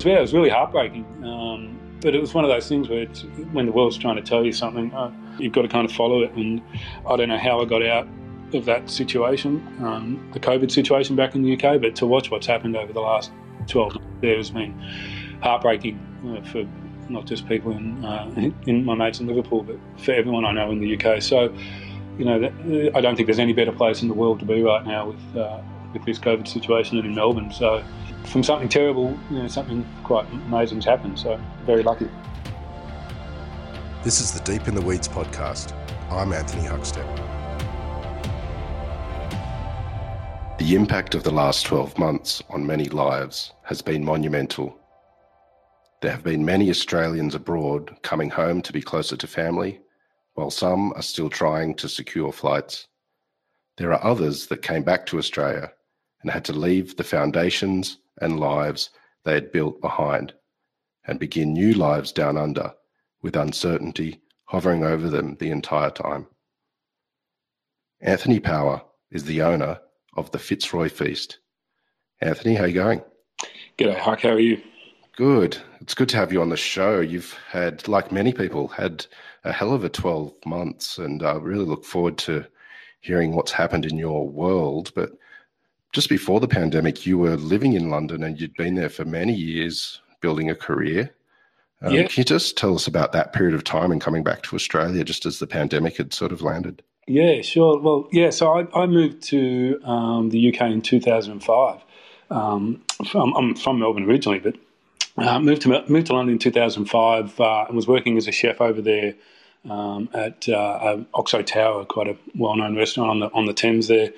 Yeah, 0.00 0.18
it 0.18 0.20
was 0.20 0.34
really 0.34 0.50
heartbreaking. 0.50 1.04
Um, 1.24 1.98
but 2.00 2.14
it 2.14 2.20
was 2.20 2.34
one 2.34 2.44
of 2.44 2.50
those 2.50 2.68
things 2.68 2.88
where 2.88 3.06
when 3.52 3.66
the 3.66 3.72
world's 3.72 3.96
trying 3.96 4.16
to 4.16 4.22
tell 4.22 4.44
you 4.44 4.52
something, 4.52 4.92
uh, 4.92 5.10
you've 5.38 5.52
got 5.52 5.62
to 5.62 5.68
kind 5.68 5.88
of 5.88 5.92
follow 5.92 6.22
it. 6.22 6.32
And 6.32 6.62
I 7.08 7.16
don't 7.16 7.28
know 7.28 7.38
how 7.38 7.60
I 7.60 7.64
got 7.64 7.84
out 7.84 8.06
of 8.54 8.64
that 8.66 8.88
situation, 8.88 9.66
um, 9.80 10.30
the 10.32 10.40
COVID 10.40 10.70
situation 10.70 11.16
back 11.16 11.34
in 11.34 11.42
the 11.42 11.54
UK, 11.54 11.80
but 11.80 11.96
to 11.96 12.06
watch 12.06 12.30
what's 12.30 12.46
happened 12.46 12.76
over 12.76 12.92
the 12.92 13.00
last 13.00 13.32
12 13.66 13.94
months 13.94 14.06
there 14.20 14.36
has 14.36 14.50
been 14.50 14.72
heartbreaking 15.42 15.98
uh, 16.28 16.48
for 16.48 16.66
not 17.08 17.26
just 17.26 17.46
people 17.48 17.72
in, 17.72 18.04
uh, 18.04 18.50
in 18.66 18.84
my 18.84 18.94
mates 18.94 19.20
in 19.20 19.26
Liverpool, 19.26 19.62
but 19.62 19.76
for 19.98 20.12
everyone 20.12 20.44
I 20.44 20.52
know 20.52 20.70
in 20.70 20.80
the 20.80 20.96
UK. 20.96 21.20
So, 21.22 21.52
you 22.18 22.24
know, 22.24 22.90
I 22.94 23.00
don't 23.00 23.16
think 23.16 23.26
there's 23.26 23.38
any 23.38 23.52
better 23.52 23.72
place 23.72 24.02
in 24.02 24.08
the 24.08 24.14
world 24.14 24.38
to 24.40 24.44
be 24.44 24.62
right 24.62 24.84
now 24.86 25.08
with 25.08 25.36
uh, 25.36 25.60
with 25.92 26.04
this 26.04 26.18
COVID 26.18 26.48
situation 26.48 26.96
than 26.96 27.06
in 27.06 27.14
Melbourne. 27.14 27.52
So, 27.52 27.84
from 28.26 28.42
something 28.42 28.68
terrible, 28.68 29.18
you 29.30 29.38
know, 29.38 29.48
something 29.48 29.86
quite 30.02 30.30
amazing's 30.32 30.84
happened. 30.84 31.18
So, 31.18 31.40
very 31.64 31.82
lucky. 31.82 32.08
This 34.02 34.20
is 34.20 34.32
the 34.32 34.40
Deep 34.40 34.68
in 34.68 34.74
the 34.74 34.80
Weeds 34.80 35.08
podcast. 35.08 35.72
I'm 36.10 36.32
Anthony 36.32 36.66
Huckstep. 36.66 37.06
The 40.58 40.74
impact 40.74 41.14
of 41.14 41.22
the 41.22 41.30
last 41.30 41.66
12 41.66 41.98
months 41.98 42.42
on 42.50 42.66
many 42.66 42.86
lives 42.86 43.52
has 43.62 43.82
been 43.82 44.04
monumental. 44.04 44.78
There 46.02 46.10
have 46.10 46.24
been 46.24 46.44
many 46.44 46.70
Australians 46.70 47.34
abroad 47.34 47.96
coming 48.02 48.30
home 48.30 48.62
to 48.62 48.72
be 48.72 48.82
closer 48.82 49.16
to 49.16 49.26
family, 49.26 49.80
while 50.34 50.50
some 50.50 50.92
are 50.94 51.02
still 51.02 51.30
trying 51.30 51.74
to 51.76 51.88
secure 51.88 52.32
flights. 52.32 52.88
There 53.76 53.92
are 53.92 54.04
others 54.04 54.46
that 54.46 54.62
came 54.62 54.82
back 54.82 55.06
to 55.06 55.18
Australia 55.18 55.72
and 56.22 56.30
had 56.30 56.44
to 56.46 56.52
leave 56.52 56.96
the 56.96 57.04
foundations 57.04 57.98
and 58.20 58.40
lives 58.40 58.90
they 59.24 59.34
had 59.34 59.52
built 59.52 59.80
behind 59.80 60.32
and 61.06 61.18
begin 61.18 61.52
new 61.52 61.72
lives 61.74 62.12
down 62.12 62.36
under 62.36 62.72
with 63.22 63.36
uncertainty 63.36 64.20
hovering 64.44 64.84
over 64.84 65.08
them 65.08 65.36
the 65.38 65.50
entire 65.50 65.90
time. 65.90 66.26
Anthony 68.00 68.40
Power 68.40 68.82
is 69.10 69.24
the 69.24 69.42
owner 69.42 69.80
of 70.16 70.30
the 70.30 70.38
Fitzroy 70.38 70.88
Feast. 70.88 71.38
Anthony, 72.20 72.54
how 72.54 72.64
are 72.64 72.68
you 72.68 72.74
going? 72.74 73.02
G'day, 73.78 73.96
Huck. 73.96 74.20
How 74.20 74.30
are 74.30 74.40
you? 74.40 74.62
Good. 75.16 75.58
It's 75.80 75.94
good 75.94 76.08
to 76.10 76.16
have 76.16 76.32
you 76.32 76.40
on 76.40 76.50
the 76.50 76.56
show. 76.56 77.00
You've 77.00 77.36
had, 77.50 77.86
like 77.88 78.12
many 78.12 78.32
people, 78.32 78.68
had 78.68 79.06
a 79.44 79.52
hell 79.52 79.72
of 79.72 79.84
a 79.84 79.88
12 79.88 80.32
months, 80.44 80.98
and 80.98 81.22
I 81.22 81.34
really 81.34 81.64
look 81.64 81.84
forward 81.84 82.18
to 82.18 82.46
hearing 83.00 83.34
what's 83.34 83.52
happened 83.52 83.86
in 83.86 83.98
your 83.98 84.28
world. 84.28 84.92
But 84.94 85.12
just 85.92 86.08
before 86.08 86.40
the 86.40 86.48
pandemic, 86.48 87.06
you 87.06 87.18
were 87.18 87.36
living 87.36 87.72
in 87.72 87.90
London 87.90 88.22
and 88.22 88.40
you'd 88.40 88.56
been 88.56 88.74
there 88.74 88.88
for 88.88 89.04
many 89.04 89.32
years 89.32 90.00
building 90.20 90.50
a 90.50 90.54
career. 90.54 91.14
Um, 91.82 91.94
yeah. 91.94 92.02
Can 92.06 92.20
you 92.20 92.24
just 92.24 92.56
tell 92.56 92.74
us 92.74 92.86
about 92.86 93.12
that 93.12 93.32
period 93.32 93.54
of 93.54 93.64
time 93.64 93.92
and 93.92 94.00
coming 94.00 94.24
back 94.24 94.42
to 94.44 94.56
Australia 94.56 95.04
just 95.04 95.26
as 95.26 95.38
the 95.38 95.46
pandemic 95.46 95.96
had 95.96 96.12
sort 96.12 96.32
of 96.32 96.42
landed? 96.42 96.82
Yeah, 97.06 97.40
sure. 97.42 97.78
Well, 97.78 98.08
yeah, 98.10 98.30
so 98.30 98.58
I, 98.58 98.82
I 98.82 98.86
moved 98.86 99.22
to 99.24 99.80
um, 99.84 100.30
the 100.30 100.52
UK 100.52 100.62
in 100.62 100.82
2005. 100.82 101.80
Um, 102.30 102.82
from, 103.08 103.34
I'm 103.36 103.54
from 103.54 103.78
Melbourne 103.78 104.04
originally, 104.04 104.40
but 104.40 104.56
uh, 105.16 105.38
moved 105.38 105.62
to 105.62 105.84
moved 105.88 106.08
to 106.08 106.14
London 106.14 106.34
in 106.34 106.38
2005 106.38 107.40
uh, 107.40 107.64
and 107.68 107.76
was 107.76 107.86
working 107.86 108.16
as 108.16 108.26
a 108.26 108.32
chef 108.32 108.60
over 108.60 108.82
there 108.82 109.14
um, 109.70 110.08
at 110.12 110.48
uh, 110.48 110.98
Oxo 111.14 111.42
Tower, 111.42 111.84
quite 111.84 112.08
a 112.08 112.16
well-known 112.34 112.76
restaurant 112.76 113.10
on 113.10 113.20
the 113.20 113.26
on 113.32 113.46
the 113.46 113.54
Thames 113.54 113.88
there. 113.88 114.12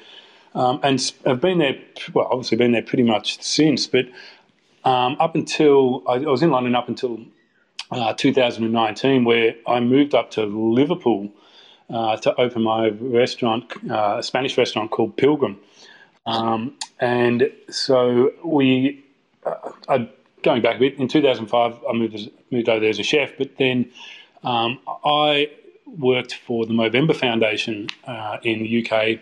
Um, 0.54 0.80
and 0.82 1.12
I've 1.26 1.40
been 1.40 1.58
there, 1.58 1.78
well, 2.12 2.28
obviously 2.30 2.56
been 2.56 2.72
there 2.72 2.82
pretty 2.82 3.04
much 3.04 3.42
since. 3.42 3.86
But 3.86 4.06
um, 4.84 5.16
up 5.20 5.34
until 5.34 6.02
I, 6.08 6.14
I, 6.14 6.18
was 6.26 6.42
in 6.42 6.50
London 6.50 6.74
up 6.74 6.88
until 6.88 7.20
uh, 7.90 8.14
2019, 8.14 9.24
where 9.24 9.54
I 9.66 9.80
moved 9.80 10.14
up 10.14 10.30
to 10.32 10.44
Liverpool 10.44 11.30
uh, 11.90 12.16
to 12.18 12.38
open 12.40 12.62
my 12.62 12.88
restaurant, 12.88 13.72
uh, 13.90 14.16
a 14.18 14.22
Spanish 14.22 14.58
restaurant 14.58 14.90
called 14.90 15.16
Pilgrim. 15.16 15.58
Um, 16.26 16.74
and 17.00 17.50
so 17.70 18.32
we, 18.44 19.04
uh, 19.44 19.72
I, 19.88 20.08
going 20.42 20.62
back 20.62 20.76
a 20.76 20.78
bit, 20.78 20.98
in 20.98 21.08
2005, 21.08 21.78
I 21.88 21.92
moved, 21.92 22.30
moved 22.50 22.68
over 22.68 22.80
there 22.80 22.90
as 22.90 22.98
a 22.98 23.02
chef, 23.02 23.32
but 23.38 23.56
then 23.58 23.90
um, 24.42 24.78
I 25.04 25.50
worked 25.86 26.34
for 26.34 26.66
the 26.66 26.74
Movember 26.74 27.16
Foundation 27.16 27.88
uh, 28.06 28.38
in 28.42 28.62
the 28.62 28.86
UK 28.86 29.20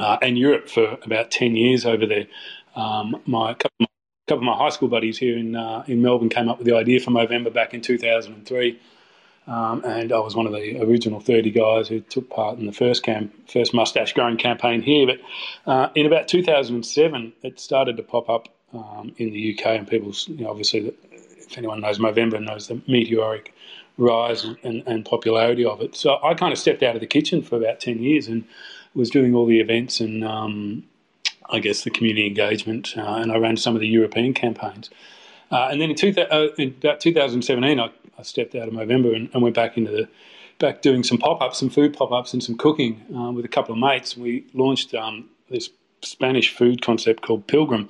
uh, 0.00 0.18
and 0.22 0.38
Europe 0.38 0.68
for 0.68 0.98
about 1.04 1.30
10 1.30 1.56
years 1.56 1.86
over 1.86 2.06
there. 2.06 2.26
Um, 2.74 3.20
my 3.26 3.54
couple 3.54 3.70
of 3.80 3.80
my, 3.80 3.86
couple 4.28 4.48
of 4.48 4.56
my 4.56 4.56
high 4.56 4.70
school 4.70 4.88
buddies 4.88 5.18
here 5.18 5.36
in 5.36 5.56
uh, 5.56 5.84
in 5.86 6.02
Melbourne 6.02 6.28
came 6.28 6.48
up 6.48 6.58
with 6.58 6.66
the 6.66 6.76
idea 6.76 7.00
for 7.00 7.10
Movember 7.10 7.52
back 7.52 7.74
in 7.74 7.80
2003. 7.80 8.78
Um, 9.48 9.82
and 9.82 10.12
I 10.12 10.18
was 10.18 10.36
one 10.36 10.46
of 10.46 10.52
the 10.52 10.78
original 10.82 11.20
30 11.20 11.50
guys 11.50 11.88
who 11.88 12.00
took 12.00 12.28
part 12.28 12.58
in 12.58 12.66
the 12.66 12.72
first 12.72 13.02
camp, 13.02 13.32
first 13.50 13.72
mustache 13.72 14.12
growing 14.12 14.36
campaign 14.36 14.82
here. 14.82 15.06
But 15.06 15.20
uh, 15.70 15.88
in 15.94 16.04
about 16.04 16.28
2007, 16.28 17.32
it 17.42 17.58
started 17.58 17.96
to 17.96 18.02
pop 18.02 18.28
up 18.28 18.48
um, 18.74 19.14
in 19.16 19.32
the 19.32 19.58
UK, 19.58 19.66
and 19.68 19.88
people, 19.88 20.12
you 20.26 20.44
know, 20.44 20.50
obviously, 20.50 20.94
if 21.10 21.56
anyone 21.56 21.80
knows 21.80 21.98
Movember, 21.98 22.44
knows 22.44 22.68
the 22.68 22.82
meteoric 22.86 23.54
rise 23.96 24.44
and, 24.44 24.82
and, 24.86 25.04
popularity 25.04 25.64
of 25.64 25.80
it. 25.80 25.96
So 25.96 26.18
I 26.22 26.34
kind 26.34 26.52
of 26.52 26.58
stepped 26.58 26.82
out 26.82 26.94
of 26.94 27.00
the 27.00 27.06
kitchen 27.06 27.42
for 27.42 27.56
about 27.56 27.80
10 27.80 28.00
years 28.00 28.28
and 28.28 28.44
was 28.94 29.10
doing 29.10 29.34
all 29.34 29.46
the 29.46 29.60
events 29.60 30.00
and 30.00 30.24
um, 30.24 30.84
I 31.50 31.60
guess 31.60 31.82
the 31.82 31.90
community 31.90 32.26
engagement, 32.26 32.94
uh, 32.96 33.14
and 33.14 33.32
I 33.32 33.38
ran 33.38 33.56
some 33.56 33.74
of 33.74 33.80
the 33.80 33.88
European 33.88 34.34
campaigns. 34.34 34.90
Uh, 35.50 35.68
and 35.70 35.80
then 35.80 35.90
in, 35.90 35.96
two, 35.96 36.14
uh, 36.18 36.48
in, 36.58 36.74
about 36.78 37.00
2017, 37.00 37.80
I, 37.80 37.90
I, 38.18 38.22
stepped 38.22 38.54
out 38.54 38.68
of 38.68 38.74
Movember 38.74 39.16
and, 39.16 39.30
and, 39.32 39.42
went 39.42 39.54
back 39.54 39.78
into 39.78 39.90
the 39.90 40.08
back 40.58 40.82
doing 40.82 41.02
some 41.02 41.16
pop 41.16 41.40
ups, 41.40 41.58
some 41.58 41.70
food 41.70 41.94
pop 41.94 42.12
ups, 42.12 42.34
and 42.34 42.42
some 42.42 42.58
cooking 42.58 43.02
uh, 43.16 43.30
with 43.32 43.46
a 43.46 43.48
couple 43.48 43.72
of 43.72 43.78
mates. 43.78 44.14
We 44.14 44.44
launched 44.52 44.94
um, 44.94 45.30
this 45.48 45.70
Spanish 46.02 46.54
food 46.54 46.82
concept 46.82 47.22
called 47.22 47.46
Pilgrim, 47.46 47.88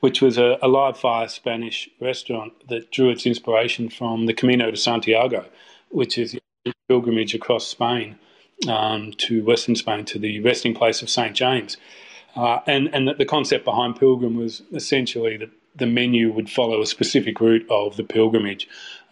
which 0.00 0.20
was 0.20 0.36
a, 0.36 0.58
a, 0.60 0.68
live 0.68 0.98
fire 0.98 1.28
Spanish 1.28 1.88
restaurant 2.00 2.52
that 2.68 2.90
drew 2.90 3.08
its 3.08 3.24
inspiration 3.24 3.88
from 3.88 4.26
the 4.26 4.34
Camino 4.34 4.70
de 4.70 4.76
Santiago, 4.76 5.46
which 5.88 6.18
is 6.18 6.34
a 6.66 6.72
pilgrimage 6.88 7.34
across 7.34 7.66
Spain 7.66 8.18
um, 8.68 9.12
to 9.18 9.44
Western 9.44 9.74
Spain 9.74 10.04
to 10.06 10.18
the 10.18 10.40
resting 10.40 10.74
place 10.74 11.02
of 11.02 11.10
St 11.10 11.34
James. 11.34 11.76
Uh, 12.36 12.60
and 12.66 12.88
and 12.94 13.08
the, 13.08 13.24
concept 13.24 13.64
behind 13.64 13.98
Pilgrim 13.98 14.36
was 14.36 14.62
essentially 14.72 15.36
that 15.36 15.50
the 15.74 15.86
menu 15.86 16.32
would 16.32 16.48
follow 16.48 16.80
a 16.80 16.86
specific 16.86 17.40
route 17.40 17.66
of 17.70 17.96
the 17.96 18.04
pilgrimage. 18.04 18.68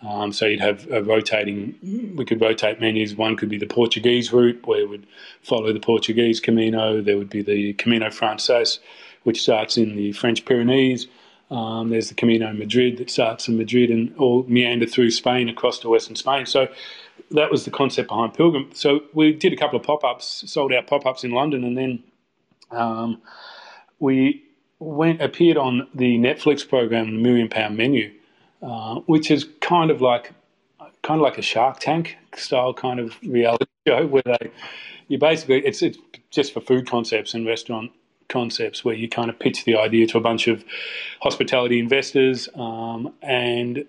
Um, 0.06 0.32
so 0.32 0.47
you'd 0.47 0.60
have 0.60 0.88
a 0.91 1.03
rotating, 1.03 1.75
we 2.16 2.25
could 2.25 2.41
rotate 2.41 2.81
menus. 2.81 3.16
One 3.16 3.37
could 3.37 3.48
be 3.48 3.58
the 3.58 3.66
Portuguese 3.66 4.32
route, 4.32 4.64
where 4.66 4.81
it 4.81 4.88
would 4.88 5.06
follow 5.42 5.72
the 5.72 5.81
Portuguese 5.81 6.38
Camino. 6.38 7.00
There 7.00 7.19
would 7.19 7.31
be 7.31 7.42
the 7.42 7.72
Camino 7.75 8.10
Frances, 8.10 8.78
which 9.25 9.42
starts 9.42 9.76
in 9.76 9.97
the 9.97 10.12
French 10.12 10.44
Pyrenees. 10.44 11.08
Um, 11.50 11.88
there's 11.88 12.10
the 12.10 12.14
Camino 12.14 12.53
Madrid 12.53 12.98
that 12.98 13.10
starts 13.10 13.48
in 13.48 13.56
Madrid 13.56 13.91
and 13.91 14.14
all 14.19 14.44
meander 14.47 14.87
through 14.87 15.10
Spain 15.10 15.48
across 15.48 15.78
to 15.81 15.88
Western 15.88 16.14
Spain. 16.14 16.47
So 16.47 16.69
that 17.30 17.50
was 17.50 17.64
the 17.64 17.70
concept 17.70 18.08
behind 18.08 18.34
Pilgrim. 18.34 18.70
So 18.72 19.00
we 19.12 19.32
did 19.32 19.52
a 19.52 19.56
couple 19.56 19.78
of 19.78 19.84
pop 19.84 20.04
ups, 20.04 20.44
sold 20.46 20.72
out 20.72 20.86
pop 20.86 21.06
ups 21.06 21.24
in 21.24 21.30
London, 21.30 21.64
and 21.64 21.76
then 21.76 22.02
um, 22.70 23.22
we 23.98 24.44
went 24.78 25.20
appeared 25.20 25.56
on 25.56 25.88
the 25.94 26.18
Netflix 26.18 26.68
program 26.68 27.22
Million 27.22 27.48
Pound 27.48 27.76
Menu, 27.76 28.12
uh, 28.62 28.96
which 29.06 29.30
is 29.30 29.46
kind 29.60 29.90
of 29.90 30.00
like 30.00 30.32
kind 31.02 31.20
of 31.20 31.22
like 31.22 31.38
a 31.38 31.42
Shark 31.42 31.80
Tank 31.80 32.16
style 32.36 32.74
kind 32.74 33.00
of 33.00 33.16
reality 33.22 33.66
show 33.88 34.06
where 34.06 34.22
they 34.24 34.50
you 35.08 35.18
basically 35.18 35.64
it's 35.66 35.82
it's 35.82 35.98
just 36.30 36.52
for 36.52 36.60
food 36.60 36.88
concepts 36.88 37.34
and 37.34 37.46
restaurant 37.46 37.90
concepts 38.28 38.84
where 38.84 38.94
you 38.94 39.08
kind 39.08 39.30
of 39.30 39.38
pitch 39.38 39.64
the 39.64 39.76
idea 39.76 40.06
to 40.06 40.18
a 40.18 40.20
bunch 40.20 40.48
of 40.48 40.62
hospitality 41.20 41.78
investors 41.78 42.48
um, 42.54 43.12
and 43.22 43.86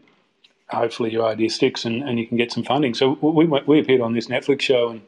hopefully 0.69 1.12
your 1.12 1.25
idea 1.25 1.50
sticks 1.50 1.86
and, 1.86 2.07
and 2.07 2.19
you 2.19 2.27
can 2.27 2.38
get 2.38 2.51
some 2.51 2.63
funding. 2.63 2.94
So 2.94 3.18
we, 3.21 3.45
we 3.45 3.80
appeared 3.80 4.01
on 4.01 4.13
this 4.13 4.27
Netflix 4.27 4.62
show 4.62 4.89
and 4.89 5.01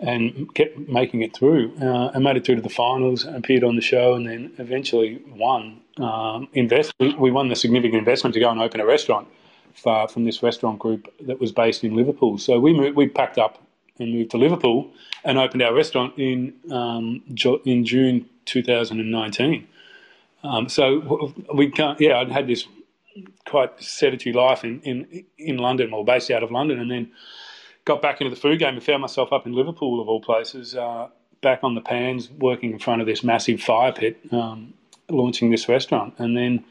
and 0.00 0.54
kept 0.54 0.78
making 0.88 1.22
it 1.22 1.34
through 1.36 1.72
uh, 1.80 2.10
and 2.14 2.22
made 2.22 2.36
it 2.36 2.44
through 2.44 2.54
to 2.54 2.62
the 2.62 2.68
finals, 2.68 3.24
appeared 3.24 3.64
on 3.64 3.74
the 3.74 3.82
show, 3.82 4.14
and 4.14 4.28
then 4.28 4.52
eventually 4.58 5.20
won. 5.28 5.80
Um, 5.96 6.48
invest 6.52 6.92
we, 7.00 7.14
we, 7.14 7.32
won 7.32 7.48
the 7.48 7.56
significant 7.56 7.98
investment 7.98 8.34
to 8.34 8.40
go 8.40 8.48
and 8.48 8.60
open 8.60 8.80
a 8.80 8.86
restaurant 8.86 9.26
for, 9.74 10.06
from 10.06 10.24
this 10.24 10.40
restaurant 10.40 10.78
group 10.78 11.12
that 11.22 11.40
was 11.40 11.50
based 11.50 11.82
in 11.82 11.96
Liverpool. 11.96 12.38
So 12.38 12.60
we 12.60 12.72
moved, 12.72 12.94
we 12.94 13.08
packed 13.08 13.38
up 13.38 13.60
and 13.98 14.14
moved 14.14 14.30
to 14.30 14.38
Liverpool 14.38 14.92
and 15.24 15.36
opened 15.36 15.62
our 15.62 15.74
restaurant 15.74 16.16
in 16.16 16.54
um, 16.70 17.22
in 17.64 17.84
June 17.84 18.28
2019. 18.44 19.66
Um, 20.44 20.68
so 20.68 21.34
we 21.52 21.70
can't, 21.70 22.00
yeah, 22.00 22.18
I'd 22.20 22.30
had 22.30 22.46
this 22.46 22.66
quite 23.46 23.82
sedentary 23.82 24.32
life 24.32 24.64
in, 24.64 24.80
in, 24.82 25.24
in 25.38 25.58
London, 25.58 25.92
or 25.92 26.04
based 26.04 26.30
out 26.30 26.42
of 26.42 26.50
London, 26.50 26.78
and 26.78 26.90
then 26.90 27.10
got 27.84 28.02
back 28.02 28.20
into 28.20 28.34
the 28.34 28.40
food 28.40 28.58
game 28.58 28.74
and 28.74 28.82
found 28.82 29.00
myself 29.00 29.32
up 29.32 29.46
in 29.46 29.52
Liverpool, 29.52 30.00
of 30.00 30.08
all 30.08 30.20
places, 30.20 30.74
uh, 30.74 31.08
back 31.40 31.60
on 31.62 31.74
the 31.74 31.80
pans, 31.80 32.30
working 32.30 32.72
in 32.72 32.78
front 32.78 33.00
of 33.00 33.06
this 33.06 33.22
massive 33.22 33.60
fire 33.60 33.92
pit, 33.92 34.18
um, 34.32 34.74
launching 35.08 35.50
this 35.50 35.68
restaurant. 35.68 36.14
And 36.18 36.36
then 36.36 36.64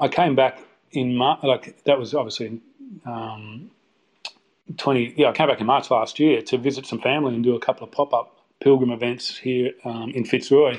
I 0.00 0.08
came 0.08 0.34
back 0.34 0.60
in 0.92 1.16
March, 1.16 1.40
like 1.42 1.82
that 1.84 1.98
was 1.98 2.14
obviously 2.14 2.60
um, 3.04 3.70
20, 4.76 5.14
yeah, 5.16 5.28
I 5.28 5.32
came 5.32 5.48
back 5.48 5.60
in 5.60 5.66
March 5.66 5.90
last 5.90 6.18
year 6.18 6.40
to 6.42 6.58
visit 6.58 6.86
some 6.86 7.00
family 7.00 7.34
and 7.34 7.42
do 7.42 7.54
a 7.54 7.60
couple 7.60 7.86
of 7.86 7.92
pop 7.92 8.14
up 8.14 8.38
pilgrim 8.60 8.90
events 8.90 9.36
here 9.36 9.72
um, 9.84 10.10
in 10.10 10.24
Fitzroy. 10.24 10.78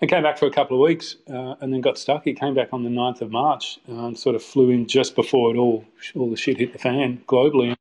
And 0.00 0.08
came 0.08 0.22
back 0.22 0.38
for 0.38 0.46
a 0.46 0.50
couple 0.50 0.76
of 0.76 0.86
weeks 0.86 1.16
uh, 1.28 1.56
and 1.60 1.72
then 1.72 1.80
got 1.80 1.98
stuck. 1.98 2.24
He 2.24 2.32
came 2.32 2.54
back 2.54 2.68
on 2.72 2.84
the 2.84 2.90
9th 2.90 3.20
of 3.20 3.32
March 3.32 3.80
and 3.88 4.16
sort 4.16 4.36
of 4.36 4.42
flew 4.42 4.70
in 4.70 4.86
just 4.86 5.16
before 5.16 5.54
it 5.54 5.58
all, 5.58 5.84
all 6.14 6.30
the 6.30 6.36
shit 6.36 6.58
hit 6.58 6.72
the 6.72 6.78
fan 6.78 7.22
globally. 7.26 7.74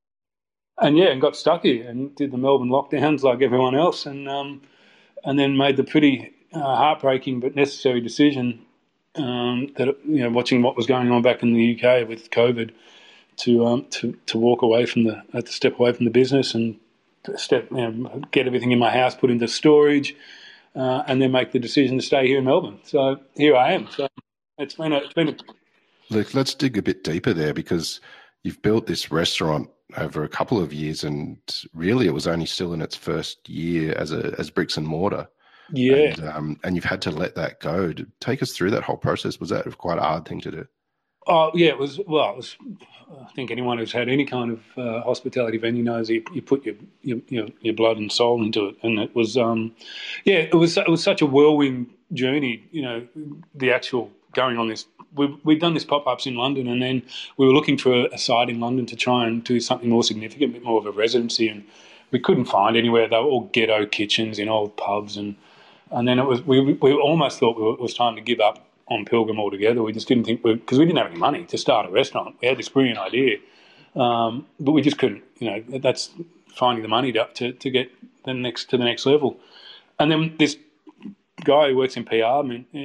And 0.80 0.98
yeah, 0.98 1.08
and 1.08 1.22
got 1.22 1.36
stuck 1.36 1.64
here 1.64 1.88
and 1.88 2.16
did 2.16 2.32
the 2.32 2.38
Melbourne 2.38 2.70
lockdowns 2.70 3.22
like 3.22 3.42
everyone 3.42 3.76
else. 3.76 4.06
And, 4.06 4.28
um, 4.28 4.62
and 5.24 5.38
then 5.38 5.58
made 5.58 5.78
the 5.78 5.84
pretty 5.84 6.34
uh, 6.54 6.60
heartbreaking 6.60 7.40
but 7.40 7.56
necessary 7.56 8.02
decision 8.02 8.66
um, 9.16 9.72
that 9.78 9.88
you 10.06 10.24
know, 10.24 10.30
watching 10.30 10.62
what 10.62 10.76
was 10.76 10.88
going 10.88 11.12
on 11.12 11.22
back 11.22 11.44
in 11.44 11.54
the 11.54 11.76
UK 11.76 12.08
with 12.08 12.30
COVID, 12.32 12.72
to 13.38 13.66
um, 13.66 13.86
to 13.92 14.18
to 14.28 14.38
walk 14.38 14.62
away 14.62 14.86
from 14.86 15.04
the 15.04 15.24
to 15.34 15.52
step 15.52 15.80
away 15.80 15.94
from 15.94 16.06
the 16.06 16.12
business 16.12 16.54
and 16.54 16.80
step 17.36 17.68
you 17.72 17.78
know, 17.78 18.22
get 18.32 18.48
everything 18.48 18.72
in 18.72 18.80
my 18.80 18.92
house 18.92 19.16
put 19.16 19.30
into 19.30 19.48
storage, 19.48 20.16
uh, 20.78 21.04
and 21.08 21.22
then 21.22 21.32
make 21.32 21.52
the 21.52 21.60
decision 21.60 21.98
to 21.98 22.04
stay 22.04 22.28
here 22.28 22.38
in 22.38 22.46
Melbourne. 22.46 22.80
So 22.84 23.18
here 23.36 23.56
I 23.56 23.74
am. 23.74 23.90
So 23.92 24.08
it's 24.58 24.76
been 24.76 24.94
a, 24.94 24.98
it's 24.98 25.14
been 25.14 25.30
a 25.30 25.36
Look, 26.10 26.34
let's 26.34 26.54
dig 26.54 26.78
a 26.78 26.82
bit 26.82 27.04
deeper 27.04 27.34
there 27.34 27.54
because 27.54 28.00
you've 28.44 28.62
built 28.62 28.88
this 28.88 29.12
restaurant 29.12 29.70
over 29.98 30.24
a 30.24 30.30
couple 30.30 30.62
of 30.62 30.72
years, 30.72 31.04
and 31.04 31.38
really 31.74 32.08
it 32.08 32.14
was 32.14 32.28
only 32.28 32.46
still 32.46 32.74
in 32.74 32.82
its 32.82 32.96
first 32.96 33.50
year 33.50 33.94
as 33.98 34.12
a 34.12 34.34
as 34.40 34.50
bricks 34.50 34.78
and 34.78 34.88
mortar. 34.88 35.28
Yeah. 35.74 35.96
And, 35.96 36.24
um, 36.30 36.60
and 36.64 36.76
you've 36.76 36.86
had 36.86 37.02
to 37.04 37.12
let 37.12 37.36
that 37.36 37.60
go. 37.60 37.94
Take 38.22 38.42
us 38.42 38.54
through 38.54 38.72
that 38.72 38.84
whole 38.84 38.98
process. 38.98 39.40
Was 39.40 39.50
that 39.50 39.78
quite 39.78 39.98
a 39.98 40.02
hard 40.02 40.26
thing 40.26 40.40
to 40.42 40.52
do? 40.52 40.68
Oh 41.28 41.52
yeah, 41.54 41.70
it 41.70 41.78
was. 41.78 42.00
Well, 42.00 42.32
it 42.32 42.38
was, 42.38 42.56
I 43.22 43.32
think 43.34 43.52
anyone 43.52 43.78
who's 43.78 43.92
had 43.92 44.08
any 44.10 44.26
kind 44.26 44.52
of 44.52 44.78
uh, 44.78 45.02
hospitality 45.02 45.58
venue 45.58 45.84
knows 45.84 46.10
you, 46.10 46.24
you 46.34 46.42
put 46.42 46.66
your, 46.66 46.76
your, 47.02 47.48
your 47.62 47.74
blood 47.74 47.98
and 47.98 48.12
soul 48.12 48.42
into 48.44 48.68
it, 48.68 48.78
and 48.84 49.00
it 49.00 49.16
was 49.16 49.38
um, 49.38 49.76
yeah, 50.24 50.38
it 50.38 50.54
was 50.56 50.78
it 50.78 50.90
was 50.90 51.04
such 51.04 51.22
a 51.22 51.26
whirlwind 51.26 51.90
journey. 52.14 52.64
You 52.72 52.82
know, 52.82 53.08
the 53.56 53.72
actual 53.72 54.12
going 54.34 54.58
on 54.58 54.68
this. 54.70 54.86
We 55.16 55.28
we'd 55.44 55.60
done 55.60 55.74
this 55.74 55.86
pop 55.86 56.08
ups 56.08 56.26
in 56.26 56.36
London, 56.36 56.68
and 56.68 56.82
then 56.82 57.04
we 57.38 57.46
were 57.46 57.54
looking 57.54 57.78
for 57.78 58.06
a, 58.08 58.18
site 58.18 58.50
in 58.50 58.60
London 58.60 58.86
to 58.88 58.96
try 58.96 59.26
and 59.26 59.44
do 59.44 59.60
something 59.60 59.90
more 59.90 60.04
significant, 60.04 60.54
bit 60.54 60.64
more 60.64 60.80
of 60.80 60.86
a 60.86 60.92
residency, 60.92 61.50
and 61.50 61.64
we 62.12 62.20
couldn't 62.20 62.46
find 62.46 62.78
anywhere. 62.78 63.08
They 63.08 63.16
were 63.18 63.24
all 63.24 63.50
ghetto 63.52 63.86
kitchens 63.86 64.40
in 64.40 64.48
old 64.48 64.78
pubs 64.78 65.18
and 65.18 65.36
and 65.92 66.08
then 66.08 66.20
it 66.20 66.26
was 66.26 66.42
we, 66.46 66.74
we 66.74 66.94
almost 66.94 67.40
thought 67.40 67.58
it 67.74 67.82
was 67.82 67.94
time 67.94 68.16
to 68.16 68.22
give 68.22 68.40
up 68.40 68.67
on 68.90 69.06
Pilgrim 69.06 69.40
altogether. 69.40 69.84
We 69.84 69.94
just 69.94 70.08
didn't 70.08 70.26
think 70.26 70.44
because 70.44 70.80
we, 70.80 70.86
didn't 70.86 70.98
have 70.98 71.08
any 71.08 71.20
money 71.20 71.46
to 71.46 71.58
start 71.58 71.88
a 71.88 71.92
restaurant. 71.92 72.38
We 72.42 72.48
had 72.48 72.58
this 72.58 72.70
brilliant 72.70 73.00
idea, 73.00 73.38
um, 73.96 74.46
but 74.60 74.72
we 74.72 74.82
just 74.82 74.98
couldn't. 74.98 75.24
You 75.40 75.50
know, 75.50 75.80
that's 75.80 76.12
finding 76.56 76.82
the 76.82 76.88
money 76.88 77.12
to, 77.14 77.28
to, 77.36 77.52
to 77.54 77.70
get 77.70 77.92
the 78.26 78.34
next 78.34 78.70
to 78.72 78.78
the 78.78 78.86
next 78.86 79.06
level. 79.06 79.38
And 80.00 80.12
then 80.12 80.36
this 80.38 80.58
guy 81.44 81.70
who 81.70 81.78
works 81.78 81.98
in 81.98 82.06
PR, 82.06 82.42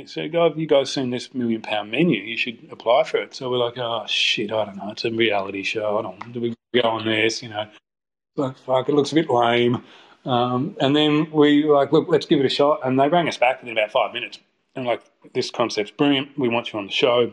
said, 0.07 0.33
"Guy, 0.33 0.45
have 0.45 0.59
you 0.59 0.67
guys 0.67 0.93
seen 0.93 1.11
this 1.11 1.35
million 1.35 1.63
pound 1.63 1.91
menu? 1.91 2.21
You 2.21 2.37
should 2.37 2.69
apply 2.71 3.05
for 3.05 3.19
it." 3.19 3.35
So 3.35 3.51
we're 3.51 3.59
like, 3.59 3.79
"Oh 3.79 4.05
shit, 4.07 4.53
I 4.53 4.65
don't 4.65 4.77
know. 4.77 4.91
It's 4.91 5.05
a 5.05 5.11
reality 5.11 5.63
show. 5.63 5.99
I 5.99 6.03
don't. 6.03 6.33
Do 6.33 6.41
we 6.41 6.55
go 6.75 6.89
on 6.89 7.05
this? 7.05 7.43
You 7.43 7.51
know, 7.51 7.69
fuck, 8.37 8.89
it 8.89 8.95
looks 8.95 9.13
a 9.13 9.15
bit 9.15 9.31
lame." 9.31 9.83
Um, 10.25 10.77
and 10.81 10.95
then 10.95 11.31
we 11.33 11.65
were 11.65 11.75
like, 11.75 11.93
look, 11.93 12.07
let's 12.09 12.27
give 12.27 12.39
it 12.41 12.47
a 12.47 12.51
shot. 12.51 12.81
And 12.85 12.99
they 12.99 13.09
rang 13.09 13.29
us 13.29 13.39
back 13.39 13.61
within 13.61 13.77
about 13.77 13.91
five 13.91 14.13
minutes. 14.13 14.39
And 14.75 14.87
like, 14.87 15.03
this 15.35 15.51
concept's 15.51 15.91
brilliant. 15.91 16.39
We 16.39 16.49
want 16.49 16.73
you 16.73 16.79
on 16.79 16.87
the 16.87 16.93
show. 16.93 17.33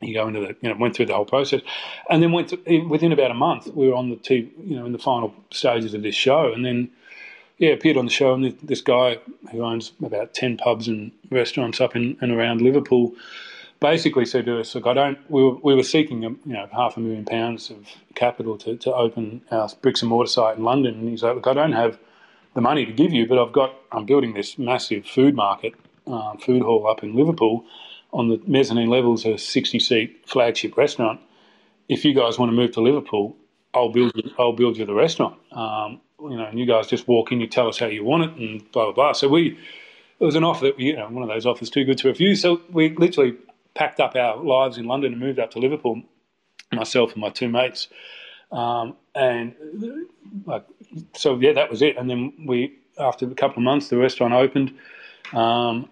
You 0.00 0.12
go 0.12 0.28
into 0.28 0.40
the, 0.40 0.56
you 0.60 0.68
know, 0.68 0.76
went 0.76 0.94
through 0.94 1.06
the 1.06 1.14
whole 1.14 1.24
process, 1.24 1.62
and 2.10 2.22
then 2.22 2.30
went 2.32 2.50
to, 2.50 2.80
within 2.80 3.12
about 3.12 3.30
a 3.30 3.34
month. 3.34 3.68
We 3.68 3.88
were 3.88 3.94
on 3.94 4.10
the 4.10 4.16
TV, 4.16 4.50
you 4.62 4.76
know, 4.76 4.84
in 4.84 4.92
the 4.92 4.98
final 4.98 5.34
stages 5.50 5.94
of 5.94 6.02
this 6.02 6.14
show, 6.14 6.52
and 6.52 6.66
then 6.66 6.90
yeah, 7.58 7.70
appeared 7.70 7.96
on 7.96 8.04
the 8.04 8.10
show. 8.10 8.34
And 8.34 8.58
this 8.62 8.82
guy 8.82 9.18
who 9.50 9.62
owns 9.62 9.92
about 10.04 10.34
ten 10.34 10.58
pubs 10.58 10.86
and 10.86 11.12
restaurants 11.30 11.80
up 11.80 11.96
in 11.96 12.18
and 12.20 12.30
around 12.30 12.60
Liverpool 12.60 13.14
basically 13.80 14.26
said 14.26 14.44
to 14.46 14.60
us, 14.60 14.74
"Look, 14.74 14.86
I 14.86 14.92
don't. 14.92 15.18
We 15.30 15.42
were, 15.42 15.54
we 15.54 15.74
were 15.74 15.82
seeking, 15.82 16.24
a, 16.24 16.28
you 16.28 16.52
know, 16.52 16.68
half 16.72 16.98
a 16.98 17.00
million 17.00 17.24
pounds 17.24 17.70
of 17.70 17.86
capital 18.14 18.58
to, 18.58 18.76
to 18.76 18.94
open 18.94 19.42
our 19.50 19.68
bricks 19.80 20.02
and 20.02 20.10
mortar 20.10 20.30
site 20.30 20.58
in 20.58 20.64
London." 20.64 20.94
And 20.94 21.08
he's 21.08 21.22
like, 21.22 21.36
"Look, 21.36 21.46
I 21.46 21.54
don't 21.54 21.72
have 21.72 21.98
the 22.54 22.60
money 22.60 22.84
to 22.84 22.92
give 22.92 23.12
you, 23.12 23.26
but 23.26 23.38
I've 23.38 23.52
got 23.52 23.74
I'm 23.92 24.04
building 24.04 24.34
this 24.34 24.58
massive 24.58 25.06
food 25.06 25.34
market, 25.34 25.74
uh, 26.06 26.36
food 26.36 26.62
hall 26.62 26.86
up 26.86 27.02
in 27.02 27.14
Liverpool. 27.14 27.64
On 28.12 28.28
the 28.28 28.40
mezzanine 28.46 28.88
levels, 28.88 29.26
a 29.26 29.36
60 29.36 29.78
seat 29.78 30.22
flagship 30.26 30.76
restaurant. 30.76 31.20
If 31.88 32.04
you 32.04 32.14
guys 32.14 32.38
want 32.38 32.50
to 32.50 32.56
move 32.56 32.72
to 32.72 32.80
Liverpool, 32.80 33.36
I'll 33.74 33.90
build 33.90 34.12
you, 34.14 34.30
I'll 34.38 34.52
build 34.52 34.76
you 34.76 34.86
the 34.86 34.94
restaurant. 34.94 35.36
Um, 35.52 36.00
you 36.20 36.36
know, 36.36 36.46
and 36.46 36.58
you 36.58 36.66
guys 36.66 36.86
just 36.86 37.06
walk 37.06 37.30
in, 37.30 37.40
you 37.40 37.46
tell 37.46 37.68
us 37.68 37.78
how 37.78 37.86
you 37.86 38.04
want 38.04 38.24
it, 38.24 38.36
and 38.36 38.72
blah 38.72 38.84
blah 38.86 38.92
blah. 38.92 39.12
So 39.12 39.28
we 39.28 39.58
it 40.18 40.24
was 40.24 40.34
an 40.34 40.44
offer 40.44 40.66
that 40.66 40.80
you 40.80 40.96
know 40.96 41.08
one 41.08 41.22
of 41.22 41.28
those 41.28 41.44
offers 41.46 41.68
too 41.68 41.84
good 41.84 41.98
to 41.98 42.08
refuse. 42.08 42.40
So 42.40 42.62
we 42.70 42.94
literally 42.94 43.36
packed 43.74 44.00
up 44.00 44.16
our 44.16 44.42
lives 44.42 44.78
in 44.78 44.86
London 44.86 45.12
and 45.12 45.20
moved 45.20 45.38
up 45.38 45.50
to 45.52 45.58
Liverpool. 45.58 46.02
Myself 46.72 47.12
and 47.12 47.20
my 47.20 47.30
two 47.30 47.48
mates, 47.48 47.86
um, 48.50 48.96
and 49.14 49.54
like 50.46 50.64
so 51.14 51.38
yeah, 51.38 51.52
that 51.52 51.70
was 51.70 51.80
it. 51.80 51.96
And 51.96 52.10
then 52.10 52.32
we, 52.44 52.76
after 52.98 53.24
a 53.30 53.34
couple 53.34 53.58
of 53.58 53.62
months, 53.62 53.88
the 53.88 53.96
restaurant 53.96 54.34
opened. 54.34 54.74
Um, 55.32 55.88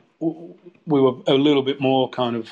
we 0.87 1.01
were 1.01 1.15
a 1.27 1.35
little 1.35 1.63
bit 1.63 1.81
more 1.81 2.09
kind 2.11 2.37
of, 2.37 2.51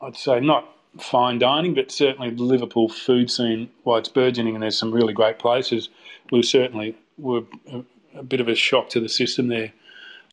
I'd 0.00 0.16
say, 0.16 0.40
not 0.40 0.68
fine 0.98 1.38
dining, 1.38 1.74
but 1.74 1.90
certainly 1.90 2.30
the 2.30 2.42
Liverpool 2.42 2.88
food 2.88 3.30
scene, 3.30 3.70
while 3.84 3.98
it's 3.98 4.08
burgeoning 4.08 4.54
and 4.54 4.62
there's 4.62 4.78
some 4.78 4.92
really 4.92 5.12
great 5.12 5.38
places, 5.38 5.88
we 6.32 6.42
certainly 6.42 6.96
were 7.18 7.42
a, 8.14 8.22
bit 8.22 8.40
of 8.40 8.48
a 8.48 8.54
shock 8.54 8.88
to 8.90 9.00
the 9.00 9.08
system 9.08 9.48
there. 9.48 9.72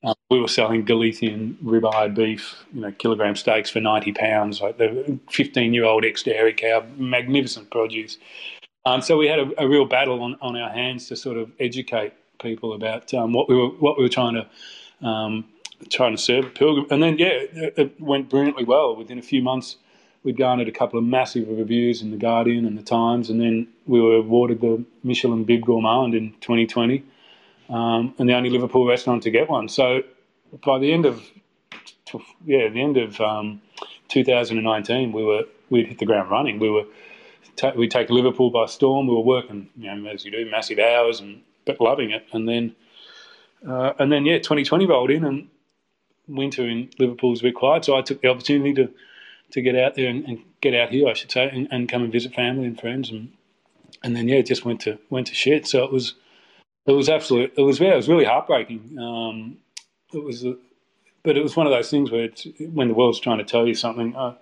Um, 0.04 0.16
we 0.30 0.40
were 0.40 0.48
selling 0.48 0.86
Galician 0.86 1.58
ribeye 1.64 2.14
beef, 2.14 2.56
you 2.74 2.82
know, 2.82 2.92
kilogram 2.92 3.36
steaks 3.36 3.70
for 3.70 3.80
ninety 3.80 4.14
pounds, 4.14 4.62
like 4.62 4.78
the 4.78 5.20
fifteen-year-old 5.32 6.06
ex-dairy 6.06 6.54
cow, 6.54 6.86
magnificent 6.98 7.72
produce. 7.72 8.18
Um, 8.86 9.02
so 9.02 9.18
we 9.18 9.28
had 9.28 9.40
a, 9.40 9.64
a, 9.64 9.68
real 9.68 9.86
battle 9.86 10.22
on, 10.22 10.38
on 10.40 10.56
our 10.56 10.70
hands 10.70 11.08
to 11.10 11.16
sort 11.16 11.38
of 11.38 11.52
educate 11.60 12.14
people 12.40 12.74
about 12.74 13.14
um, 13.14 13.34
what 13.34 13.50
we 13.50 13.56
were 13.56 13.70
what 13.70 13.98
we 13.98 14.04
were 14.04 14.10
trying 14.10 14.36
to 14.36 15.08
um, 15.08 15.46
trying 15.90 16.16
to 16.16 16.22
serve 16.22 16.54
Pilgrim. 16.54 16.88
And 16.90 17.02
then 17.02 17.18
yeah, 17.18 17.44
it, 17.78 18.00
went 18.00 18.30
brilliantly 18.30 18.64
well. 18.64 18.96
Within 18.96 19.20
a 19.20 19.22
few 19.22 19.42
months, 19.42 19.78
we'd 20.24 20.38
garnered 20.38 20.68
a 20.68 20.72
couple 20.72 21.00
of 21.00 21.06
massive 21.06 21.48
reviews 21.48 22.02
in 22.02 22.12
the 22.12 22.18
Guardian 22.18 22.66
and 22.66 22.78
the 22.78 22.84
Times, 22.84 23.30
and 23.30 23.40
then 23.40 23.68
we 23.86 24.02
were 24.02 24.16
awarded 24.16 24.62
the 24.62 24.84
Michelin 25.04 25.44
Bib 25.44 25.66
Gourmand 25.66 26.16
in 26.16 26.32
2020, 26.42 27.04
um, 27.70 28.14
and 28.18 28.30
the 28.30 28.34
only 28.34 28.50
Liverpool 28.50 28.88
restaurant 28.88 29.24
to 29.24 29.32
get 29.32 29.50
one. 29.50 29.70
So 29.70 30.04
by 30.66 30.80
the 30.80 30.92
end 30.92 31.06
of 31.06 31.24
yeah, 32.46 32.70
the 32.70 32.82
end 32.82 32.98
of 32.98 33.20
um, 33.20 33.62
2019, 34.10 35.12
we 35.12 35.24
were 35.24 35.44
we'd 35.70 35.88
hit 35.88 36.00
the 36.00 36.06
ground 36.06 36.32
running. 36.32 36.60
We 36.60 36.70
were 36.70 36.86
we 37.76 37.88
take 37.88 38.10
Liverpool 38.10 38.52
by 38.52 38.68
storm. 38.68 39.08
We 39.08 39.14
were 39.14 39.22
working, 39.22 39.70
you 39.78 39.94
know, 39.94 40.10
as 40.10 40.24
you 40.24 40.32
do, 40.32 40.50
massive 40.50 40.80
hours 40.80 41.20
and 41.20 41.42
but 41.68 41.80
loving 41.80 42.10
it. 42.10 42.26
And 42.32 42.48
then, 42.50 42.76
uh, 43.68 43.94
and 44.00 44.12
then, 44.12 44.26
yeah, 44.26 44.38
2020 44.38 44.88
rolled 44.88 45.12
in, 45.12 45.24
and 45.24 45.48
winter 46.28 46.68
in 46.68 46.90
Liverpool 47.00 47.32
was 47.32 47.40
a 47.42 47.44
bit 47.44 47.56
quiet. 47.56 47.86
So 47.86 47.98
I 47.98 48.02
took 48.02 48.22
the 48.22 48.30
opportunity 48.30 48.74
to 48.76 48.92
to 49.52 49.62
get 49.62 49.76
out 49.78 49.96
there 49.96 50.10
and, 50.10 50.26
and 50.26 50.44
get 50.60 50.74
out 50.74 50.90
here, 50.90 51.08
I 51.08 51.14
should 51.14 51.32
say, 51.32 51.50
and, 51.50 51.70
and, 51.72 51.88
come 51.88 52.04
and 52.04 52.12
visit 52.12 52.34
family 52.34 52.66
and 52.66 52.78
friends, 52.78 53.10
and 53.10 53.32
and 54.04 54.16
then 54.16 54.28
yeah, 54.28 54.38
it 54.38 54.46
just 54.46 54.66
went 54.66 54.82
to 54.82 55.00
went 55.10 55.28
to 55.28 55.36
shit. 55.36 55.68
So 55.68 55.84
it 55.84 55.92
was 55.92 56.16
it 56.86 56.92
was 56.92 57.10
absolute. 57.10 57.54
It 57.58 57.62
was 57.62 57.80
yeah, 57.80 57.94
it 57.94 57.98
was 57.98 58.10
really 58.10 58.26
heartbreaking. 58.26 58.98
Um, 59.00 59.58
it 60.14 60.24
was, 60.24 60.46
a, 60.46 60.56
but 61.24 61.38
it 61.38 61.44
was 61.44 61.56
one 61.56 61.68
of 61.68 61.74
those 61.74 61.90
things 61.90 62.12
where 62.12 62.30
when 62.60 62.88
the 62.88 62.94
world's 62.94 63.20
trying 63.20 63.40
to 63.40 63.44
tell 63.44 63.68
you 63.68 63.76
something, 63.76 64.16
uh, 64.16 64.36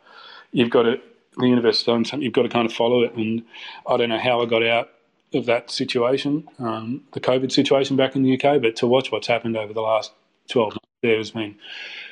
you've 0.52 0.70
got 0.70 0.84
to 0.84 1.00
the 1.38 1.48
universe 1.48 1.84
done 1.84 2.06
something, 2.06 2.24
you've 2.24 2.34
got 2.34 2.44
to 2.44 2.50
kind 2.50 2.66
of 2.66 2.74
follow 2.74 3.04
it. 3.04 3.14
And 3.16 3.44
I 3.88 3.98
don't 3.98 4.10
know 4.10 4.20
how 4.20 4.42
I 4.42 4.46
got 4.46 4.64
out 4.64 4.90
of 5.34 5.46
that 5.48 5.70
situation, 5.70 6.48
um, 6.60 7.04
the 7.14 7.20
COVID 7.20 7.52
situation 7.52 7.96
back 7.96 8.16
in 8.16 8.24
the 8.24 8.36
UK, 8.36 8.62
but 8.62 8.76
to 8.78 8.88
watch 8.88 9.12
what's 9.12 9.28
happened 9.28 9.58
over 9.58 9.74
the 9.74 9.82
last 9.82 10.12
12 10.50 10.74
months 10.74 10.85
there 11.06 11.18
has 11.18 11.32
been 11.32 11.56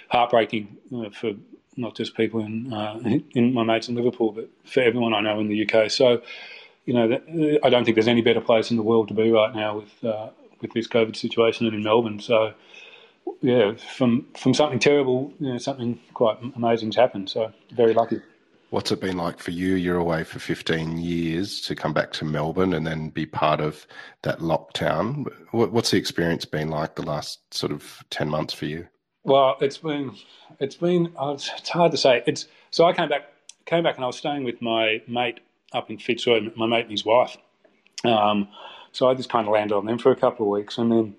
heartbreaking 0.09 0.77
uh, 0.95 1.09
for 1.09 1.33
not 1.75 1.95
just 1.95 2.15
people 2.15 2.39
in, 2.41 2.71
uh, 2.71 2.99
in 3.33 3.53
my 3.53 3.63
mates 3.63 3.89
in 3.89 3.95
Liverpool, 3.95 4.31
but 4.31 4.49
for 4.63 4.81
everyone 4.81 5.13
I 5.13 5.21
know 5.21 5.39
in 5.39 5.47
the 5.47 5.67
UK. 5.67 5.89
So, 5.89 6.21
you 6.85 6.93
know, 6.93 7.19
I 7.63 7.69
don't 7.69 7.85
think 7.85 7.95
there's 7.95 8.07
any 8.07 8.21
better 8.21 8.41
place 8.41 8.69
in 8.69 8.77
the 8.77 8.83
world 8.83 9.07
to 9.07 9.13
be 9.13 9.31
right 9.31 9.53
now 9.55 9.77
with 9.77 10.03
uh, 10.03 10.29
with 10.61 10.73
this 10.73 10.87
COVID 10.87 11.15
situation 11.15 11.65
than 11.65 11.75
in 11.75 11.83
Melbourne. 11.83 12.19
So, 12.19 12.53
yeah, 13.41 13.73
from 13.75 14.27
from 14.37 14.53
something 14.53 14.79
terrible, 14.79 15.33
you 15.39 15.53
know, 15.53 15.57
something 15.57 15.99
quite 16.13 16.37
amazing's 16.55 16.95
happened. 16.95 17.29
So, 17.29 17.51
very 17.71 17.93
lucky. 17.93 18.21
What's 18.73 18.91
it 18.91 19.01
been 19.01 19.17
like 19.17 19.37
for 19.37 19.51
you? 19.51 19.75
You're 19.75 19.99
away 19.99 20.23
for 20.23 20.39
15 20.39 20.97
years 20.97 21.61
to 21.61 21.75
come 21.75 21.93
back 21.93 22.11
to 22.13 22.25
Melbourne 22.25 22.73
and 22.73 22.87
then 22.87 23.09
be 23.09 23.23
part 23.23 23.61
of 23.61 23.85
that 24.23 24.39
lockdown. 24.39 25.27
What's 25.51 25.91
the 25.91 25.97
experience 25.97 26.43
been 26.43 26.69
like 26.69 26.95
the 26.95 27.03
last 27.03 27.53
sort 27.53 27.71
of 27.71 28.03
10 28.09 28.29
months 28.29 28.51
for 28.51 28.65
you? 28.65 28.87
Well, 29.23 29.57
it's 29.61 29.77
been, 29.77 30.15
it's 30.59 30.75
been, 30.75 31.13
uh, 31.19 31.33
it's 31.33 31.69
hard 31.69 31.91
to 31.91 31.97
say. 31.99 32.23
It's 32.25 32.47
so 32.71 32.85
I 32.85 32.93
came 32.93 33.09
back 33.09 33.31
came 33.67 33.83
back 33.83 33.97
and 33.97 34.05
I 34.05 34.07
was 34.07 34.17
staying 34.17 34.43
with 34.43 34.59
my 34.59 35.03
mate 35.07 35.41
up 35.71 35.91
in 35.91 35.99
Fitzroy, 35.99 36.39
my 36.55 36.65
mate 36.65 36.85
and 36.85 36.91
his 36.91 37.05
wife. 37.05 37.37
Um, 38.03 38.47
so 38.91 39.07
I 39.07 39.13
just 39.13 39.29
kind 39.29 39.47
of 39.47 39.53
landed 39.53 39.75
on 39.75 39.85
them 39.85 39.99
for 39.99 40.11
a 40.11 40.15
couple 40.15 40.47
of 40.47 40.49
weeks, 40.49 40.79
and 40.79 40.91
then 40.91 41.15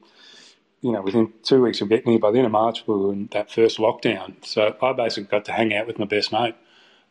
you 0.81 0.91
know, 0.91 1.03
within 1.03 1.33
two 1.45 1.63
weeks 1.63 1.81
of 1.81 1.89
getting 1.89 2.11
here, 2.11 2.19
by 2.19 2.33
the 2.33 2.39
end 2.39 2.47
of 2.47 2.53
March, 2.53 2.83
we 2.89 2.97
were 2.97 3.13
in 3.13 3.29
that 3.31 3.49
first 3.49 3.79
lockdown. 3.79 4.45
So 4.45 4.77
I 4.83 4.93
basically 4.93 5.29
got 5.29 5.45
to 5.45 5.53
hang 5.53 5.73
out 5.73 5.87
with 5.87 6.01
my 6.01 6.05
best 6.05 6.33
mate 6.33 6.57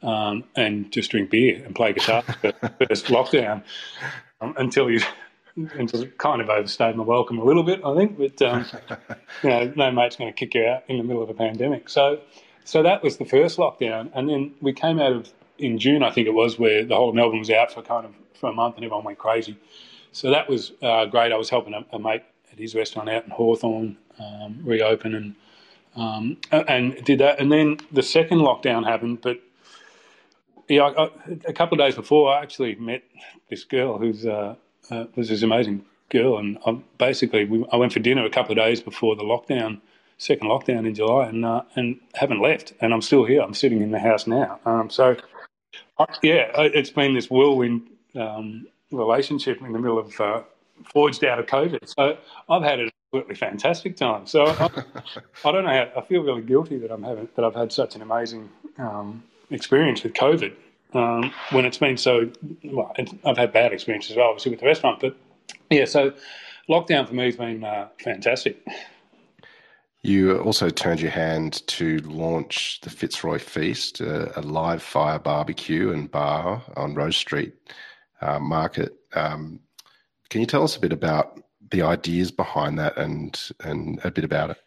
um, 0.03 0.43
and 0.55 0.91
just 0.91 1.11
drink 1.11 1.29
beer 1.29 1.63
and 1.65 1.75
play 1.75 1.93
guitar 1.93 2.21
for 2.21 2.33
the 2.41 2.73
first 2.87 3.05
lockdown 3.05 3.63
um, 4.41 4.53
until 4.57 4.91
you 4.91 5.01
until 5.55 6.05
kind 6.17 6.41
of 6.41 6.49
overstayed 6.49 6.95
my 6.95 7.03
welcome 7.03 7.37
a 7.37 7.43
little 7.43 7.63
bit, 7.63 7.79
I 7.85 7.95
think. 7.95 8.17
But 8.17 8.41
um, 8.41 8.65
you 9.43 9.49
know, 9.49 9.73
no 9.75 9.91
mate's 9.91 10.15
going 10.15 10.31
to 10.31 10.35
kick 10.35 10.55
you 10.55 10.65
out 10.65 10.83
in 10.87 10.97
the 10.97 11.03
middle 11.03 11.21
of 11.21 11.29
a 11.29 11.33
pandemic. 11.33 11.89
So, 11.89 12.19
so 12.63 12.83
that 12.83 13.03
was 13.03 13.17
the 13.17 13.25
first 13.25 13.57
lockdown, 13.57 14.11
and 14.13 14.29
then 14.29 14.53
we 14.61 14.73
came 14.73 14.99
out 14.99 15.13
of 15.13 15.31
in 15.59 15.77
June, 15.77 16.03
I 16.03 16.09
think 16.11 16.27
it 16.27 16.33
was, 16.33 16.57
where 16.57 16.83
the 16.83 16.95
whole 16.95 17.09
of 17.09 17.15
Melbourne 17.15 17.39
was 17.39 17.49
out 17.49 17.71
for 17.71 17.81
kind 17.81 18.05
of 18.05 18.13
for 18.33 18.49
a 18.49 18.53
month, 18.53 18.75
and 18.75 18.85
everyone 18.85 19.05
went 19.05 19.17
crazy. 19.17 19.57
So 20.11 20.29
that 20.31 20.49
was 20.49 20.73
uh, 20.81 21.05
great. 21.05 21.31
I 21.31 21.37
was 21.37 21.49
helping 21.49 21.73
a, 21.73 21.85
a 21.95 21.99
mate 21.99 22.23
at 22.51 22.59
his 22.59 22.75
restaurant 22.75 23.09
out 23.09 23.25
in 23.25 23.31
Hawthorn 23.31 23.97
um, 24.19 24.59
reopen 24.63 25.15
and 25.15 25.35
um, 25.95 26.37
and 26.51 26.95
did 27.03 27.19
that. 27.19 27.39
And 27.39 27.51
then 27.51 27.77
the 27.91 28.01
second 28.01 28.39
lockdown 28.39 28.85
happened, 28.85 29.21
but 29.21 29.39
yeah, 30.73 30.83
I, 30.83 31.03
I, 31.05 31.09
a 31.47 31.53
couple 31.53 31.79
of 31.79 31.85
days 31.85 31.95
before, 31.95 32.33
I 32.33 32.41
actually 32.41 32.75
met 32.75 33.03
this 33.49 33.63
girl 33.63 33.97
who's 33.97 34.25
uh, 34.25 34.55
uh, 34.89 35.05
was 35.15 35.29
this 35.29 35.41
amazing 35.41 35.85
girl, 36.09 36.37
and 36.37 36.57
I, 36.65 36.77
basically 36.97 37.45
we, 37.45 37.65
I 37.71 37.77
went 37.77 37.93
for 37.93 37.99
dinner 37.99 38.25
a 38.25 38.29
couple 38.29 38.51
of 38.51 38.57
days 38.57 38.81
before 38.81 39.15
the 39.15 39.23
lockdown, 39.23 39.81
second 40.17 40.47
lockdown 40.47 40.87
in 40.87 40.95
July, 40.95 41.27
and 41.27 41.45
uh, 41.45 41.63
and 41.75 41.99
haven't 42.15 42.41
left, 42.41 42.73
and 42.81 42.93
I'm 42.93 43.01
still 43.01 43.25
here. 43.25 43.41
I'm 43.41 43.53
sitting 43.53 43.81
in 43.81 43.91
the 43.91 43.99
house 43.99 44.27
now. 44.27 44.59
Um, 44.65 44.89
so 44.89 45.15
yeah, 46.21 46.51
it's 46.57 46.89
been 46.89 47.13
this 47.13 47.29
whirlwind 47.29 47.87
um, 48.15 48.67
relationship 48.91 49.61
in 49.61 49.73
the 49.73 49.79
middle 49.79 49.99
of 49.99 50.19
uh, 50.19 50.41
forged 50.85 51.23
out 51.23 51.39
of 51.39 51.45
COVID. 51.45 51.87
So 51.87 52.17
I've 52.49 52.63
had 52.63 52.79
an 52.79 52.89
absolutely 53.13 53.35
fantastic 53.35 53.95
time. 53.95 54.25
So 54.25 54.45
I, 54.45 54.69
I, 55.45 55.51
don't 55.51 55.63
know 55.63 55.69
how 55.69 56.01
I 56.01 56.01
feel 56.05 56.23
really 56.23 56.41
guilty 56.41 56.77
that 56.79 56.91
I'm 56.91 57.03
having 57.03 57.29
that 57.35 57.45
I've 57.45 57.55
had 57.55 57.71
such 57.71 57.95
an 57.95 58.01
amazing 58.01 58.49
um, 58.77 59.23
experience 59.53 60.03
with 60.03 60.13
COVID 60.13 60.53
um, 60.93 61.31
when 61.51 61.65
it's 61.65 61.77
been 61.77 61.97
so. 61.97 62.29
Well, 62.63 62.93
I've 63.25 63.37
had 63.37 63.53
bad 63.53 63.73
experiences 63.73 64.11
as 64.11 64.17
well, 64.17 64.27
obviously 64.27 64.51
with 64.51 64.59
the 64.59 64.65
restaurant, 64.65 64.99
but 64.99 65.15
yeah. 65.69 65.85
So 65.85 66.13
lockdown 66.69 67.07
for 67.07 67.13
me 67.13 67.25
has 67.25 67.37
been 67.37 67.63
uh, 67.63 67.89
fantastic. 68.03 68.65
You 70.05 70.37
also 70.39 70.69
turned 70.69 70.99
your 70.99 71.11
hand 71.11 71.65
to 71.67 71.99
launch 71.99 72.81
the 72.81 72.89
Fitzroy 72.89 73.39
Feast, 73.39 74.01
a, 74.01 74.37
a 74.37 74.41
live 74.41 74.83
fire 74.83 75.17
barbecue 75.17 75.93
and 75.93 76.11
bar 76.11 76.61
on 76.75 76.93
Rose 76.93 77.15
Street 77.15 77.53
uh, 78.19 78.39
Market. 78.39 78.97
Um, 79.15 79.61
can 80.29 80.41
you 80.41 80.47
tell 80.47 80.63
us 80.63 80.75
a 80.75 80.79
bit 80.81 80.91
about 80.91 81.41
the 81.71 81.83
ideas 81.83 82.31
behind 82.31 82.77
that 82.79 82.97
and 82.97 83.39
and 83.63 83.99
a 84.03 84.11
bit 84.11 84.25
about 84.25 84.49
it? 84.49 84.57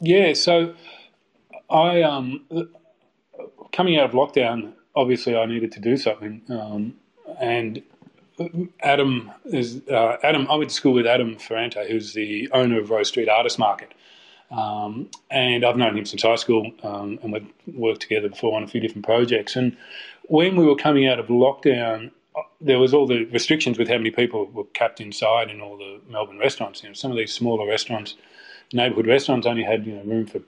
Yeah, 0.00 0.32
so 0.32 0.74
I 1.70 2.02
um, 2.02 2.46
coming 3.76 3.98
out 3.98 4.06
of 4.06 4.12
lockdown, 4.12 4.72
obviously 4.94 5.36
I 5.36 5.44
needed 5.44 5.70
to 5.72 5.80
do 5.80 5.98
something, 5.98 6.40
um, 6.48 6.94
and 7.38 7.82
Adam 8.80 9.30
is 9.44 9.82
uh, 9.88 10.16
Adam. 10.22 10.46
I 10.50 10.56
went 10.56 10.70
to 10.70 10.76
school 10.76 10.94
with 10.94 11.06
Adam 11.06 11.36
Ferrante, 11.36 11.86
who's 11.86 12.14
the 12.14 12.48
owner 12.52 12.80
of 12.80 12.90
Rose 12.90 13.08
Street 13.08 13.28
Artist 13.28 13.58
Market, 13.58 13.92
um, 14.50 15.10
and 15.30 15.64
I've 15.64 15.76
known 15.76 15.96
him 15.96 16.06
since 16.06 16.22
high 16.22 16.36
school, 16.36 16.72
um, 16.82 17.18
and 17.22 17.32
we've 17.32 17.52
worked 17.74 18.00
together 18.00 18.30
before 18.30 18.56
on 18.56 18.62
a 18.62 18.66
few 18.66 18.80
different 18.80 19.04
projects. 19.04 19.56
And 19.56 19.76
when 20.24 20.56
we 20.56 20.64
were 20.64 20.76
coming 20.76 21.06
out 21.06 21.18
of 21.18 21.26
lockdown, 21.26 22.10
there 22.60 22.78
was 22.78 22.94
all 22.94 23.06
the 23.06 23.24
restrictions 23.26 23.78
with 23.78 23.88
how 23.88 23.98
many 23.98 24.10
people 24.10 24.46
were 24.46 24.64
capped 24.64 25.00
inside 25.00 25.50
in 25.50 25.60
all 25.60 25.76
the 25.76 26.00
Melbourne 26.08 26.38
restaurants. 26.38 26.82
You 26.82 26.88
know, 26.88 26.94
some 26.94 27.10
of 27.10 27.18
these 27.18 27.32
smaller 27.32 27.66
restaurants, 27.66 28.14
neighbourhood 28.72 29.06
restaurants, 29.06 29.46
only 29.46 29.64
had 29.64 29.86
you 29.86 29.94
know 29.96 30.02
room 30.02 30.26
for 30.26 30.38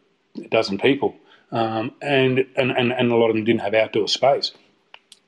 a 0.42 0.48
dozen 0.48 0.78
people, 0.78 1.14
um, 1.50 1.92
and, 2.02 2.46
and 2.56 2.70
and 2.70 2.92
and 2.92 3.12
a 3.12 3.16
lot 3.16 3.30
of 3.30 3.36
them 3.36 3.44
didn't 3.44 3.60
have 3.60 3.74
outdoor 3.74 4.08
space. 4.08 4.52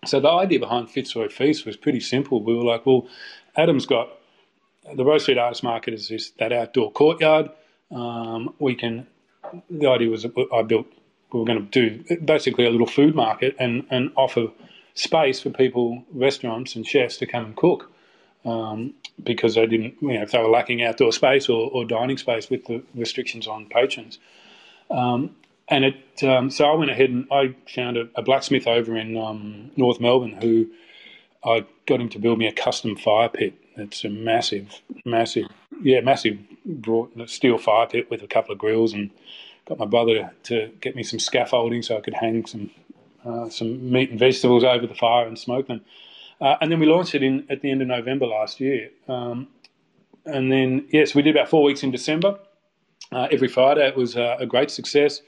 So 0.04 0.20
the 0.20 0.30
idea 0.30 0.58
behind 0.58 0.90
Fitzroy 0.90 1.28
Feast 1.28 1.66
was 1.66 1.76
pretty 1.76 2.00
simple. 2.00 2.42
We 2.42 2.54
were 2.54 2.64
like, 2.64 2.86
well, 2.86 3.06
Adam's 3.56 3.86
got 3.86 4.08
the 4.94 5.04
Rose 5.04 5.22
Street 5.22 5.38
Artist 5.38 5.62
Market 5.62 5.94
is 5.94 6.08
this 6.08 6.30
that 6.38 6.52
outdoor 6.52 6.92
courtyard. 6.92 7.50
Um, 7.90 8.54
we 8.58 8.74
can. 8.74 9.06
The 9.68 9.88
idea 9.88 10.08
was 10.08 10.26
I 10.52 10.62
built. 10.62 10.86
We 11.32 11.38
were 11.38 11.46
going 11.46 11.68
to 11.68 11.88
do 12.02 12.16
basically 12.18 12.66
a 12.66 12.70
little 12.70 12.86
food 12.86 13.14
market 13.14 13.56
and 13.58 13.86
and 13.90 14.12
offer 14.16 14.48
space 14.94 15.40
for 15.40 15.50
people, 15.50 16.04
restaurants 16.12 16.74
and 16.76 16.86
chefs 16.86 17.16
to 17.18 17.26
come 17.26 17.44
and 17.44 17.56
cook 17.56 17.90
um, 18.44 18.94
because 19.22 19.54
they 19.54 19.66
didn't, 19.66 19.94
you 20.00 20.14
know, 20.14 20.22
if 20.22 20.32
they 20.32 20.38
were 20.38 20.48
lacking 20.48 20.82
outdoor 20.82 21.12
space 21.12 21.48
or, 21.48 21.70
or 21.70 21.84
dining 21.84 22.18
space 22.18 22.50
with 22.50 22.64
the 22.66 22.82
restrictions 22.94 23.46
on 23.46 23.66
patrons. 23.66 24.18
Um, 24.90 25.36
and 25.70 25.84
it, 25.84 26.24
um, 26.24 26.50
so 26.50 26.64
I 26.66 26.74
went 26.74 26.90
ahead 26.90 27.10
and 27.10 27.26
I 27.30 27.54
found 27.72 27.96
a, 27.96 28.08
a 28.16 28.22
blacksmith 28.22 28.66
over 28.66 28.96
in 28.96 29.16
um, 29.16 29.70
North 29.76 30.00
Melbourne 30.00 30.36
who 30.40 30.68
I 31.44 31.64
got 31.86 32.00
him 32.00 32.08
to 32.10 32.18
build 32.18 32.38
me 32.38 32.46
a 32.46 32.52
custom 32.52 32.96
fire 32.96 33.28
pit. 33.28 33.54
It's 33.76 34.04
a 34.04 34.10
massive, 34.10 34.80
massive, 35.04 35.46
yeah, 35.82 36.00
massive 36.00 36.38
brought 36.66 37.12
steel 37.30 37.56
fire 37.56 37.86
pit 37.86 38.10
with 38.10 38.22
a 38.22 38.26
couple 38.26 38.52
of 38.52 38.58
grills 38.58 38.92
and 38.92 39.10
got 39.66 39.78
my 39.78 39.86
brother 39.86 40.14
to, 40.14 40.30
to 40.42 40.72
get 40.80 40.96
me 40.96 41.02
some 41.02 41.18
scaffolding 41.18 41.82
so 41.82 41.96
I 41.96 42.00
could 42.00 42.14
hang 42.14 42.44
some 42.46 42.70
uh, 43.24 43.48
some 43.50 43.90
meat 43.90 44.10
and 44.10 44.18
vegetables 44.18 44.64
over 44.64 44.86
the 44.86 44.94
fire 44.94 45.26
and 45.26 45.38
smoke 45.38 45.66
them. 45.68 45.82
Uh, 46.40 46.56
and 46.60 46.72
then 46.72 46.80
we 46.80 46.86
launched 46.86 47.14
it 47.14 47.22
in 47.22 47.46
at 47.50 47.60
the 47.60 47.70
end 47.70 47.82
of 47.82 47.88
November 47.88 48.26
last 48.26 48.60
year. 48.60 48.90
Um, 49.08 49.48
and 50.24 50.50
then 50.50 50.86
yes, 50.90 51.14
we 51.14 51.22
did 51.22 51.36
about 51.36 51.48
four 51.48 51.62
weeks 51.62 51.82
in 51.82 51.90
December. 51.90 52.38
Uh, 53.12 53.28
every 53.30 53.48
Friday, 53.48 53.86
it 53.86 53.96
was 53.96 54.16
uh, 54.16 54.36
a 54.38 54.46
great 54.46 54.70
success. 54.70 55.20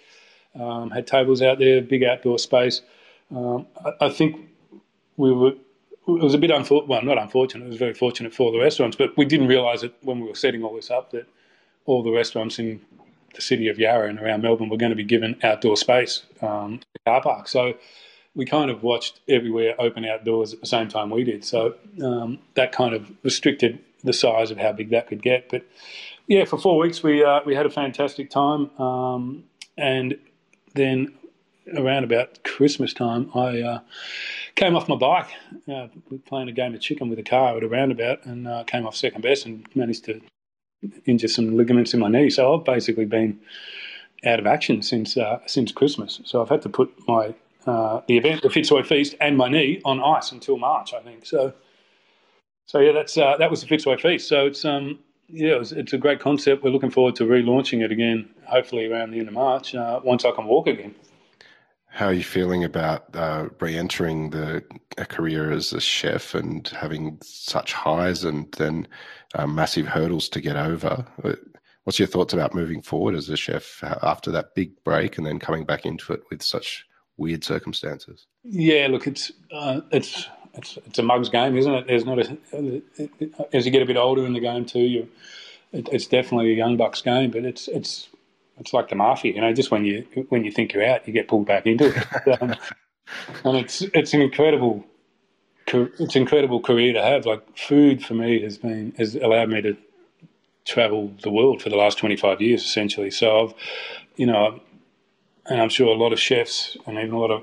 Um, 0.59 0.91
had 0.91 1.07
tables 1.07 1.41
out 1.41 1.59
there, 1.59 1.81
big 1.81 2.05
outdoor 2.05 2.39
space. 2.39 2.83
Um, 3.35 3.67
I, 3.85 4.07
I, 4.07 4.09
think 4.11 4.49
we 5.17 5.33
were. 5.33 5.53
It 5.53 6.23
was 6.23 6.35
a 6.35 6.39
bit 6.39 6.51
unfortunate. 6.51 6.89
Well, 6.89 7.03
not 7.03 7.19
unfortunate. 7.19 7.65
It 7.65 7.69
was 7.69 7.79
very 7.79 7.95
fortunate 7.95 8.35
for 8.35 8.53
the 8.53 8.59
restaurants, 8.59 8.97
but 8.97 9.17
we 9.17 9.25
didn't 9.25 9.47
realise 9.47 9.83
it 9.83 9.95
when 10.03 10.21
we 10.21 10.29
were 10.29 10.35
setting 10.35 10.63
all 10.63 10.75
this 10.75 10.91
up 10.91 11.11
that 11.13 11.27
all 11.87 12.03
the 12.03 12.11
restaurants 12.11 12.59
in 12.59 12.81
the 13.35 13.41
city 13.41 13.69
of 13.69 13.79
Yarra 13.79 14.09
and 14.09 14.19
around 14.19 14.43
Melbourne 14.43 14.69
were 14.69 14.77
going 14.77 14.91
to 14.91 14.97
be 14.97 15.05
given 15.05 15.39
outdoor 15.43 15.77
space, 15.77 16.23
um, 16.43 16.81
car 17.07 17.23
park. 17.23 17.49
So 17.49 17.75
we 18.35 18.45
kind 18.45 18.71
of 18.71 18.83
watched 18.83 19.21
everywhere 19.29 19.75
open 19.79 20.05
outdoors 20.05 20.53
at 20.53 20.61
the 20.61 20.67
same 20.67 20.89
time 20.89 21.11
we 21.11 21.25
did. 21.25 21.45
So 21.45 21.75
um, 22.03 22.39
that 22.55 22.73
kind 22.73 22.95
of 22.95 23.11
restricted 23.23 23.79
the 24.05 24.13
size 24.13 24.51
of 24.51 24.59
how 24.59 24.73
big 24.73 24.91
that 24.91 25.07
could 25.07 25.23
get. 25.23 25.49
But 25.49 25.67
yeah, 26.27 26.45
for 26.45 26.59
four 26.59 26.79
weeks 26.79 27.03
we 27.03 27.25
uh, 27.25 27.41
we 27.45 27.55
had 27.55 27.67
a 27.67 27.71
fantastic 27.71 28.31
time, 28.31 28.71
um, 28.81 29.45
and 29.77 30.19
then 30.75 31.15
around 31.77 32.05
about 32.05 32.43
Christmas 32.45 32.93
time, 32.93 33.31
I 33.35 33.61
uh, 33.61 33.81
came 34.55 34.77
off 34.77 34.89
my 34.89 34.97
bike, 34.97 35.29
uh, 35.73 35.89
playing 36.27 36.49
a 36.49 36.53
game 36.53 36.75
of 36.75 36.81
chicken 36.81 37.09
with 37.09 37.19
a 37.19 37.23
car 37.23 37.57
at 37.57 37.63
a 37.63 37.69
roundabout, 37.69 38.25
and 38.27 38.49
uh, 38.49 38.65
came 38.65 38.87
off 38.87 38.97
second 38.97 39.23
best 39.23 39.47
and 39.47 39.67
managed 39.75 40.05
to 40.07 40.21
injure 41.07 41.29
some 41.29 41.57
ligaments 41.57 41.95
in 41.95 42.01
my 42.01 42.09
knee. 42.09 42.31
So 42.31 42.55
I've 42.55 42.65
basically 42.65 43.05
been 43.05 43.41
out 44.25 44.39
of 44.39 44.47
action 44.47 44.83
since 44.83 45.17
uh, 45.17 45.41
since 45.47 45.73
Christmas. 45.73 46.21
So 46.25 46.43
I've 46.43 46.49
had 46.49 46.63
to 46.63 46.69
put 46.69 46.93
my 47.07 47.35
uh, 47.67 48.01
the 48.09 48.17
event, 48.17 48.43
the 48.43 48.51
Fitzroy 48.51 48.83
Feast, 48.83 49.15
and 49.21 49.37
my 49.37 49.49
knee 49.49 49.81
on 49.85 50.03
ice 50.03 50.33
until 50.33 50.59
March, 50.59 50.93
I 50.93 51.01
think. 51.01 51.25
So, 51.27 51.53
so 52.67 52.81
yeah, 52.81 52.93
that's 52.93 53.17
uh, 53.17 53.37
that 53.39 53.51
was 53.51 53.61
the 53.61 53.67
Fitzroy 53.67 53.97
Feast. 53.99 54.29
So 54.29 54.47
it's 54.47 54.65
um 54.65 54.99
yeah, 55.29 55.55
it 55.55 55.59
was, 55.59 55.73
it's 55.73 55.93
a 55.93 55.99
great 55.99 56.21
concept. 56.21 56.63
We're 56.63 56.71
looking 56.71 56.91
forward 56.91 57.17
to 57.17 57.25
relaunching 57.25 57.83
it 57.85 57.93
again, 57.93 58.29
hopefully 58.45 58.87
around 58.87 59.13
the 59.13 59.19
end 59.19 59.29
of 59.29 59.35
March, 59.35 59.75
uh, 59.75 60.01
once 60.03 60.25
I 60.25 60.31
can 60.31 60.47
walk 60.47 60.67
again. 60.67 60.95
How 61.87 62.07
are 62.07 62.13
you 62.13 62.25
feeling 62.25 62.65
about 62.65 63.15
uh, 63.15 63.49
re-entering 63.61 64.31
the 64.31 64.65
a 64.97 65.05
career 65.05 65.53
as 65.53 65.75
a 65.75 65.81
chef 65.81 66.35
and 66.35 66.67
having 66.69 67.19
such 67.23 67.75
highs 67.75 68.25
and 68.25 68.51
then 68.53 68.89
uh, 69.35 69.47
massive 69.47 69.87
hurdles 69.87 70.31
to 70.31 70.41
get 70.41 70.57
over? 70.57 71.05
Uh, 71.23 71.35
what's 71.85 71.99
your 71.99 72.09
thoughts 72.09 72.33
about 72.33 72.55
moving 72.55 72.81
forward 72.81 73.15
as 73.15 73.29
a 73.29 73.37
chef 73.37 73.85
after 74.03 74.31
that 74.31 74.55
big 74.55 74.73
break 74.85 75.19
and 75.19 75.27
then 75.27 75.39
coming 75.39 75.67
back 75.67 75.85
into 75.85 76.15
it 76.15 76.23
with 76.31 76.43
such 76.43 76.87
weird 77.19 77.45
circumstances? 77.45 78.27
Yeah, 78.43 78.89
look, 78.91 79.07
it's 79.07 79.31
uh, 79.53 79.83
it's 79.91 80.29
it's 80.55 80.79
it's 80.87 80.99
a 80.99 81.03
mug's 81.03 81.29
game, 81.29 81.57
isn't 81.57 81.73
it? 81.73 81.87
There's 81.87 82.05
not 82.05 82.19
a 82.19 82.83
as 83.53 83.65
you 83.67 83.73
get 83.73 83.83
a 83.83 83.87
bit 83.87 83.97
older 83.97 84.27
in 84.27 84.33
the 84.33 84.41
game 84.41 84.65
too. 84.65 84.81
You, 84.81 85.09
it, 85.73 85.89
it's 85.91 86.07
definitely 86.07 86.53
a 86.53 86.57
young 86.57 86.77
bucks 86.77 87.03
game, 87.03 87.31
but 87.31 87.45
it's 87.45 87.69
it's 87.69 88.09
it's 88.59 88.73
like 88.73 88.89
the 88.89 88.97
mafia, 88.97 89.35
you 89.35 89.41
know. 89.41 89.53
Just 89.53 89.71
when 89.71 89.85
you 89.85 90.07
when 90.29 90.45
you 90.45 90.53
think 90.53 90.73
you're 90.73 90.85
out, 90.85 91.07
you 91.07 91.13
get 91.13 91.29
pulled 91.29 91.47
back 91.47 91.67
into 91.67 91.87
it, 91.95 92.43
um, 92.43 92.55
and 93.45 93.57
it's 93.57 93.83
it's 93.95 94.15
an 94.15 94.21
incredible 94.21 94.85
it's 95.67 96.17
incredible 96.17 96.61
career 96.61 96.93
to 96.93 97.03
have. 97.03 97.27
Like 97.27 97.57
food 97.57 98.05
for 98.05 98.15
me 98.15 98.43
has 98.43 98.59
been 98.59 98.93
has 98.99 99.15
allowed 99.15 99.49
me 99.49 99.63
to 99.63 99.77
travel 100.65 101.13
the 101.23 101.31
world 101.31 101.61
for 101.61 101.71
the 101.71 101.77
last 101.77 101.99
25 101.99 102.41
years 102.41 102.63
essentially. 102.63 103.11
So 103.11 103.47
I've, 103.47 103.55
you 104.17 104.27
know, 104.27 104.61
and 105.47 105.61
I'm 105.61 105.69
sure 105.69 105.89
a 105.89 105.99
lot 105.99 106.13
of 106.13 106.21
chefs 106.21 106.77
and 106.87 106.99
even 106.99 107.13
a 107.13 107.19
lot 107.19 107.31
of 107.31 107.43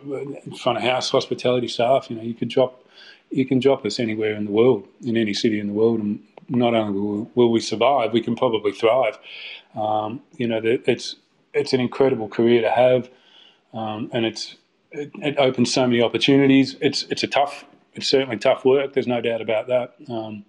front 0.60 0.78
of 0.78 0.84
house 0.84 1.10
hospitality 1.10 1.68
staff, 1.68 2.10
you 2.10 2.16
know, 2.16 2.22
you 2.22 2.34
could 2.34 2.50
drop 2.50 2.84
you 3.30 3.46
can 3.46 3.60
drop 3.60 3.86
us 3.86 4.00
anywhere 4.00 4.34
in 4.34 4.46
the 4.46 4.52
world, 4.52 4.88
in 5.02 5.18
any 5.18 5.34
city 5.34 5.60
in 5.60 5.68
the 5.68 5.74
world, 5.74 6.00
and 6.00 6.24
not 6.50 6.74
only 6.74 7.28
will, 7.36 7.52
we 7.52 7.60
survive, 7.60 8.12
we 8.12 8.22
can 8.22 8.36
probably 8.36 8.72
thrive. 8.72 9.18
Um, 9.76 10.22
you 10.38 10.48
know, 10.48 10.62
it's 10.64 11.16
it's 11.54 11.74
an 11.74 11.80
incredible 11.80 12.28
career 12.28 12.62
to 12.62 12.72
have, 12.72 13.10
um, 13.74 14.10
and 14.14 14.26
it's 14.26 14.56
it, 14.92 15.12
it, 15.16 15.38
opens 15.38 15.74
so 15.74 15.86
many 15.86 16.02
opportunities. 16.02 16.76
It's 16.82 17.04
it's 17.04 17.24
a 17.24 17.28
tough, 17.28 17.66
it's 17.94 18.08
certainly 18.08 18.38
tough 18.38 18.66
work. 18.66 18.94
There's 18.94 19.08
no 19.08 19.22
doubt 19.22 19.42
about 19.42 19.68
that. 19.68 19.96
Um, 20.10 20.46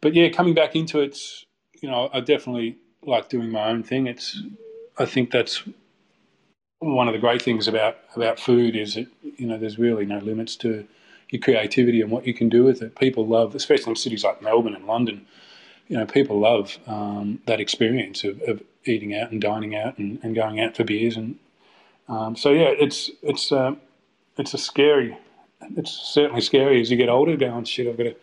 but 0.00 0.14
yeah, 0.14 0.28
coming 0.28 0.54
back 0.54 0.76
into 0.76 1.00
it, 1.00 1.18
you 1.80 1.88
know, 1.88 2.10
I 2.12 2.20
definitely 2.20 2.76
like 3.02 3.28
doing 3.28 3.50
my 3.50 3.68
own 3.68 3.82
thing. 3.82 4.06
It's 4.06 4.42
I 4.98 5.06
think 5.06 5.30
that's 5.30 5.62
one 6.80 7.08
of 7.08 7.14
the 7.14 7.20
great 7.20 7.42
things 7.42 7.66
about 7.66 7.96
about 8.14 8.38
food 8.38 8.76
is 8.76 8.94
that 8.94 9.06
you 9.22 9.46
know 9.46 9.58
there's 9.58 9.78
really 9.78 10.04
no 10.04 10.18
limits 10.18 10.54
to 10.56 10.86
your 11.30 11.40
creativity 11.40 12.00
and 12.00 12.10
what 12.10 12.26
you 12.26 12.34
can 12.34 12.48
do 12.48 12.64
with 12.64 12.82
it. 12.82 12.96
People 12.96 13.26
love, 13.26 13.54
especially 13.54 13.90
in 13.90 13.96
cities 13.96 14.24
like 14.24 14.42
Melbourne 14.42 14.74
and 14.74 14.86
London, 14.86 15.26
you 15.88 15.96
know, 15.96 16.06
people 16.06 16.38
love 16.38 16.78
um, 16.86 17.40
that 17.46 17.60
experience 17.60 18.24
of, 18.24 18.40
of, 18.42 18.62
eating 18.84 19.14
out 19.14 19.30
and 19.30 19.40
dining 19.40 19.76
out 19.76 19.98
and, 19.98 20.18
and 20.22 20.34
going 20.34 20.60
out 20.60 20.74
for 20.74 20.82
beers. 20.82 21.16
And 21.16 21.38
um, 22.08 22.36
so, 22.36 22.50
yeah, 22.50 22.68
it's 22.68 23.10
it's 23.22 23.52
uh, 23.52 23.74
it's 24.38 24.54
a 24.54 24.58
scary. 24.58 25.18
It's 25.76 25.90
certainly 25.90 26.40
scary 26.40 26.80
as 26.80 26.90
you 26.90 26.96
get 26.96 27.10
older. 27.10 27.36
Going, 27.36 27.64
shit, 27.64 27.86
I've 27.86 27.98
got 27.98 28.04
to. 28.04 28.16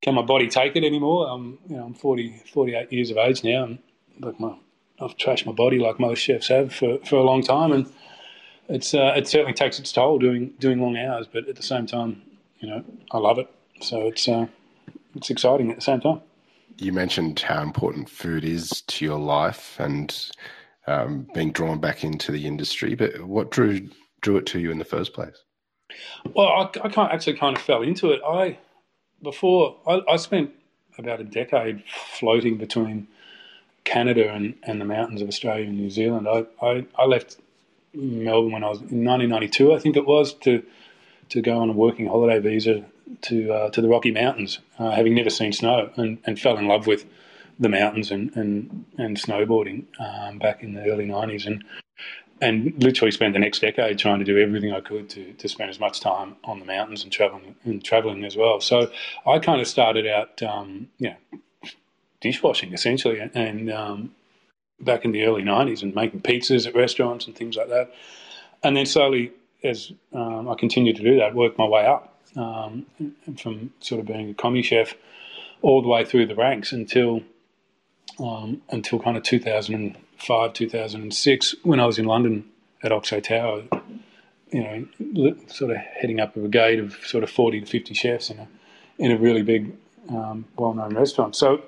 Can 0.00 0.14
my 0.14 0.22
body 0.22 0.48
take 0.48 0.76
it 0.76 0.84
anymore? 0.84 1.28
I'm, 1.28 1.58
you 1.68 1.76
know, 1.76 1.84
I'm 1.84 1.94
40, 1.94 2.42
48 2.52 2.92
years 2.92 3.10
of 3.10 3.16
age 3.16 3.42
now, 3.42 3.64
and 3.64 3.78
look, 4.20 4.38
my, 4.38 4.54
I've 5.00 5.16
trashed 5.16 5.46
my 5.46 5.52
body 5.52 5.78
like 5.78 5.98
most 5.98 6.18
chefs 6.18 6.48
have 6.48 6.74
for, 6.74 6.98
for 7.04 7.16
a 7.16 7.22
long 7.22 7.42
time, 7.42 7.72
and 7.72 7.92
it's 8.68 8.94
uh, 8.94 9.14
it 9.16 9.28
certainly 9.28 9.52
takes 9.52 9.78
its 9.78 9.92
toll 9.92 10.18
doing 10.18 10.54
doing 10.58 10.80
long 10.80 10.96
hours, 10.96 11.26
but 11.30 11.48
at 11.48 11.56
the 11.56 11.62
same 11.62 11.86
time, 11.86 12.22
you 12.60 12.68
know, 12.68 12.84
I 13.10 13.18
love 13.18 13.38
it. 13.38 13.50
So 13.80 14.06
it's 14.06 14.28
uh, 14.28 14.46
it's 15.14 15.30
exciting 15.30 15.70
at 15.70 15.76
the 15.76 15.82
same 15.82 16.00
time. 16.00 16.20
You 16.78 16.92
mentioned 16.92 17.38
how 17.40 17.62
important 17.62 18.08
food 18.08 18.44
is 18.44 18.82
to 18.88 19.04
your 19.04 19.18
life 19.18 19.76
and 19.78 20.16
um, 20.86 21.28
being 21.34 21.52
drawn 21.52 21.78
back 21.78 22.02
into 22.02 22.32
the 22.32 22.46
industry, 22.46 22.94
but 22.94 23.22
what 23.22 23.50
drew 23.50 23.88
drew 24.20 24.36
it 24.36 24.46
to 24.46 24.58
you 24.58 24.70
in 24.70 24.78
the 24.78 24.84
first 24.84 25.12
place? 25.12 25.44
Well, 26.34 26.48
I, 26.48 26.88
I 26.88 27.12
actually 27.12 27.36
kind 27.36 27.56
of 27.56 27.62
fell 27.62 27.82
into 27.82 28.10
it. 28.10 28.20
I 28.26 28.58
before 29.22 29.76
I, 29.86 30.00
I 30.08 30.16
spent 30.16 30.50
about 30.98 31.20
a 31.20 31.24
decade 31.24 31.82
floating 31.86 32.56
between 32.56 33.08
Canada 33.84 34.32
and, 34.32 34.54
and 34.62 34.80
the 34.80 34.84
mountains 34.84 35.20
of 35.20 35.28
Australia 35.28 35.66
and 35.66 35.76
New 35.76 35.90
Zealand. 35.90 36.28
I, 36.28 36.46
I, 36.64 36.86
I 36.96 37.04
left 37.04 37.36
Melbourne 37.94 38.52
when 38.52 38.64
I 38.64 38.68
was 38.68 38.78
in 38.78 39.04
1992, 39.04 39.74
I 39.74 39.78
think 39.78 39.96
it 39.96 40.06
was, 40.06 40.34
to 40.34 40.62
to 41.30 41.40
go 41.40 41.58
on 41.58 41.70
a 41.70 41.72
working 41.72 42.06
holiday 42.06 42.38
visa 42.38 42.84
to 43.22 43.52
uh, 43.52 43.70
to 43.70 43.80
the 43.80 43.88
Rocky 43.88 44.10
Mountains, 44.10 44.60
uh, 44.78 44.90
having 44.90 45.14
never 45.14 45.30
seen 45.30 45.52
snow, 45.52 45.90
and, 45.96 46.18
and 46.24 46.38
fell 46.38 46.56
in 46.58 46.66
love 46.66 46.86
with 46.86 47.04
the 47.58 47.68
mountains 47.68 48.10
and 48.10 48.34
and, 48.36 48.84
and 48.98 49.16
snowboarding 49.16 49.84
um, 50.00 50.38
back 50.38 50.62
in 50.62 50.74
the 50.74 50.84
early 50.90 51.06
90s, 51.06 51.46
and 51.46 51.64
and 52.40 52.82
literally 52.82 53.12
spent 53.12 53.32
the 53.32 53.38
next 53.38 53.60
decade 53.60 53.98
trying 53.98 54.18
to 54.18 54.24
do 54.24 54.38
everything 54.38 54.72
I 54.72 54.80
could 54.80 55.08
to, 55.10 55.32
to 55.32 55.48
spend 55.48 55.70
as 55.70 55.78
much 55.78 56.00
time 56.00 56.36
on 56.44 56.58
the 56.58 56.66
mountains 56.66 57.04
and 57.04 57.12
traveling 57.12 57.54
and 57.64 57.82
traveling 57.82 58.24
as 58.24 58.36
well. 58.36 58.60
So 58.60 58.90
I 59.26 59.38
kind 59.38 59.60
of 59.60 59.68
started 59.68 60.06
out, 60.06 60.42
um, 60.42 60.88
dishwashing 62.20 62.72
essentially, 62.72 63.20
and 63.34 63.70
um, 63.70 64.14
back 64.80 65.04
in 65.04 65.12
the 65.12 65.24
early 65.24 65.42
90s 65.42 65.82
and 65.82 65.94
making 65.94 66.20
pizzas 66.20 66.66
at 66.66 66.74
restaurants 66.74 67.26
and 67.26 67.34
things 67.34 67.56
like 67.56 67.68
that. 67.68 67.92
And 68.62 68.76
then 68.76 68.86
slowly, 68.86 69.32
as 69.62 69.92
um, 70.12 70.48
I 70.48 70.54
continued 70.54 70.96
to 70.96 71.02
do 71.02 71.16
that, 71.18 71.34
worked 71.34 71.58
my 71.58 71.66
way 71.66 71.86
up 71.86 72.18
um, 72.36 72.86
from 73.38 73.72
sort 73.80 74.00
of 74.00 74.06
being 74.06 74.30
a 74.30 74.34
commis 74.34 74.66
chef 74.66 74.94
all 75.62 75.82
the 75.82 75.88
way 75.88 76.04
through 76.04 76.26
the 76.26 76.34
ranks 76.34 76.72
until 76.72 77.22
um, 78.20 78.62
until 78.70 79.00
kind 79.00 79.16
of 79.16 79.22
2005, 79.22 80.52
2006, 80.52 81.54
when 81.62 81.80
I 81.80 81.86
was 81.86 81.98
in 81.98 82.04
London 82.04 82.44
at 82.82 82.92
Oxo 82.92 83.18
Tower, 83.18 83.62
you 84.52 84.62
know, 84.62 85.34
sort 85.48 85.72
of 85.72 85.78
heading 85.78 86.20
up 86.20 86.36
a 86.36 86.40
brigade 86.40 86.78
of 86.78 86.94
sort 87.04 87.24
of 87.24 87.30
40 87.30 87.60
to 87.60 87.66
50 87.66 87.94
chefs 87.94 88.30
in 88.30 88.38
a, 88.38 88.48
in 88.98 89.10
a 89.10 89.18
really 89.18 89.42
big, 89.42 89.74
um, 90.10 90.44
well-known 90.56 90.94
restaurant. 90.94 91.34
So 91.34 91.62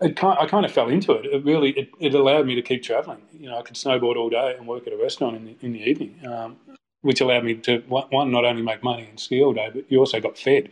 it 0.00 0.16
kind, 0.16 0.38
I 0.38 0.46
kind 0.46 0.64
of 0.64 0.72
fell 0.72 0.88
into 0.88 1.12
it. 1.12 1.26
It 1.26 1.44
really 1.44 1.70
it, 1.70 1.90
it, 1.98 2.14
allowed 2.14 2.46
me 2.46 2.54
to 2.54 2.62
keep 2.62 2.82
traveling. 2.82 3.20
You 3.38 3.50
know, 3.50 3.58
I 3.58 3.62
could 3.62 3.76
snowboard 3.76 4.16
all 4.16 4.30
day 4.30 4.54
and 4.56 4.66
work 4.66 4.86
at 4.86 4.92
a 4.92 4.96
restaurant 4.96 5.36
in 5.36 5.44
the, 5.44 5.56
in 5.60 5.72
the 5.72 5.80
evening, 5.80 6.18
um, 6.26 6.56
which 7.02 7.20
allowed 7.20 7.44
me 7.44 7.54
to 7.54 7.80
one 7.88 8.30
not 8.30 8.44
only 8.44 8.62
make 8.62 8.82
money 8.82 9.06
and 9.08 9.20
ski 9.20 9.42
all 9.42 9.52
day, 9.52 9.70
but 9.72 9.90
you 9.90 9.98
also 9.98 10.20
got 10.20 10.38
fed. 10.38 10.70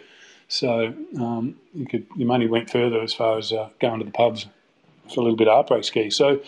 So 0.48 0.94
um, 1.18 1.56
you 1.74 1.86
could 1.86 2.06
your 2.16 2.26
money 2.26 2.46
went 2.46 2.70
further 2.70 3.02
as 3.02 3.12
far 3.12 3.36
as 3.38 3.52
uh, 3.52 3.68
going 3.80 3.98
to 3.98 4.04
the 4.06 4.10
pubs 4.10 4.46
for 5.12 5.20
a 5.20 5.22
little 5.22 5.36
bit 5.36 5.48
of 5.48 5.66
après 5.66 5.84
ski. 5.84 6.08
So 6.10 6.40